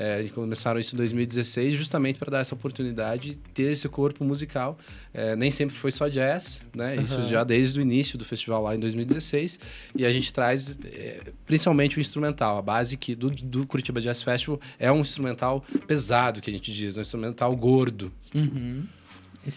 É, 0.00 0.22
e 0.22 0.28
começaram 0.28 0.78
isso 0.78 0.94
em 0.94 0.98
2016 0.98 1.74
justamente 1.74 2.20
para 2.20 2.30
dar 2.30 2.38
essa 2.38 2.54
oportunidade 2.54 3.30
de 3.30 3.38
ter 3.38 3.72
esse 3.72 3.88
corpo 3.88 4.24
musical. 4.24 4.78
É, 5.12 5.34
nem 5.34 5.50
sempre 5.50 5.74
foi 5.74 5.90
só 5.90 6.06
jazz, 6.06 6.62
né? 6.72 6.94
Isso 6.94 7.16
Aham. 7.16 7.26
já 7.26 7.42
desde 7.42 7.80
o 7.80 7.82
início 7.82 8.16
do 8.16 8.24
festival 8.24 8.62
lá 8.62 8.76
em 8.76 8.78
2016. 8.78 9.58
E 9.96 10.06
a 10.06 10.12
gente 10.12 10.32
traz 10.32 10.78
é, 10.84 11.32
principalmente 11.44 11.98
o 11.98 12.00
instrumental. 12.00 12.58
A 12.58 12.62
base 12.62 12.96
que 12.96 13.16
do, 13.16 13.28
do 13.28 13.66
Curitiba 13.66 14.00
Jazz 14.00 14.22
Festival 14.22 14.60
é 14.78 14.92
um 14.92 15.00
instrumental 15.00 15.64
pesado, 15.88 16.40
que 16.40 16.48
a 16.48 16.52
gente 16.52 16.72
diz, 16.72 16.96
um 16.96 17.00
instrumental 17.00 17.56
gordo. 17.56 18.12
Uhum. 18.32 18.84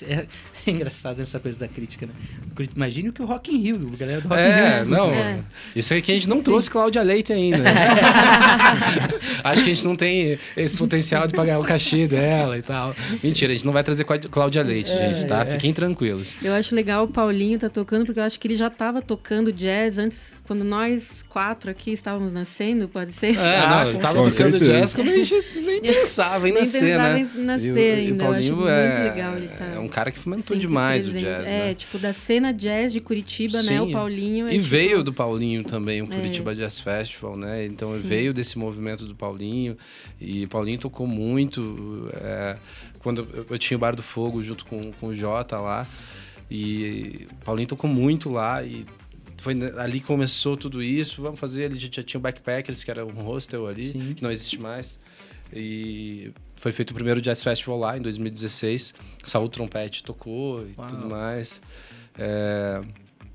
É, 0.03 0.25
é 0.67 0.71
engraçado 0.71 1.21
essa 1.21 1.39
coisa 1.39 1.57
da 1.57 1.67
crítica, 1.67 2.05
né? 2.05 2.13
Imagine 2.75 3.09
o 3.09 3.13
que 3.13 3.21
o 3.21 3.25
Rock 3.25 3.51
in 3.53 3.57
Rio, 3.61 3.91
a 3.93 3.97
galera 3.97 4.21
do 4.21 4.27
Rock 4.27 4.41
in 4.41 4.45
É, 4.45 4.77
Rio. 4.79 4.85
não. 4.85 5.11
É. 5.13 5.39
Isso 5.75 5.93
é 5.93 6.01
que 6.01 6.11
a 6.11 6.15
gente 6.15 6.29
não 6.29 6.41
trouxe 6.41 6.69
Cláudia 6.69 7.01
Leite 7.01 7.33
ainda. 7.33 7.63
Acho 9.43 9.63
que 9.63 9.71
a 9.71 9.73
gente 9.73 9.85
não 9.85 9.95
tem 9.95 10.37
esse 10.55 10.77
potencial 10.77 11.27
de 11.27 11.33
pagar 11.33 11.59
o 11.59 11.63
cachê 11.63 12.07
dela 12.07 12.57
e 12.57 12.61
tal. 12.61 12.95
Mentira, 13.23 13.51
a 13.51 13.55
gente 13.55 13.65
não 13.65 13.73
vai 13.73 13.83
trazer 13.83 14.03
Cláudia- 14.03 14.61
Leite, 14.61 14.89
gente, 14.89 15.25
tá? 15.25 15.45
Fiquem 15.45 15.73
tranquilos. 15.73 16.35
Eu 16.43 16.53
acho 16.53 16.75
legal 16.75 17.05
o 17.05 17.07
Paulinho 17.07 17.57
tá 17.57 17.69
tocando, 17.69 18.05
porque 18.05 18.19
eu 18.19 18.23
acho 18.23 18.39
que 18.39 18.47
ele 18.47 18.55
já 18.55 18.69
tava 18.69 19.01
tocando 19.01 19.51
jazz 19.51 19.97
antes, 19.97 20.33
quando 20.43 20.63
nós 20.63 21.23
quatro 21.31 21.71
aqui 21.71 21.91
estávamos 21.91 22.33
nascendo, 22.33 22.87
pode 22.89 23.13
ser? 23.13 23.37
É, 23.37 23.57
Ah, 23.59 23.85
não, 23.85 23.93
tocando 24.25 24.59
jazz 24.59 24.93
quando 24.93 25.09
a 25.09 25.15
gente 25.23 25.33
nem 25.61 25.79
pensava 25.81 26.49
em 26.49 26.51
Nem 26.51 26.61
nascer, 26.61 26.79
pensava 26.81 27.13
né? 27.13 27.29
em 27.35 27.41
nascer 27.43 27.65
E 27.67 27.71
o- 27.71 27.77
e 27.77 27.79
o 27.79 28.11
ainda, 28.11 28.23
eu 28.25 28.31
acho 28.31 28.49
Paulinho 28.49 28.55
muito 28.57 28.69
é, 28.69 29.03
legal 29.09 29.37
ele 29.37 29.47
tá 29.47 29.65
É 29.65 29.79
um 29.79 29.87
cara 29.87 30.11
que 30.11 30.19
fomentou 30.19 30.57
demais 30.57 31.07
o 31.07 31.11
presente. 31.11 31.29
jazz, 31.37 31.47
É, 31.47 31.67
né? 31.67 31.73
tipo, 31.73 31.97
da 31.97 32.11
cena 32.13 32.51
jazz 32.53 32.91
de 32.91 32.99
Curitiba, 32.99 33.57
né? 33.63 33.63
Sim. 33.63 33.79
O 33.79 33.91
Paulinho 33.91 34.47
é 34.47 34.49
E 34.49 34.57
tipo, 34.57 34.65
veio 34.65 35.03
do 35.03 35.13
Paulinho 35.13 35.63
também, 35.63 36.01
o 36.01 36.05
É. 36.11 36.15
Curitiba 36.15 36.53
Jazz 36.53 36.79
Festival, 36.79 37.37
né? 37.37 37.65
Então 37.65 37.93
Sim. 37.95 38.01
veio 38.01 38.33
desse 38.33 38.57
movimento 38.59 39.05
do 39.05 39.15
Paulinho. 39.15 39.77
E 40.19 40.45
Paulinho 40.47 40.79
tocou 40.79 41.07
muito. 41.07 42.09
é, 42.15 42.57
quando 42.99 43.27
eu, 43.33 43.45
eu 43.51 43.57
tinha 43.57 43.77
o 43.77 43.79
Bar 43.79 43.95
do 43.95 44.03
Fogo 44.03 44.43
junto 44.43 44.65
com, 44.65 44.91
com 44.91 45.07
o 45.07 45.15
Jota 45.15 45.57
lá. 45.59 45.87
E 46.49 47.27
Paulinho 47.45 47.67
tocou 47.67 47.89
muito 47.89 48.33
lá. 48.33 48.61
E 48.63 48.85
foi 49.41 49.55
ali 49.77 49.99
que 49.99 50.05
começou 50.05 50.55
tudo 50.55 50.81
isso. 50.83 51.21
Vamos 51.21 51.39
fazer. 51.39 51.63
Ele 51.63 51.79
já 51.79 51.87
já 51.91 52.03
tinha 52.03 52.19
o 52.19 52.21
Backpackers, 52.21 52.83
que 52.83 52.91
era 52.91 53.05
um 53.05 53.21
hostel 53.23 53.67
ali, 53.67 53.89
Sim. 53.89 54.13
que 54.13 54.23
não 54.23 54.31
existe 54.31 54.59
mais. 54.59 54.99
E 55.53 56.31
foi 56.55 56.71
feito 56.71 56.91
o 56.91 56.93
primeiro 56.93 57.21
Jazz 57.21 57.43
Festival 57.43 57.77
lá 57.79 57.97
em 57.97 58.01
2016. 58.01 58.93
Saúl 59.25 59.49
Trompete 59.49 60.03
tocou 60.03 60.65
e 60.65 60.73
Uau. 60.77 60.87
tudo 60.87 61.09
mais. 61.09 61.59
É, 62.17 62.81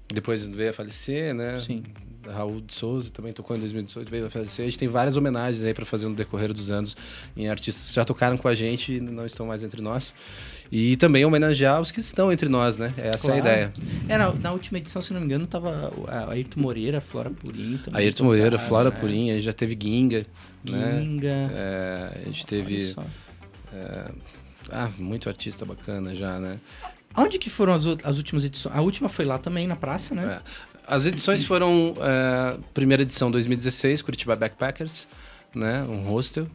depois 0.08 0.46
veio 0.48 0.70
a 0.70 0.72
falecer, 0.72 1.34
né? 1.34 1.58
Sim. 1.60 1.82
Raul 2.26 2.60
de 2.60 2.74
Souza 2.74 3.10
também 3.10 3.32
tocou 3.32 3.56
em 3.56 3.60
2018, 3.60 4.10
veio 4.10 4.26
a 4.26 4.30
falecer. 4.30 4.64
A 4.64 4.68
gente 4.68 4.78
tem 4.78 4.88
várias 4.88 5.16
homenagens 5.16 5.64
aí 5.64 5.74
para 5.74 5.84
fazer 5.84 6.08
no 6.08 6.14
decorrer 6.14 6.52
dos 6.52 6.70
anos 6.70 6.96
em 7.36 7.48
artistas 7.48 7.88
que 7.88 7.94
já 7.94 8.04
tocaram 8.04 8.36
com 8.36 8.48
a 8.48 8.54
gente 8.54 8.94
e 8.94 9.00
não 9.00 9.26
estão 9.26 9.46
mais 9.46 9.62
entre 9.62 9.80
nós. 9.80 10.14
E 10.70 10.96
também 10.96 11.24
homenagear 11.24 11.80
os 11.80 11.90
que 11.90 12.00
estão 12.00 12.32
entre 12.32 12.48
nós, 12.48 12.76
né? 12.76 12.92
Essa 12.96 13.06
é 13.06 13.10
a 13.10 13.18
Claro. 13.18 13.38
ideia. 13.38 13.72
É, 14.08 14.18
na, 14.18 14.32
na 14.32 14.52
última 14.52 14.78
edição, 14.78 15.00
se 15.00 15.12
não 15.12 15.20
me 15.20 15.26
engano, 15.26 15.46
tava 15.46 15.92
a 16.08 16.30
Ayrton 16.32 16.60
Moreira, 16.60 16.98
a 16.98 17.00
Flora 17.00 17.30
Purim 17.30 17.78
também. 17.84 18.00
Ayrton 18.02 18.24
Moreira, 18.24 18.58
Flora 18.58 18.90
né? 18.90 18.96
Purim, 18.98 19.30
a 19.30 19.34
gente 19.34 19.44
já 19.44 19.52
teve 19.52 19.78
Ginga, 19.80 20.26
né? 20.64 21.00
Ginga. 21.02 21.28
É, 21.28 22.18
a 22.22 22.24
gente 22.26 22.44
teve. 22.46 22.88
só. 22.94 23.04
Ah, 24.70 24.90
muito 24.98 25.28
artista 25.28 25.64
bacana 25.64 26.14
já, 26.14 26.38
né? 26.40 26.58
Onde 27.16 27.38
que 27.38 27.48
foram 27.48 27.72
as, 27.72 27.86
as 28.02 28.16
últimas 28.16 28.44
edições? 28.44 28.74
A 28.76 28.80
última 28.80 29.08
foi 29.08 29.24
lá 29.24 29.38
também, 29.38 29.66
na 29.66 29.76
praça, 29.76 30.14
né? 30.14 30.40
É. 30.40 30.76
As 30.88 31.06
edições 31.06 31.44
foram 31.44 31.94
é, 32.00 32.58
primeira 32.74 33.02
edição 33.02 33.30
2016, 33.30 34.02
Curitiba 34.02 34.36
Backpackers, 34.36 35.08
né, 35.54 35.82
um 35.88 36.02
hostel. 36.08 36.46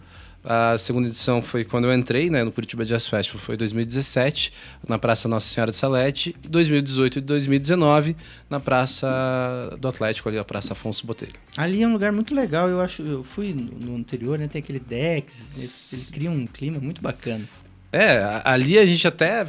A 0.43 0.75
segunda 0.77 1.07
edição 1.07 1.41
foi 1.41 1.63
quando 1.63 1.85
eu 1.85 1.93
entrei, 1.93 2.29
né, 2.29 2.43
no 2.43 2.51
Curitiba 2.51 2.83
Jazz 2.83 3.05
Festival, 3.05 3.39
foi 3.39 3.55
2017, 3.55 4.51
na 4.87 4.97
Praça 4.97 5.27
Nossa 5.27 5.47
Senhora 5.47 5.69
de 5.69 5.77
Salete, 5.77 6.35
2018 6.49 7.19
e 7.19 7.21
2019 7.21 8.15
na 8.49 8.59
Praça 8.59 9.77
do 9.79 9.87
Atlético 9.87 10.29
ali, 10.29 10.39
a 10.39 10.43
Praça 10.43 10.73
Afonso 10.73 11.05
Botelho. 11.05 11.33
Ali 11.55 11.83
é 11.83 11.87
um 11.87 11.93
lugar 11.93 12.11
muito 12.11 12.33
legal, 12.33 12.67
eu 12.69 12.81
acho. 12.81 13.03
Eu 13.03 13.23
fui 13.23 13.53
no, 13.53 13.91
no 13.91 13.95
anterior, 13.97 14.39
né? 14.39 14.47
Tem 14.47 14.59
aquele 14.59 14.79
Dex, 14.79 15.45
eles, 15.55 15.93
eles 15.93 16.09
criam 16.09 16.33
um 16.33 16.47
clima 16.47 16.79
muito 16.79 17.01
bacana. 17.01 17.47
É, 17.93 18.41
ali 18.45 18.79
a 18.79 18.85
gente 18.85 19.05
até. 19.05 19.45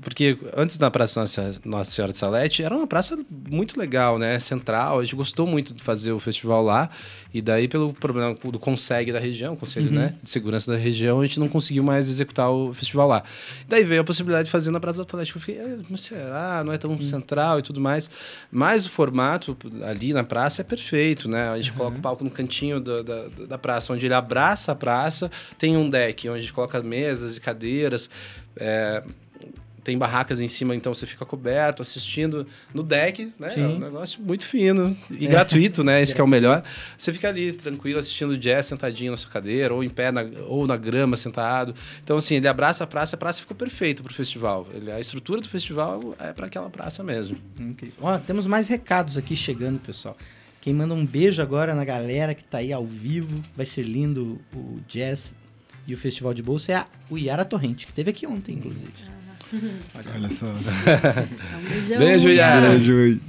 Porque 0.00 0.36
antes 0.56 0.76
da 0.78 0.90
Praça 0.90 1.24
Nossa, 1.64 1.90
Senhora 1.90 2.12
de 2.12 2.18
Salete, 2.18 2.62
era 2.62 2.74
uma 2.76 2.86
praça 2.88 3.16
muito 3.48 3.78
legal, 3.78 4.18
né? 4.18 4.38
Central. 4.40 4.98
A 4.98 5.04
gente 5.04 5.14
gostou 5.14 5.46
muito 5.46 5.72
de 5.72 5.82
fazer 5.82 6.10
o 6.12 6.18
festival 6.18 6.62
lá. 6.64 6.90
E 7.32 7.42
daí, 7.42 7.66
pelo 7.66 7.92
problema 7.92 8.34
do 8.34 8.58
Conseg 8.60 9.10
da 9.12 9.18
região, 9.18 9.56
Conselho 9.56 9.88
Uhum. 9.88 9.94
né, 9.94 10.14
de 10.22 10.30
Segurança 10.30 10.70
da 10.70 10.78
região, 10.78 11.20
a 11.20 11.26
gente 11.26 11.40
não 11.40 11.48
conseguiu 11.48 11.82
mais 11.82 12.08
executar 12.08 12.48
o 12.48 12.72
festival 12.72 13.08
lá. 13.08 13.24
Daí 13.68 13.82
veio 13.82 14.00
a 14.02 14.04
possibilidade 14.04 14.46
de 14.46 14.52
fazer 14.52 14.70
na 14.70 14.78
Praça 14.78 14.98
do 14.98 15.02
Atlético. 15.02 15.38
Eu 15.38 15.42
fiquei, 15.42 15.60
"É, 15.60 15.76
mas 15.90 16.02
será? 16.02 16.62
Não 16.64 16.72
é 16.72 16.78
tão 16.78 17.00
central 17.02 17.58
e 17.58 17.62
tudo 17.62 17.80
mais. 17.80 18.08
Mas 18.52 18.86
o 18.86 18.90
formato 18.90 19.56
ali 19.84 20.12
na 20.12 20.22
praça 20.22 20.62
é 20.62 20.64
perfeito, 20.64 21.28
né? 21.28 21.48
A 21.48 21.56
gente 21.56 21.72
coloca 21.72 21.98
o 21.98 22.00
palco 22.00 22.22
no 22.22 22.30
cantinho 22.30 22.78
da, 22.80 23.02
da, 23.02 23.24
da 23.48 23.58
praça, 23.58 23.92
onde 23.92 24.06
ele 24.06 24.14
abraça 24.14 24.70
a 24.70 24.74
praça. 24.76 25.28
Tem 25.58 25.76
um 25.76 25.90
deck 25.90 26.28
onde 26.28 26.38
a 26.38 26.40
gente 26.40 26.52
coloca 26.52 26.80
mesas 26.82 27.36
e 27.36 27.40
cadeiras. 27.40 27.83
É, 28.56 29.02
tem 29.82 29.98
barracas 29.98 30.40
em 30.40 30.48
cima, 30.48 30.74
então 30.74 30.94
você 30.94 31.06
fica 31.06 31.26
coberto, 31.26 31.82
assistindo 31.82 32.46
no 32.72 32.82
deck, 32.82 33.30
né? 33.38 33.50
Sim. 33.50 33.62
É 33.64 33.66
um 33.66 33.78
negócio 33.78 34.18
muito 34.22 34.46
fino 34.46 34.96
e 35.10 35.26
gratuito, 35.26 35.84
né? 35.84 36.00
Esse 36.00 36.14
que 36.14 36.20
é 36.22 36.24
o 36.24 36.26
melhor. 36.26 36.62
Você 36.96 37.12
fica 37.12 37.28
ali 37.28 37.52
tranquilo 37.52 37.98
assistindo 37.98 38.34
jazz 38.38 38.64
sentadinho 38.64 39.10
na 39.10 39.16
sua 39.18 39.30
cadeira, 39.30 39.74
ou 39.74 39.84
em 39.84 39.90
pé, 39.90 40.10
na- 40.10 40.24
ou 40.48 40.66
na 40.66 40.78
grama 40.78 41.18
sentado. 41.18 41.74
Então, 42.02 42.16
assim, 42.16 42.36
ele 42.36 42.48
abraça 42.48 42.82
a 42.82 42.86
praça, 42.86 43.14
a 43.14 43.18
praça 43.18 43.40
ficou 43.42 43.54
perfeita 43.54 44.02
pro 44.02 44.14
festival. 44.14 44.66
Ele, 44.72 44.90
a 44.90 44.98
estrutura 44.98 45.42
do 45.42 45.48
festival 45.50 46.14
é 46.18 46.32
para 46.32 46.46
aquela 46.46 46.70
praça 46.70 47.02
mesmo. 47.04 47.36
Incrível. 47.60 47.96
Ó, 48.00 48.18
temos 48.18 48.46
mais 48.46 48.68
recados 48.68 49.18
aqui 49.18 49.36
chegando, 49.36 49.78
pessoal. 49.78 50.16
Quem 50.62 50.72
manda 50.72 50.94
um 50.94 51.04
beijo 51.04 51.42
agora 51.42 51.74
na 51.74 51.84
galera 51.84 52.34
que 52.34 52.42
tá 52.42 52.56
aí 52.56 52.72
ao 52.72 52.86
vivo. 52.86 53.38
Vai 53.54 53.66
ser 53.66 53.82
lindo 53.82 54.40
o 54.54 54.80
jazz 54.88 55.34
e 55.86 55.94
o 55.94 55.98
festival 55.98 56.32
de 56.34 56.42
bolsa 56.42 56.72
é 56.72 56.74
a, 56.76 56.86
o 57.10 57.18
Yara 57.18 57.44
Torrente, 57.44 57.86
que 57.86 57.92
teve 57.92 58.10
aqui 58.10 58.26
ontem, 58.26 58.56
inclusive. 58.56 58.92
Olha 60.14 60.30
só. 60.30 60.46
Um 60.54 61.68
beijão, 61.68 61.98
Beijo, 61.98 62.28
Yara. 62.28 62.70
Beijo. 62.70 63.20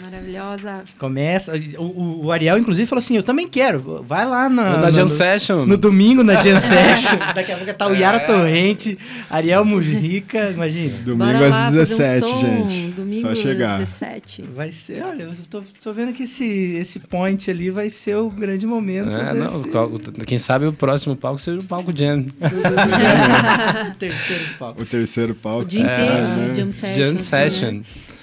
Maravilhosa. 0.00 0.82
Começa. 0.98 1.52
O, 1.78 1.82
o- 1.82 2.24
o 2.26 2.32
Ariel, 2.32 2.58
inclusive, 2.58 2.86
falou 2.86 3.00
assim: 3.00 3.16
Eu 3.16 3.22
também 3.22 3.46
quero. 3.48 4.02
Vai 4.06 4.24
lá 4.26 4.48
na, 4.48 4.78
na 4.78 4.86
no- 4.86 4.90
Jam 4.90 5.04
no- 5.04 5.10
Session. 5.10 5.66
No 5.66 5.76
domingo, 5.76 6.22
na 6.24 6.34
Jam 6.42 6.58
Session. 6.60 7.18
Daqui 7.34 7.52
a 7.52 7.56
pouco 7.56 7.74
tá 7.74 7.86
o 7.88 7.94
Yara 7.94 8.16
É. 8.18 8.20
Torrente, 8.20 8.98
Ariel 9.30 9.64
Mujica, 9.64 10.50
imagina. 10.50 10.96
Domingo 11.04 11.32
Bora 11.32 11.48
lá 11.48 11.68
às 11.68 11.74
fazer 11.74 11.94
um 11.94 11.98
17, 11.98 12.26
som. 12.28 12.40
gente. 12.40 12.90
Domingo 12.92 13.28
Só 13.28 13.34
chegar. 13.34 13.78
17. 13.80 14.42
Vai 14.54 14.72
ser, 14.72 15.02
olha, 15.04 15.22
eu 15.24 15.32
tô, 15.50 15.62
tô 15.82 15.92
vendo 15.92 16.12
que 16.12 16.22
esse, 16.24 16.44
esse 16.76 16.98
point 16.98 17.50
ali 17.50 17.70
vai 17.70 17.90
ser 17.90 18.16
o 18.16 18.30
grande 18.30 18.66
momento 18.66 19.10
É, 19.16 19.32
desse 19.34 19.68
não, 19.70 19.92
quem 20.26 20.38
sabe 20.38 20.66
o 20.66 20.72
próximo 20.72 21.14
palco 21.16 21.38
seja 21.40 21.60
o 21.60 21.64
palco 21.64 21.92
Jam. 21.96 22.26
terceiro 23.98 24.44
palco. 24.58 24.82
O 24.82 24.86
terceiro 24.86 25.34
palco. 25.34 25.62
O 25.62 25.64
dia 25.66 25.80
inteiro 25.82 26.12
É, 26.12 26.48
de 26.50 26.56
jam 26.60 26.72
session. 26.72 26.94
Jam 26.94 27.08
assim, 27.14 27.18
Session. 27.18 27.72
né? 27.72 27.82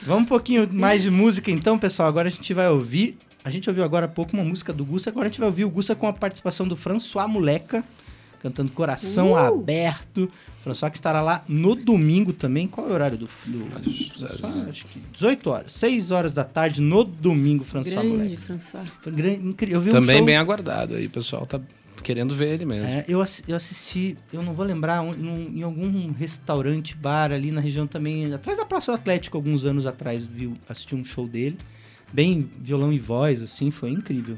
Vamos 0.10 0.24
um 0.24 0.28
pouquinho 0.28 0.68
mais 0.74 1.04
de 1.04 1.12
música 1.12 1.52
então, 1.52 1.78
pessoal. 1.78 2.10
Agora 2.10 2.28
a 2.28 2.32
gente 2.32 2.52
vai 2.54 2.68
ouvir. 2.68 3.16
A 3.44 3.50
gente 3.52 3.70
ouviu 3.70 3.84
agora 3.84 4.06
há 4.06 4.10
pouco 4.10 4.34
uma 4.36 4.44
música 4.44 4.74
do 4.74 4.84
Gusta, 4.84 5.10
agora 5.12 5.28
a 5.28 5.30
gente 5.30 5.40
vai 5.40 5.48
ouvir 5.48 5.64
o 5.66 5.70
Gusta 5.70 5.96
com 5.96 6.08
a 6.08 6.12
participação 6.14 6.68
do 6.68 6.76
François 6.76 7.30
Moleca, 7.30 7.84
cantando 8.42 8.72
Coração 8.72 9.32
Uh! 9.34 9.38
Aberto. 9.38 10.30
François 10.64 10.90
que 10.92 10.98
estará 10.98 11.22
lá 11.22 11.44
no 11.48 11.74
domingo 11.76 12.34
também. 12.34 12.68
Qual 12.68 12.88
é 12.88 12.90
o 12.90 12.94
horário 12.94 13.18
do. 13.20 13.30
do 13.46 13.66
François? 13.70 14.68
Acho 14.68 14.86
que 14.88 15.00
18 15.14 15.50
horas. 15.50 15.72
6 15.74 16.12
horas 16.12 16.34
da 16.34 16.44
tarde 16.44 16.82
no 16.82 17.04
domingo, 17.04 17.64
François 17.64 17.96
Grande, 17.96 18.10
Moleca. 18.10 18.42
François. 18.42 18.88
Foi 19.02 19.12
grande, 19.14 19.48
incrível. 19.48 19.78
Eu 19.78 19.82
vi 19.82 19.90
um 19.90 19.94
Também 19.94 20.18
show- 20.18 20.26
bem 20.26 20.36
aguardado 20.38 20.96
aí, 20.96 21.08
pessoal 21.08 21.46
tá 21.46 21.62
querendo 22.04 22.36
ver 22.36 22.54
ele 22.54 22.66
mesmo. 22.66 22.88
É, 22.90 23.06
eu, 23.08 23.24
eu 23.48 23.56
assisti, 23.56 24.18
eu 24.34 24.42
não 24.44 24.54
vou 24.54 24.66
lembrar, 24.66 25.02
um- 25.02 25.14
num- 25.14 25.52
em 25.58 25.62
algum 25.64 26.12
restaurante, 26.12 26.96
bar 26.96 27.32
ali 27.32 27.52
na 27.52 27.62
região 27.62 27.86
também, 27.88 28.34
atrás 28.34 28.58
da 28.58 28.66
Praça 28.66 28.92
do 28.92 28.96
Atlético, 28.96 29.38
alguns 29.38 29.66
anos 29.66 29.86
atrás, 29.86 30.26
viu, 30.26 30.54
assisti 30.68 30.96
um 30.96 31.04
show 31.04 31.28
dele. 31.28 31.58
Bem 32.12 32.50
violão 32.60 32.92
e 32.92 32.98
voz, 33.00 33.42
assim, 33.42 33.70
foi 33.72 33.92
incrível. 33.92 34.38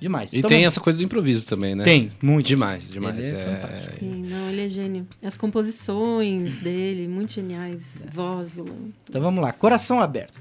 Demais. 0.00 0.32
E 0.32 0.38
Então, 0.38 0.48
tem 0.48 0.64
essa 0.66 0.78
coisa 0.80 0.98
do 0.98 1.04
improviso 1.04 1.46
também, 1.46 1.74
né? 1.74 1.82
Tem, 1.84 2.10
muito. 2.22 2.46
Demais, 2.46 2.90
demais. 2.90 3.16
Ele 3.24 3.34
é 3.36 3.40
é- 3.40 3.44
fantástico. 3.44 3.96
Sim, 3.98 4.22
não, 4.26 4.48
ele 4.50 4.60
é 4.62 4.68
gênio. 4.68 5.06
As 5.22 5.36
composições 5.38 6.58
dele, 6.58 7.08
muito 7.08 7.32
geniais. 7.32 7.82
Voz, 8.12 8.50
violão. 8.50 8.92
Então 9.08 9.20
vamos 9.22 9.42
lá, 9.42 9.52
Coração 9.52 10.00
Aberto. 10.00 10.38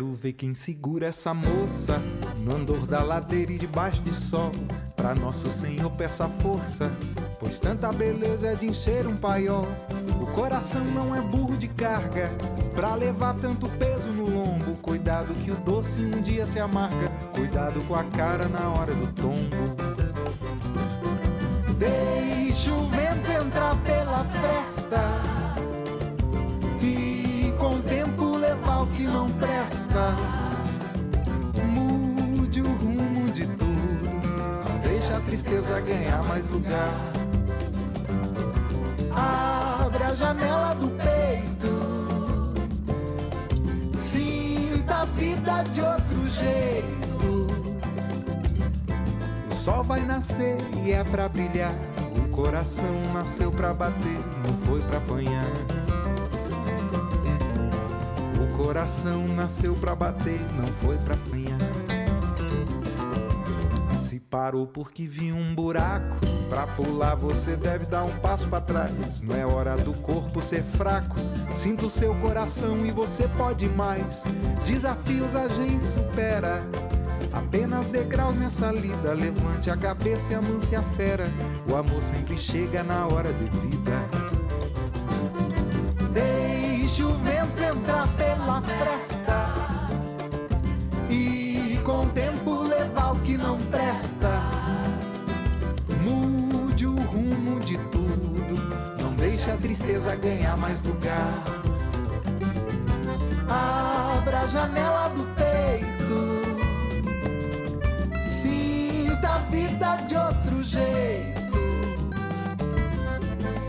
Quero 0.00 0.14
ver 0.14 0.32
quem 0.32 0.54
segura 0.54 1.08
essa 1.08 1.34
moça 1.34 1.98
no 2.38 2.56
andor 2.56 2.86
da 2.86 3.02
ladeira 3.02 3.52
e 3.52 3.58
debaixo 3.58 4.00
de 4.00 4.14
sol. 4.14 4.50
Pra 4.96 5.14
nosso 5.14 5.50
Senhor 5.50 5.90
peça 5.90 6.26
força, 6.26 6.90
pois 7.38 7.60
tanta 7.60 7.92
beleza 7.92 8.48
é 8.48 8.54
de 8.54 8.66
encher 8.66 9.06
um 9.06 9.14
paiol. 9.14 9.66
O 10.18 10.24
coração 10.28 10.82
não 10.86 11.14
é 11.14 11.20
burro 11.20 11.54
de 11.54 11.68
carga, 11.68 12.30
pra 12.74 12.94
levar 12.94 13.34
tanto 13.34 13.68
peso 13.68 14.08
no 14.08 14.24
lombo. 14.24 14.74
Cuidado 14.80 15.34
que 15.34 15.50
o 15.50 15.56
doce 15.56 16.02
um 16.02 16.22
dia 16.22 16.46
se 16.46 16.58
amarga, 16.58 17.10
cuidado 17.34 17.82
com 17.82 17.94
a 17.94 18.04
cara 18.04 18.48
na 18.48 18.70
hora 18.70 18.94
do 18.94 19.06
tombo. 19.12 19.76
Deixa 21.78 22.72
o 22.72 22.88
vento 22.88 23.30
entrar 23.30 23.76
pela 23.84 24.24
fresta 24.24 25.39
a 35.70 35.80
tristeza 35.80 35.80
ganhar 35.80 36.22
mais 36.24 36.46
lugar. 36.48 36.94
Abre 39.14 40.02
a 40.04 40.14
janela 40.14 40.74
do 40.74 40.88
peito, 40.88 42.52
sinta 43.98 45.02
a 45.02 45.04
vida 45.04 45.62
de 45.74 45.80
outro 45.80 46.28
jeito. 46.28 47.46
O 49.50 49.54
sol 49.54 49.84
vai 49.84 50.00
nascer 50.00 50.56
e 50.84 50.92
é 50.92 51.04
pra 51.04 51.28
brilhar. 51.28 51.74
O 52.16 52.28
coração 52.30 53.02
nasceu 53.12 53.50
pra 53.50 53.72
bater, 53.74 54.18
não 54.46 54.56
foi 54.66 54.80
pra 54.82 54.98
apanhar. 54.98 55.46
O 58.40 58.56
coração 58.56 59.24
nasceu 59.36 59.74
pra 59.74 59.94
bater, 59.94 60.40
não 60.56 60.66
foi 60.82 60.96
pra 60.98 61.14
apanhar. 61.14 61.49
Parou 64.30 64.64
porque 64.64 65.08
viu 65.08 65.34
um 65.34 65.52
buraco, 65.56 66.16
pra 66.48 66.64
pular 66.64 67.16
você 67.16 67.56
deve 67.56 67.84
dar 67.84 68.04
um 68.04 68.16
passo 68.18 68.46
pra 68.46 68.60
trás. 68.60 69.20
Não 69.22 69.34
é 69.34 69.44
hora 69.44 69.76
do 69.76 69.92
corpo 69.92 70.40
ser 70.40 70.62
fraco. 70.62 71.16
Sinta 71.56 71.86
o 71.86 71.90
seu 71.90 72.14
coração 72.14 72.86
e 72.86 72.92
você 72.92 73.26
pode 73.26 73.68
mais. 73.70 74.22
Desafios 74.64 75.34
a 75.34 75.48
gente 75.48 75.84
supera. 75.84 76.62
Apenas 77.32 77.86
degraus 77.88 78.36
nessa 78.36 78.70
lida. 78.70 79.12
Levante 79.14 79.68
a 79.68 79.76
cabeça 79.76 80.32
e 80.32 80.36
amance 80.36 80.76
a 80.76 80.82
fera. 80.94 81.26
O 81.68 81.74
amor 81.74 82.00
sempre 82.00 82.38
chega 82.38 82.84
na 82.84 83.08
hora 83.08 83.32
devida. 83.32 83.98
Deixe 86.12 87.02
o 87.02 87.12
vento 87.14 87.60
entrar 87.60 88.06
pela 88.16 88.62
fresta 88.62 89.49
de 97.60 97.78
tudo, 97.90 98.56
não 99.02 99.12
deixe 99.14 99.50
a 99.50 99.56
tristeza 99.56 100.14
ganhar 100.16 100.56
mais 100.56 100.82
lugar. 100.82 101.44
Abra 103.48 104.40
a 104.40 104.46
janela 104.46 105.08
do 105.08 105.24
peito, 105.34 106.42
sinta 108.28 109.28
a 109.28 109.38
vida 109.50 109.96
de 110.08 110.16
outro 110.16 110.62
jeito. 110.62 111.40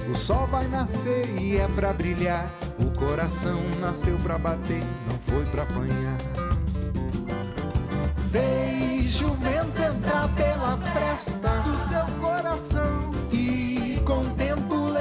O 0.09 0.15
sol 0.15 0.47
vai 0.47 0.67
nascer 0.67 1.27
e 1.39 1.57
é 1.57 1.67
pra 1.69 1.93
brilhar. 1.93 2.51
O 2.79 2.91
coração 2.97 3.61
nasceu 3.79 4.17
pra 4.17 4.37
bater, 4.37 4.83
não 5.07 5.17
foi 5.27 5.45
pra 5.45 5.63
apanhar. 5.63 6.17
Deixe 8.31 9.23
o 9.25 9.33
vento 9.35 9.81
entrar 9.81 10.27
pela 10.35 10.77
fresta 10.77 11.49
do 11.61 11.77
seu 11.79 12.05
coração 12.19 13.11
e 13.31 13.50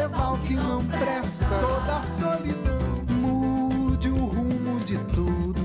levar 0.00 0.32
o 0.32 0.38
que 0.38 0.54
não 0.54 0.78
presta. 0.78 1.44
Toda 1.46 1.98
a 1.98 2.02
solidão 2.02 3.04
mude 3.10 4.08
o 4.08 4.16
rumo 4.16 4.80
de 4.80 4.96
tudo. 5.12 5.60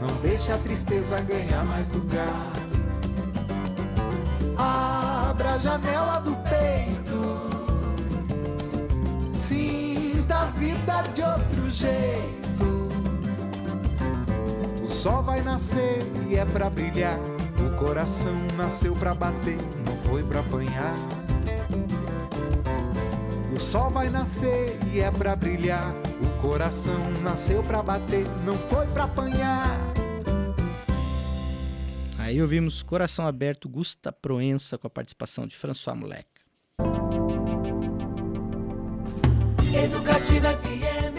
Não 0.00 0.14
deixe 0.22 0.52
a 0.52 0.58
tristeza 0.58 1.20
ganhar 1.20 1.64
mais 1.66 1.90
lugar. 1.90 2.52
Abra 4.56 5.54
a 5.54 5.58
janela 5.58 6.20
do 6.20 6.36
peito. 6.36 7.20
Sinta 9.32 10.38
a 10.38 10.44
vida 10.46 11.02
de 11.14 11.22
outro 11.22 11.70
jeito. 11.70 12.90
O 14.84 14.88
sol 14.88 15.22
vai 15.22 15.40
nascer 15.42 15.98
e 16.28 16.36
é 16.36 16.44
pra 16.44 16.70
brilhar. 16.70 17.18
O 17.58 17.76
coração 17.76 18.36
nasceu 18.56 18.94
pra 18.94 19.14
bater, 19.14 19.58
não 19.84 19.96
foi 20.08 20.22
pra 20.22 20.40
apanhar. 20.40 20.94
O 23.70 23.72
sol 23.72 23.88
vai 23.88 24.10
nascer 24.10 24.76
e 24.92 24.98
é 24.98 25.12
pra 25.12 25.36
brilhar. 25.36 25.94
O 26.20 26.42
coração 26.42 27.00
nasceu 27.22 27.62
pra 27.62 27.80
bater, 27.80 28.26
não 28.44 28.58
foi 28.58 28.84
pra 28.88 29.04
apanhar. 29.04 29.78
Aí 32.18 32.42
ouvimos 32.42 32.82
Coração 32.82 33.24
Aberto, 33.24 33.68
Gusta 33.68 34.10
Proença, 34.10 34.76
com 34.76 34.88
a 34.88 34.90
participação 34.90 35.46
de 35.46 35.56
François 35.56 35.96
Moleque. 35.96 36.26
Educativa 39.72 40.48
FM. 40.48 41.16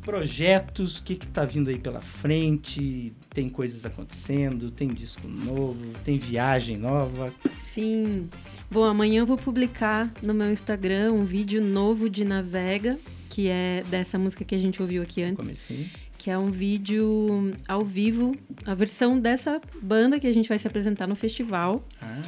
projetos, 0.00 0.98
o 0.98 1.02
que 1.02 1.14
que 1.14 1.26
tá 1.26 1.44
vindo 1.44 1.68
aí 1.70 1.78
pela 1.78 2.00
frente? 2.00 3.12
Tem 3.28 3.48
coisas 3.48 3.84
acontecendo, 3.86 4.70
tem 4.70 4.88
disco 4.88 5.26
novo, 5.28 5.92
tem 6.04 6.18
viagem 6.18 6.76
nova. 6.76 7.32
Sim. 7.74 8.28
Bom, 8.70 8.84
amanhã 8.84 9.20
eu 9.20 9.26
vou 9.26 9.36
publicar 9.36 10.12
no 10.22 10.34
meu 10.34 10.50
Instagram 10.50 11.12
um 11.12 11.24
vídeo 11.24 11.62
novo 11.62 12.08
de 12.08 12.24
Navega, 12.24 12.98
que 13.28 13.48
é 13.48 13.84
dessa 13.88 14.18
música 14.18 14.44
que 14.44 14.54
a 14.54 14.58
gente 14.58 14.80
ouviu 14.82 15.02
aqui 15.02 15.22
antes. 15.22 15.44
Comecinho. 15.44 15.90
Que 16.18 16.30
é 16.30 16.36
um 16.36 16.50
vídeo 16.50 17.50
ao 17.66 17.84
vivo, 17.84 18.36
a 18.66 18.74
versão 18.74 19.18
dessa 19.18 19.60
banda 19.80 20.20
que 20.20 20.26
a 20.26 20.32
gente 20.32 20.48
vai 20.48 20.58
se 20.58 20.66
apresentar 20.66 21.06
no 21.06 21.16
festival. 21.16 21.82
Ah, 22.00 22.20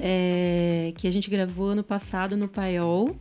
é, 0.00 0.92
que 0.96 1.06
a 1.06 1.10
gente 1.10 1.28
gravou 1.30 1.70
ano 1.70 1.82
passado 1.82 2.36
no 2.36 2.48
Paiol. 2.48 3.16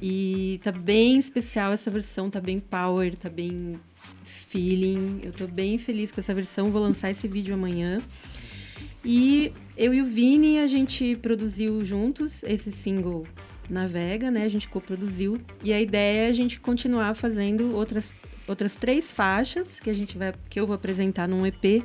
E 0.00 0.60
tá 0.62 0.72
bem 0.72 1.18
especial 1.18 1.72
essa 1.72 1.90
versão, 1.90 2.28
tá 2.30 2.40
bem 2.40 2.60
power, 2.60 3.16
tá 3.16 3.28
bem 3.28 3.80
feeling. 4.48 5.20
Eu 5.22 5.32
tô 5.32 5.46
bem 5.46 5.78
feliz 5.78 6.12
com 6.12 6.20
essa 6.20 6.34
versão, 6.34 6.70
vou 6.70 6.82
lançar 6.82 7.10
esse 7.10 7.26
vídeo 7.26 7.54
amanhã. 7.54 8.02
E 9.04 9.52
eu 9.76 9.92
e 9.92 10.00
o 10.00 10.06
Vini, 10.06 10.58
a 10.58 10.66
gente 10.66 11.16
produziu 11.16 11.84
juntos 11.84 12.42
esse 12.44 12.72
single 12.72 13.26
Navega, 13.68 14.30
né? 14.30 14.44
A 14.44 14.48
gente 14.48 14.68
coproduziu. 14.68 15.40
E 15.62 15.72
a 15.72 15.80
ideia 15.80 16.26
é 16.26 16.28
a 16.28 16.32
gente 16.32 16.60
continuar 16.60 17.14
fazendo 17.14 17.74
outras, 17.74 18.14
outras 18.46 18.74
três 18.76 19.10
faixas 19.10 19.80
que 19.80 19.90
a 19.90 19.94
gente 19.94 20.16
vai 20.16 20.32
que 20.48 20.58
eu 20.58 20.66
vou 20.66 20.74
apresentar 20.74 21.28
num 21.28 21.46
EP 21.46 21.84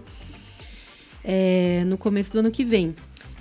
é, 1.24 1.84
no 1.86 1.98
começo 1.98 2.34
do 2.34 2.40
ano 2.40 2.52
que 2.52 2.64
vem. 2.64 2.96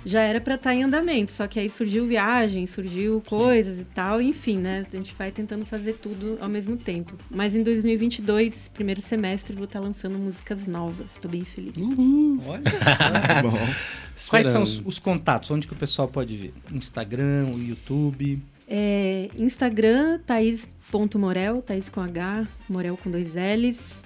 Já 0.05 0.21
era 0.21 0.39
para 0.39 0.55
estar 0.55 0.73
em 0.73 0.83
andamento, 0.83 1.31
só 1.31 1.47
que 1.47 1.59
aí 1.59 1.69
surgiu 1.69 2.07
viagem, 2.07 2.65
surgiu 2.65 3.21
coisas 3.27 3.79
e 3.79 3.83
tal, 3.83 4.21
enfim, 4.21 4.57
né? 4.57 4.85
A 4.91 4.95
gente 4.95 5.13
vai 5.17 5.31
tentando 5.31 5.65
fazer 5.65 5.93
tudo 5.93 6.37
ao 6.39 6.47
mesmo 6.49 6.77
tempo. 6.77 7.15
Mas 7.29 7.55
em 7.55 7.63
2022, 7.63 8.69
primeiro 8.73 9.01
semestre, 9.01 9.55
vou 9.55 9.65
estar 9.65 9.79
lançando 9.79 10.17
músicas 10.17 10.67
novas. 10.67 11.11
Estou 11.13 11.29
bem 11.29 11.41
feliz. 11.41 11.73
olha 11.77 12.63
só. 12.71 13.41
Bom, 13.49 13.73
Quais 14.29 14.47
são 14.47 14.63
os, 14.63 14.81
os 14.85 14.99
contatos? 14.99 15.49
Onde 15.51 15.67
que 15.67 15.73
o 15.73 15.75
pessoal 15.75 16.07
pode 16.07 16.35
ver? 16.35 16.53
Instagram, 16.71 17.51
o 17.55 17.61
YouTube? 17.61 18.41
É, 18.67 19.29
Instagram, 19.37 20.19
Thaís.morel, 20.19 21.61
Thaís 21.61 21.89
com 21.89 22.01
H, 22.01 22.47
Morel 22.69 22.97
com 22.97 23.09
dois 23.09 23.35
L's. 23.35 24.03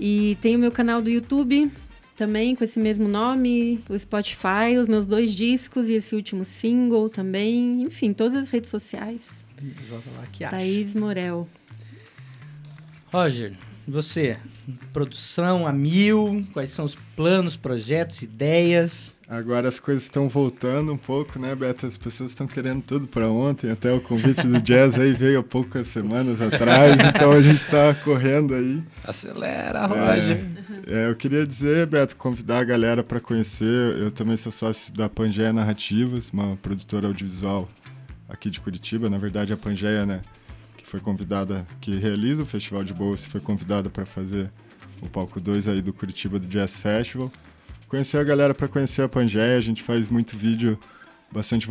E 0.00 0.36
tem 0.40 0.56
o 0.56 0.58
meu 0.58 0.72
canal 0.72 1.02
do 1.02 1.10
YouTube, 1.10 1.70
também 2.18 2.56
com 2.56 2.64
esse 2.64 2.80
mesmo 2.80 3.08
nome, 3.08 3.80
o 3.88 3.96
Spotify, 3.96 4.76
os 4.78 4.88
meus 4.88 5.06
dois 5.06 5.32
discos 5.32 5.88
e 5.88 5.94
esse 5.94 6.16
último 6.16 6.44
single 6.44 7.08
também. 7.08 7.82
Enfim, 7.82 8.12
todas 8.12 8.34
as 8.34 8.50
redes 8.50 8.68
sociais. 8.68 9.46
Joga 9.88 10.10
lá 10.16 10.26
que 10.26 10.42
acha. 10.42 10.56
Thaís 10.56 10.96
Morel. 10.96 11.48
Roger, 13.12 13.54
você, 13.86 14.36
produção 14.92 15.64
a 15.64 15.72
mil, 15.72 16.44
quais 16.52 16.72
são 16.72 16.84
os 16.84 16.96
planos, 17.14 17.56
projetos, 17.56 18.20
ideias? 18.20 19.16
Agora 19.28 19.68
as 19.68 19.78
coisas 19.78 20.04
estão 20.04 20.26
voltando 20.26 20.90
um 20.90 20.96
pouco, 20.96 21.38
né, 21.38 21.54
Beto? 21.54 21.84
As 21.84 21.98
pessoas 21.98 22.30
estão 22.30 22.46
querendo 22.46 22.80
tudo 22.80 23.06
para 23.06 23.28
ontem. 23.28 23.70
Até 23.70 23.92
o 23.92 24.00
convite 24.00 24.46
do 24.46 24.58
jazz 24.58 24.98
aí 24.98 25.12
veio 25.12 25.40
há 25.40 25.42
poucas 25.42 25.86
semanas 25.88 26.40
atrás, 26.40 26.96
então 27.14 27.32
a 27.32 27.42
gente 27.42 27.58
está 27.58 27.92
correndo 27.92 28.54
aí. 28.54 28.82
Acelera, 29.04 29.84
Roger. 29.84 30.42
É, 30.86 31.04
é, 31.04 31.10
eu 31.10 31.14
queria 31.14 31.46
dizer, 31.46 31.86
Beto, 31.86 32.16
convidar 32.16 32.60
a 32.60 32.64
galera 32.64 33.04
para 33.04 33.20
conhecer. 33.20 33.98
Eu 33.98 34.10
também 34.10 34.34
sou 34.34 34.50
sócio 34.50 34.94
da 34.94 35.10
Pangeia 35.10 35.52
Narrativas, 35.52 36.30
uma 36.32 36.56
produtora 36.56 37.06
audiovisual 37.06 37.68
aqui 38.30 38.48
de 38.48 38.58
Curitiba. 38.60 39.10
Na 39.10 39.18
verdade, 39.18 39.52
a 39.52 39.58
Pangeia, 39.58 40.06
né, 40.06 40.22
que 40.74 40.86
foi 40.86 41.00
convidada, 41.00 41.66
que 41.82 41.94
realiza 41.98 42.44
o 42.44 42.46
Festival 42.46 42.82
de 42.82 42.94
Bolsa, 42.94 43.28
foi 43.28 43.42
convidada 43.42 43.90
para 43.90 44.06
fazer 44.06 44.50
o 45.02 45.08
palco 45.08 45.38
2 45.38 45.68
aí 45.68 45.82
do 45.82 45.92
Curitiba 45.92 46.38
do 46.38 46.46
Jazz 46.46 46.80
Festival 46.80 47.30
conhecer 47.88 48.18
a 48.18 48.24
galera 48.24 48.54
para 48.54 48.68
conhecer 48.68 49.02
a 49.02 49.08
Pangeia. 49.08 49.56
A 49.56 49.60
gente 49.60 49.82
faz 49.82 50.08
muito 50.08 50.36
vídeo 50.36 50.78
bastante 51.30 51.66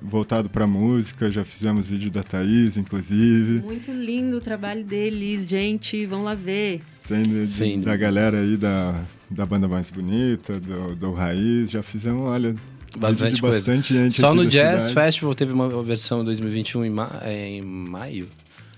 voltado 0.00 0.48
para 0.48 0.66
música. 0.66 1.30
Já 1.30 1.44
fizemos 1.44 1.90
vídeo 1.90 2.10
da 2.10 2.22
Thaís, 2.22 2.76
inclusive. 2.76 3.60
Muito 3.62 3.90
lindo 3.90 4.36
o 4.36 4.40
trabalho 4.40 4.84
deles, 4.84 5.48
gente. 5.48 6.04
Vão 6.06 6.22
lá 6.22 6.34
ver. 6.34 6.82
Tem 7.08 7.22
de, 7.22 7.46
Sim. 7.46 7.80
da 7.80 7.96
galera 7.96 8.38
aí 8.38 8.56
da, 8.56 9.02
da 9.28 9.44
banda 9.44 9.66
mais 9.66 9.90
bonita, 9.90 10.60
do, 10.60 10.94
do 10.94 11.12
Raiz. 11.12 11.70
Já 11.70 11.82
fizemos, 11.82 12.22
olha. 12.22 12.54
Bastante, 12.96 13.40
bastante 13.40 13.94
gente. 13.94 14.20
Só 14.20 14.34
no 14.34 14.46
Jazz 14.46 14.82
cidade. 14.82 15.06
Festival 15.06 15.34
teve 15.34 15.52
uma 15.52 15.82
versão 15.82 16.22
2021 16.22 16.84
em, 16.84 16.90
ma 16.90 17.20
em 17.24 17.62
maio. 17.62 18.28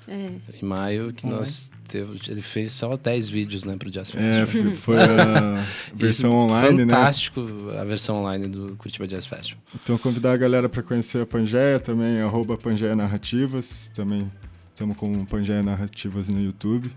É. 0.07 0.31
Em 0.61 0.65
maio, 0.65 1.13
que 1.13 1.27
nós 1.27 1.71
teve, 1.89 2.19
ele 2.29 2.43
fez 2.43 2.73
só 2.73 2.97
10 2.97 3.29
vídeos 3.29 3.65
né, 3.65 3.77
para 3.77 3.89
o 3.89 3.91
Jazz 3.91 4.13
é, 4.15 4.45
Festival. 4.47 4.73
É, 4.73 4.75
foi 4.75 4.97
a 4.99 5.65
versão 5.95 6.33
online, 6.33 6.81
fantástico, 6.81 7.41
né? 7.41 7.47
Fantástico 7.47 7.79
a 7.79 7.85
versão 7.85 8.17
online 8.17 8.49
do 8.49 8.77
Curitiba 8.77 9.07
Jazz 9.07 9.27
Festival. 9.27 9.63
Então, 9.83 9.97
convidar 9.99 10.33
a 10.33 10.37
galera 10.37 10.69
para 10.69 10.83
conhecer 10.83 11.23
a 11.23 11.27
Pangeia 11.27 11.81
também, 11.81 12.21
arroba 12.21 12.57
Pangeia 12.57 12.95
Narrativas. 12.95 13.91
Também 13.95 14.31
estamos 14.69 14.97
com 14.97 15.25
Pangeia 15.25 15.63
Narrativas 15.63 16.29
no 16.29 16.41
YouTube. 16.41 16.91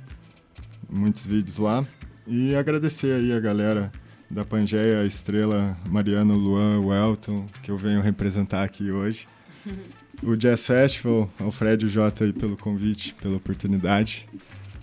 Muitos 0.89 1.26
vídeos 1.26 1.58
lá. 1.58 1.86
E 2.26 2.55
agradecer 2.55 3.14
aí 3.14 3.32
a 3.32 3.39
galera 3.39 3.91
da 4.30 4.43
Pangeia, 4.43 4.99
a 4.99 5.05
estrela 5.05 5.78
Mariano, 5.89 6.36
Luan, 6.36 6.82
Welton, 6.82 7.45
que 7.64 7.72
eu 7.72 7.78
venho 7.78 8.01
representar 8.01 8.64
aqui 8.64 8.91
hoje. 8.91 9.28
o 10.24 10.36
Jazz 10.36 10.65
Festival, 10.65 11.30
ao 11.39 11.51
Fred 11.51 11.84
e 11.84 11.88
o 11.88 11.89
Jota 11.89 12.24
aí 12.24 12.34
pelo 12.34 12.57
convite, 12.57 13.13
pela 13.22 13.38
oportunidade 13.38 14.28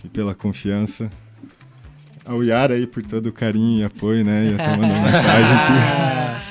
e 0.03 0.09
pela 0.09 0.33
confiança. 0.33 1.09
Ao 2.23 2.43
Yara 2.43 2.75
aí 2.75 2.87
por 2.87 3.03
todo 3.03 3.27
o 3.27 3.33
carinho 3.33 3.81
e 3.81 3.83
apoio, 3.83 4.23
né? 4.23 4.51
E 4.51 4.53
até 4.53 4.77
mandando 4.77 5.01
mensagem 5.01 5.53
aqui. 5.53 6.41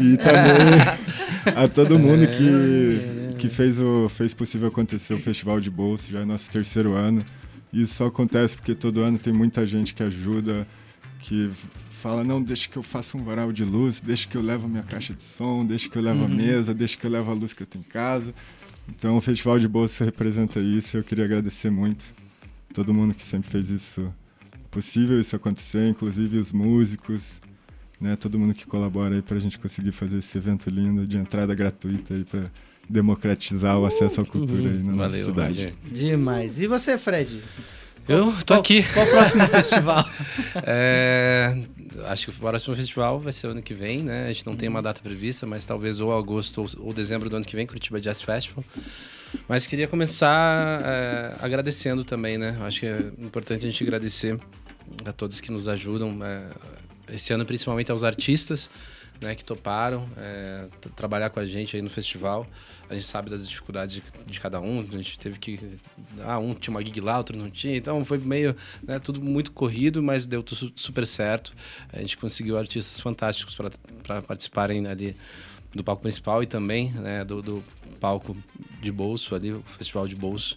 e 0.00 0.16
também 0.16 1.54
a 1.54 1.68
todo 1.68 1.98
mundo 1.98 2.26
que, 2.28 3.36
que 3.38 3.48
fez, 3.48 3.78
o, 3.78 4.08
fez 4.08 4.32
possível 4.32 4.68
acontecer 4.68 5.14
o 5.14 5.20
Festival 5.20 5.60
de 5.60 5.70
Bolsa, 5.70 6.10
já 6.10 6.20
é 6.20 6.24
nosso 6.24 6.50
terceiro 6.50 6.94
ano. 6.94 7.24
Isso 7.72 7.94
só 7.94 8.06
acontece 8.06 8.56
porque 8.56 8.74
todo 8.74 9.02
ano 9.02 9.18
tem 9.18 9.32
muita 9.32 9.66
gente 9.66 9.92
que 9.92 10.02
ajuda, 10.02 10.66
que 11.20 11.50
fala, 11.98 12.22
não, 12.24 12.42
deixa 12.42 12.68
que 12.68 12.76
eu 12.76 12.82
faça 12.82 13.16
um 13.16 13.22
varal 13.22 13.52
de 13.52 13.64
luz, 13.64 14.00
deixa 14.00 14.28
que 14.28 14.36
eu 14.36 14.42
levo 14.42 14.66
a 14.66 14.68
minha 14.68 14.82
caixa 14.82 15.12
de 15.12 15.22
som, 15.22 15.64
deixa 15.64 15.88
que 15.88 15.98
eu 15.98 16.02
levo 16.02 16.20
uhum. 16.20 16.26
a 16.26 16.28
mesa, 16.28 16.72
deixa 16.72 16.96
que 16.96 17.06
eu 17.06 17.10
levo 17.10 17.30
a 17.30 17.34
luz 17.34 17.52
que 17.52 17.62
eu 17.62 17.66
tenho 17.66 17.84
em 17.86 17.88
casa. 17.88 18.34
Então 18.88 19.16
o 19.16 19.20
Festival 19.20 19.58
de 19.58 19.68
Bolsa 19.68 20.04
representa 20.04 20.60
isso 20.60 20.96
eu 20.96 21.04
queria 21.04 21.24
agradecer 21.24 21.70
muito 21.70 22.04
todo 22.72 22.94
mundo 22.94 23.14
que 23.14 23.22
sempre 23.22 23.50
fez 23.50 23.68
isso 23.70 24.12
possível, 24.70 25.20
isso 25.20 25.34
acontecer, 25.34 25.88
inclusive 25.88 26.38
os 26.38 26.52
músicos, 26.52 27.40
né, 28.00 28.16
todo 28.16 28.38
mundo 28.38 28.54
que 28.54 28.66
colabora 28.66 29.16
aí 29.16 29.22
para 29.22 29.36
a 29.36 29.40
gente 29.40 29.58
conseguir 29.58 29.92
fazer 29.92 30.18
esse 30.18 30.38
evento 30.38 30.70
lindo 30.70 31.06
de 31.06 31.16
entrada 31.16 31.54
gratuita 31.54 32.14
aí 32.14 32.24
para 32.24 32.50
democratizar 32.88 33.78
o 33.78 33.84
acesso 33.84 34.20
à 34.20 34.24
cultura 34.24 34.70
aí 34.70 34.78
na 34.78 34.92
Valeu, 34.92 34.96
nossa 34.96 35.24
cidade. 35.24 35.64
Roger. 35.64 35.74
Demais. 35.92 36.60
E 36.60 36.66
você, 36.66 36.96
Fred? 36.96 37.42
Eu 38.08 38.32
tô 38.44 38.54
qual, 38.54 38.60
aqui. 38.60 38.82
Qual 38.94 39.06
o 39.06 39.10
próximo 39.10 39.46
festival? 39.48 40.08
É, 40.64 41.58
acho 42.06 42.24
que 42.26 42.30
o 42.30 42.34
próximo 42.34 42.74
festival 42.74 43.20
vai 43.20 43.32
ser 43.32 43.48
ano 43.48 43.60
que 43.60 43.74
vem, 43.74 44.02
né? 44.02 44.24
A 44.24 44.32
gente 44.32 44.46
não 44.46 44.56
tem 44.56 44.68
uma 44.68 44.80
data 44.80 45.00
prevista, 45.02 45.46
mas 45.46 45.66
talvez 45.66 46.00
ou 46.00 46.16
agosto 46.16 46.62
ou, 46.62 46.86
ou 46.86 46.92
dezembro 46.92 47.28
do 47.28 47.36
ano 47.36 47.44
que 47.44 47.54
vem, 47.54 47.66
Curitiba 47.66 48.00
Jazz 48.00 48.22
Festival. 48.22 48.64
Mas 49.46 49.66
queria 49.66 49.86
começar 49.86 50.80
é, 50.84 51.34
agradecendo 51.40 52.02
também, 52.02 52.38
né? 52.38 52.56
Acho 52.62 52.80
que 52.80 52.86
é 52.86 52.98
importante 53.18 53.66
a 53.66 53.70
gente 53.70 53.84
agradecer 53.84 54.38
a 55.04 55.12
todos 55.12 55.40
que 55.40 55.52
nos 55.52 55.68
ajudam. 55.68 56.18
É, 56.24 56.46
esse 57.14 57.32
ano, 57.32 57.44
principalmente 57.44 57.90
aos 57.90 58.04
artistas, 58.04 58.68
né, 59.20 59.34
que 59.34 59.44
toparam 59.44 60.06
é, 60.16 60.66
trabalhar 60.94 61.30
com 61.30 61.40
a 61.40 61.46
gente 61.46 61.76
aí 61.76 61.82
no 61.82 61.90
festival. 61.90 62.46
A 62.88 62.94
gente 62.94 63.06
sabe 63.06 63.28
das 63.28 63.48
dificuldades 63.48 63.94
de, 63.94 64.02
de, 64.26 64.40
cada 64.40 64.60
um, 64.60 64.80
a 64.80 64.96
gente 64.96 65.18
teve 65.18 65.38
que. 65.38 65.60
Ah, 66.20 66.38
um 66.38 66.54
tinha 66.54 66.72
uma 66.72 66.82
gig 66.82 67.00
lá, 67.00 67.18
outro 67.18 67.36
não 67.36 67.50
tinha, 67.50 67.76
então 67.76 68.04
foi 68.04 68.18
meio. 68.18 68.56
Né, 68.82 68.98
tudo 68.98 69.20
muito 69.20 69.52
corrido, 69.52 70.02
mas 70.02 70.26
deu 70.26 70.42
tudo 70.42 70.72
super 70.74 71.06
certo. 71.06 71.52
A 71.92 72.00
gente 72.00 72.16
conseguiu 72.16 72.58
artistas 72.58 72.98
fantásticos 73.00 73.56
para 74.02 74.22
participarem 74.22 74.86
ali 74.86 75.16
do 75.74 75.84
palco 75.84 76.02
principal 76.02 76.42
e 76.42 76.46
também 76.46 76.92
né, 76.92 77.24
do, 77.24 77.42
do 77.42 77.64
palco 78.00 78.36
de 78.80 78.90
bolso 78.90 79.34
ali, 79.34 79.52
o 79.52 79.62
festival 79.76 80.08
de 80.08 80.16
bolso. 80.16 80.56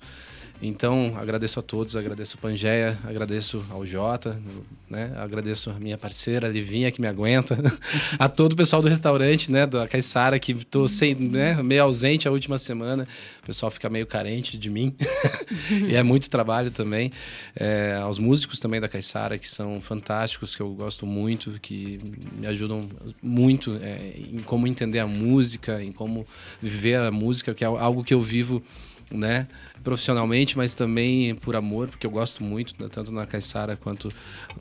Então, 0.62 1.16
agradeço 1.18 1.60
a 1.60 1.64
todos, 1.64 1.96
agradeço 1.96 2.38
a 2.38 2.42
Pangeia, 2.42 3.00
agradeço 3.04 3.66
ao 3.72 3.84
Jota, 3.84 4.40
né? 4.88 5.12
Agradeço 5.16 5.72
a 5.72 5.74
minha 5.74 5.98
parceira, 5.98 6.48
a 6.48 6.52
Livinha, 6.52 6.92
que 6.92 7.02
me 7.02 7.08
aguenta, 7.08 7.58
a 8.20 8.30
todo 8.30 8.54
o 8.54 8.56
pessoal 8.56 8.80
do 8.80 8.88
restaurante, 8.88 9.52
né? 9.52 9.66
Da 9.66 9.88
Caissara, 9.88 10.38
que 10.38 10.52
estou 10.52 10.88
sem, 10.88 11.16
né? 11.16 11.56
meio 11.64 11.82
ausente 11.82 12.28
a 12.28 12.32
última 12.32 12.60
semana. 12.60 13.08
O 13.42 13.46
pessoal 13.48 13.72
fica 13.72 13.90
meio 13.90 14.06
carente 14.06 14.56
de 14.56 14.70
mim. 14.70 14.94
e 15.90 15.96
é 15.96 16.04
muito 16.04 16.30
trabalho 16.30 16.70
também. 16.70 17.12
É, 17.56 17.98
aos 18.00 18.20
músicos 18.20 18.60
também 18.60 18.80
da 18.80 18.88
Caissara, 18.88 19.40
que 19.40 19.48
são 19.48 19.82
fantásticos, 19.82 20.56
que 20.56 20.62
eu 20.62 20.70
gosto 20.74 21.08
muito, 21.08 21.60
que 21.60 22.00
me 22.38 22.46
ajudam 22.46 22.88
muito 23.20 23.80
é, 23.82 24.14
em 24.16 24.40
como 24.40 24.68
entender 24.68 25.00
a 25.00 25.08
música, 25.08 25.84
em 25.84 25.92
como 25.92 26.24
viver 26.62 26.98
a 26.98 27.12
música, 27.12 27.52
que 27.56 27.64
é 27.64 27.68
algo 27.68 28.04
que 28.04 28.14
eu 28.14 28.22
vivo 28.22 28.62
né? 29.18 29.48
Profissionalmente, 29.84 30.58
mas 30.58 30.76
também 30.76 31.36
por 31.36 31.56
amor, 31.56 31.88
porque 31.88 32.06
eu 32.06 32.12
gosto 32.12 32.44
muito, 32.44 32.76
né? 32.82 32.88
tanto 32.90 33.12
na 33.12 33.26
Caissara 33.26 33.76
quanto 33.76 34.12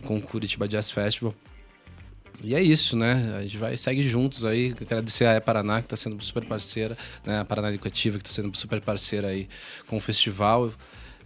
com 0.05 0.17
o 0.17 0.23
Curitiba 0.23 0.67
Jazz 0.67 0.91
Festival. 0.91 1.35
E 2.43 2.55
é 2.55 2.63
isso, 2.63 2.97
né? 2.97 3.35
A 3.37 3.43
gente 3.43 3.59
vai 3.59 3.77
segue 3.77 4.03
juntos 4.09 4.45
aí. 4.45 4.75
Agradecer 4.81 5.27
a 5.27 5.41
Paraná, 5.41 5.81
que 5.81 5.87
está 5.87 5.97
sendo 5.97 6.23
super 6.25 6.45
parceira, 6.45 6.97
né? 7.25 7.41
A 7.41 7.45
Paraná 7.45 7.69
Educativa, 7.69 8.19
que 8.19 8.27
está 8.27 8.43
sendo 8.43 8.57
super 8.57 8.81
parceira 8.81 9.29
aí 9.29 9.47
com 9.87 9.99
o 9.99 10.01
festival. 10.01 10.73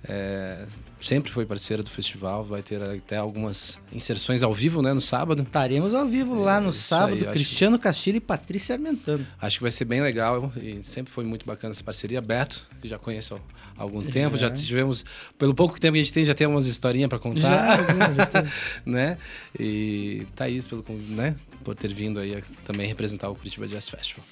É, 0.07 0.67
sempre 1.05 1.31
foi 1.31 1.45
parceira 1.45 1.83
do 1.83 1.91
festival, 1.91 2.45
vai 2.45 2.63
ter 2.63 2.83
até 2.83 3.17
algumas 3.17 3.79
inserções 3.93 4.43
ao 4.43 4.55
vivo, 4.55 4.81
né, 4.81 4.93
no 4.93 5.01
sábado. 5.01 5.43
Estaremos 5.43 5.95
ao 5.95 6.07
vivo 6.07 6.35
lá 6.35 6.61
no 6.61 6.73
sábado, 6.73 7.27
aí, 7.27 7.33
Cristiano 7.33 7.79
que... 7.79 7.85
Castilho 7.85 8.17
e 8.17 8.21
Patrícia 8.21 8.75
Armentano. 8.75 9.27
Acho 9.41 9.59
que 9.59 9.63
vai 9.63 9.71
ser 9.71 9.85
bem 9.85 10.01
legal 10.01 10.53
e 10.57 10.81
sempre 10.83 11.13
foi 11.13 11.25
muito 11.25 11.45
bacana 11.47 11.73
essa 11.73 11.85
parceria. 11.85 12.21
Beto, 12.21 12.67
que 12.81 12.89
já 12.89 12.99
conheço 12.99 13.35
há 13.77 13.83
algum 13.83 14.03
é. 14.03 14.07
tempo, 14.07 14.37
já 14.37 14.49
tivemos, 14.51 15.05
pelo 15.39 15.55
pouco 15.55 15.79
tempo 15.79 15.95
que 15.95 16.01
a 16.01 16.03
gente 16.03 16.13
tem, 16.13 16.25
já 16.25 16.35
tem 16.35 16.47
umas 16.47 16.67
historinhas 16.67 17.09
para 17.09 17.19
contar. 17.19 17.79
Já, 17.79 18.13
já 18.13 18.31
né? 18.87 19.19
E 19.59 20.27
Thaís, 20.35 20.67
pelo, 20.67 20.85
né, 20.89 21.37
por 21.63 21.75
ter 21.75 21.93
vindo 21.93 22.19
aí 22.19 22.43
também 22.65 22.87
representar 22.87 23.29
o 23.29 23.35
Curitiba 23.35 23.67
Jazz 23.67 23.89
Festival. 23.89 24.25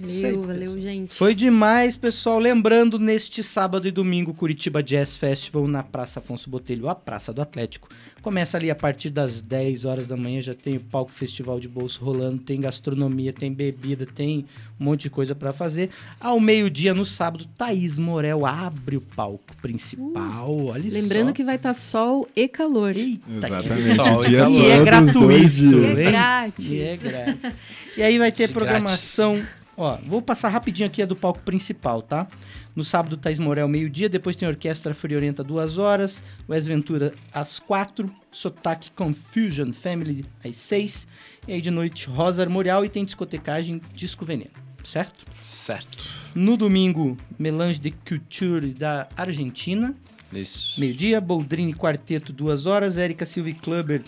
Valeu, 0.00 0.42
valeu, 0.42 0.80
gente. 0.80 1.14
Foi 1.14 1.34
demais, 1.34 1.96
pessoal. 1.96 2.38
Lembrando, 2.38 2.98
neste 2.98 3.42
sábado 3.42 3.88
e 3.88 3.90
domingo, 3.90 4.34
Curitiba 4.34 4.82
Jazz 4.82 5.16
Festival 5.16 5.66
na 5.66 5.82
Praça 5.82 6.20
Afonso 6.20 6.50
Botelho, 6.50 6.88
a 6.88 6.94
Praça 6.94 7.32
do 7.32 7.40
Atlético. 7.40 7.88
Começa 8.20 8.56
ali 8.56 8.70
a 8.70 8.74
partir 8.74 9.08
das 9.08 9.40
10 9.40 9.84
horas 9.84 10.06
da 10.06 10.16
manhã, 10.16 10.40
já 10.40 10.54
tem 10.54 10.76
o 10.76 10.80
palco 10.80 11.12
Festival 11.12 11.58
de 11.60 11.68
Bolso 11.68 12.04
rolando, 12.04 12.42
tem 12.42 12.60
gastronomia, 12.60 13.32
tem 13.32 13.52
bebida, 13.52 14.04
tem 14.04 14.44
um 14.78 14.84
monte 14.84 15.02
de 15.02 15.10
coisa 15.10 15.34
para 15.34 15.52
fazer. 15.52 15.90
Ao 16.20 16.38
meio-dia, 16.38 16.92
no 16.92 17.04
sábado, 17.04 17.46
Thaís 17.56 17.98
Morel 17.98 18.44
abre 18.44 18.96
o 18.96 19.00
palco 19.00 19.56
principal. 19.62 20.50
Uh, 20.50 20.66
Olha 20.66 20.90
lembrando 20.90 21.28
só. 21.28 21.32
que 21.32 21.44
vai 21.44 21.56
estar 21.56 21.70
tá 21.70 21.74
sol 21.74 22.28
e 22.36 22.48
calor. 22.48 22.96
Eita, 22.96 23.30
Exatamente. 23.30 23.94
Sol 23.94 24.24
e, 24.24 24.36
calor. 24.36 24.60
e 24.60 24.70
é 24.70 24.84
gratuito. 24.84 25.76
E 25.76 25.84
é 25.84 26.10
grátis. 26.10 26.70
E 26.70 26.80
é 26.80 26.96
grátis. 26.96 27.52
E 27.96 28.02
aí 28.02 28.18
vai 28.18 28.30
ter 28.30 28.48
de 28.48 28.52
programação... 28.52 29.36
Grátis 29.36 29.55
Ó, 29.76 29.98
vou 30.06 30.22
passar 30.22 30.48
rapidinho 30.48 30.86
aqui 30.86 31.02
a 31.02 31.06
do 31.06 31.14
palco 31.14 31.40
principal, 31.40 32.00
tá? 32.00 32.26
No 32.74 32.82
sábado, 32.82 33.16
Thais 33.16 33.38
Morel, 33.38 33.68
meio-dia. 33.68 34.08
Depois 34.08 34.34
tem 34.34 34.48
Orquestra 34.48 34.94
Friorenta, 34.94 35.44
duas 35.44 35.76
horas. 35.76 36.24
Wes 36.48 36.66
Ventura, 36.66 37.12
às 37.32 37.58
quatro. 37.58 38.10
Sotaque 38.32 38.90
Confusion 38.92 39.72
Family, 39.72 40.24
às 40.42 40.56
seis. 40.56 41.06
E 41.46 41.52
aí 41.52 41.60
de 41.60 41.70
noite, 41.70 42.06
Rosa 42.08 42.42
Armorial. 42.42 42.84
E 42.84 42.88
tem 42.88 43.04
discotecagem 43.04 43.82
Disco 43.92 44.24
Veneno, 44.24 44.50
certo? 44.82 45.26
Certo. 45.40 46.06
No 46.34 46.56
domingo, 46.56 47.16
Melange 47.38 47.78
de 47.78 47.90
Culture 47.90 48.68
da 48.68 49.08
Argentina. 49.14 49.94
Isso. 50.32 50.80
Meio-dia, 50.80 51.20
Boldrini 51.20 51.74
Quarteto, 51.74 52.32
duas 52.32 52.64
horas. 52.64 52.96
Érica 52.96 53.26
Silva 53.26 53.50
e 53.50 53.54
Clubber, 53.54 54.02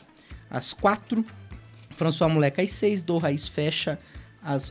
às 0.51 0.73
quatro. 0.73 1.25
François 1.91 2.33
Moleca, 2.33 2.63
às 2.63 2.73
seis. 2.73 3.03
Do 3.03 3.19
Raiz 3.19 3.47
fecha 3.47 3.93
às 3.93 4.18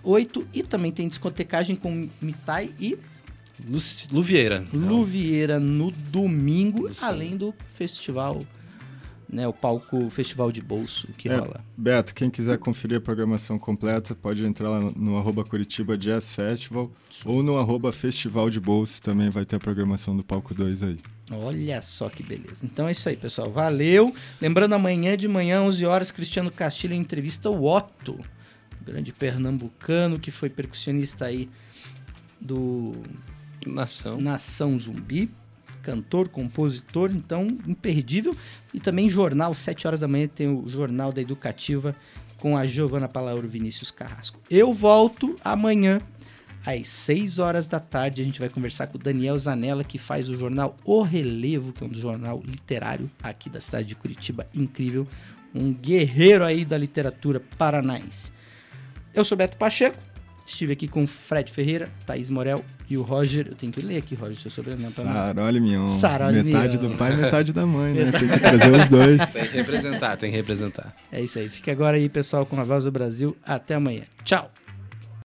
oito. 0.03 0.47
E 0.53 0.63
também 0.63 0.91
tem 0.91 1.07
discotecagem 1.07 1.75
com 1.75 2.09
Mitai 2.21 2.71
e 2.80 2.97
Lu, 3.65 3.80
Lu 4.11 4.21
Vieira. 4.21 4.65
Luvieira 4.71 5.59
no 5.59 5.91
domingo, 5.91 6.89
Isso. 6.89 7.03
além 7.03 7.36
do 7.36 7.53
festival, 7.75 8.43
né, 9.28 9.47
o 9.47 9.53
palco 9.53 10.09
Festival 10.09 10.51
de 10.51 10.61
Bolso 10.61 11.07
que 11.17 11.28
É, 11.28 11.36
rola. 11.36 11.63
Beto, 11.75 12.13
quem 12.13 12.30
quiser 12.30 12.57
conferir 12.59 12.97
a 12.97 13.01
programação 13.01 13.57
completa, 13.57 14.15
pode 14.15 14.45
entrar 14.45 14.69
lá 14.69 14.80
no, 14.95 15.17
arroba 15.17 15.43
Curitiba 15.43 15.97
Jazz 15.97 16.36
Festival 16.36 16.91
ou 17.25 17.41
no 17.41 17.57
arroba 17.57 17.91
Festival 17.91 18.49
de 18.49 18.59
Bolsa, 18.59 19.01
também 19.01 19.30
vai 19.30 19.43
ter 19.43 19.55
a 19.55 19.59
programação 19.59 20.15
do 20.15 20.23
Palco 20.23 20.53
2 20.53 20.84
aí. 20.84 20.97
Olha 21.30 21.82
só 21.82 22.07
que 22.09 22.23
beleza. 22.23 22.63
Então 22.63 22.88
é 22.88 22.93
isso 22.93 23.09
aí, 23.09 23.17
pessoal. 23.17 23.51
Valeu. 23.51 24.13
Lembrando, 24.39 24.73
amanhã 24.73 25.17
de 25.17 25.28
manhã, 25.28 25.61
11 25.61 25.86
horas, 25.86 26.11
Cristiano 26.11 26.49
Castilho 26.49 26.93
entrevista 26.93 27.49
o 27.49 27.65
Otto, 27.65 28.17
grande 28.88 29.13
pernambucano 29.13 30.19
que 30.19 30.31
foi 30.31 30.49
percussionista 30.49 31.25
aí 31.25 31.49
do 32.39 32.93
Nação. 33.65 34.19
Nação 34.19 34.77
Zumbi, 34.79 35.29
cantor, 35.81 36.29
compositor, 36.29 37.11
então 37.11 37.57
imperdível. 37.67 38.35
E 38.73 38.79
também 38.79 39.09
jornal, 39.09 39.53
7 39.55 39.88
horas 39.88 39.99
da 39.99 40.07
manhã 40.07 40.27
tem 40.27 40.47
o 40.47 40.67
Jornal 40.67 41.11
da 41.11 41.21
Educativa 41.21 41.95
com 42.38 42.55
a 42.55 42.65
Giovana 42.65 43.07
Palauro 43.07 43.47
Vinícius 43.47 43.91
Carrasco. 43.91 44.39
Eu 44.49 44.73
volto 44.73 45.35
amanhã 45.43 45.99
às 46.65 46.88
6 46.88 47.39
horas 47.39 47.67
da 47.67 47.79
tarde. 47.79 48.21
A 48.21 48.25
gente 48.25 48.39
vai 48.39 48.49
conversar 48.49 48.88
com 48.88 48.97
o 48.97 49.01
Daniel 49.01 49.38
Zanella, 49.39 49.83
que 49.83 49.97
faz 49.97 50.29
o 50.29 50.35
jornal 50.35 50.75
O 50.83 51.01
Relevo, 51.01 51.71
que 51.71 51.83
é 51.83 51.88
um 51.88 51.93
jornal 51.93 52.41
literário 52.45 53.09
aqui 53.23 53.49
da 53.49 53.61
cidade 53.61 53.88
de 53.88 53.95
Curitiba, 53.95 54.47
incrível. 54.53 55.07
Um 55.55 55.73
guerreiro 55.73 56.43
aí 56.43 56.65
da 56.65 56.77
literatura 56.77 57.41
paranaense. 57.57 58.31
Eu 59.18 59.26
sou 59.26 59.36
Beto 59.36 59.57
Pacheco, 59.57 59.97
estive 60.45 60.74
aqui 60.74 60.88
com 60.88 61.03
o 61.03 61.07
Fred 61.07 61.51
Ferreira, 61.51 61.89
Thaís 62.05 62.30
Morel 62.30 62.63
e 62.88 62.95
o 62.99 63.01
Roger. 63.01 63.47
Eu 63.47 63.55
tenho 63.55 63.72
que 63.72 63.82
ler 63.82 63.97
aqui, 63.97 64.13
Roger, 64.13 64.36
seu 64.39 64.51
sobrenome. 64.51 64.91
Saroli 64.91 65.59
Mion. 65.59 65.88
Saroli 65.97 66.43
metade 66.43 66.78
Mion. 66.78 66.91
do 66.91 66.97
pai, 66.97 67.15
metade 67.15 67.51
da 67.51 67.65
mãe, 67.65 67.95
né? 67.95 68.11
Tem 68.11 68.30
que 68.30 68.39
trazer 68.39 68.72
os 68.72 68.89
dois. 68.89 69.34
Tem 69.34 69.47
que 69.47 69.57
representar, 69.57 70.18
tem 70.18 70.30
que 70.30 70.38
representar. 70.38 70.95
É 71.11 71.20
isso 71.20 71.39
aí. 71.39 71.49
Fique 71.49 71.72
agora 71.72 71.97
aí, 71.97 72.07
pessoal, 72.07 72.45
com 72.45 72.61
a 72.61 72.63
Voz 72.63 72.84
do 72.84 72.91
Brasil. 72.91 73.36
Até 73.43 73.74
amanhã. 73.74 74.03
Tchau! 74.24 74.51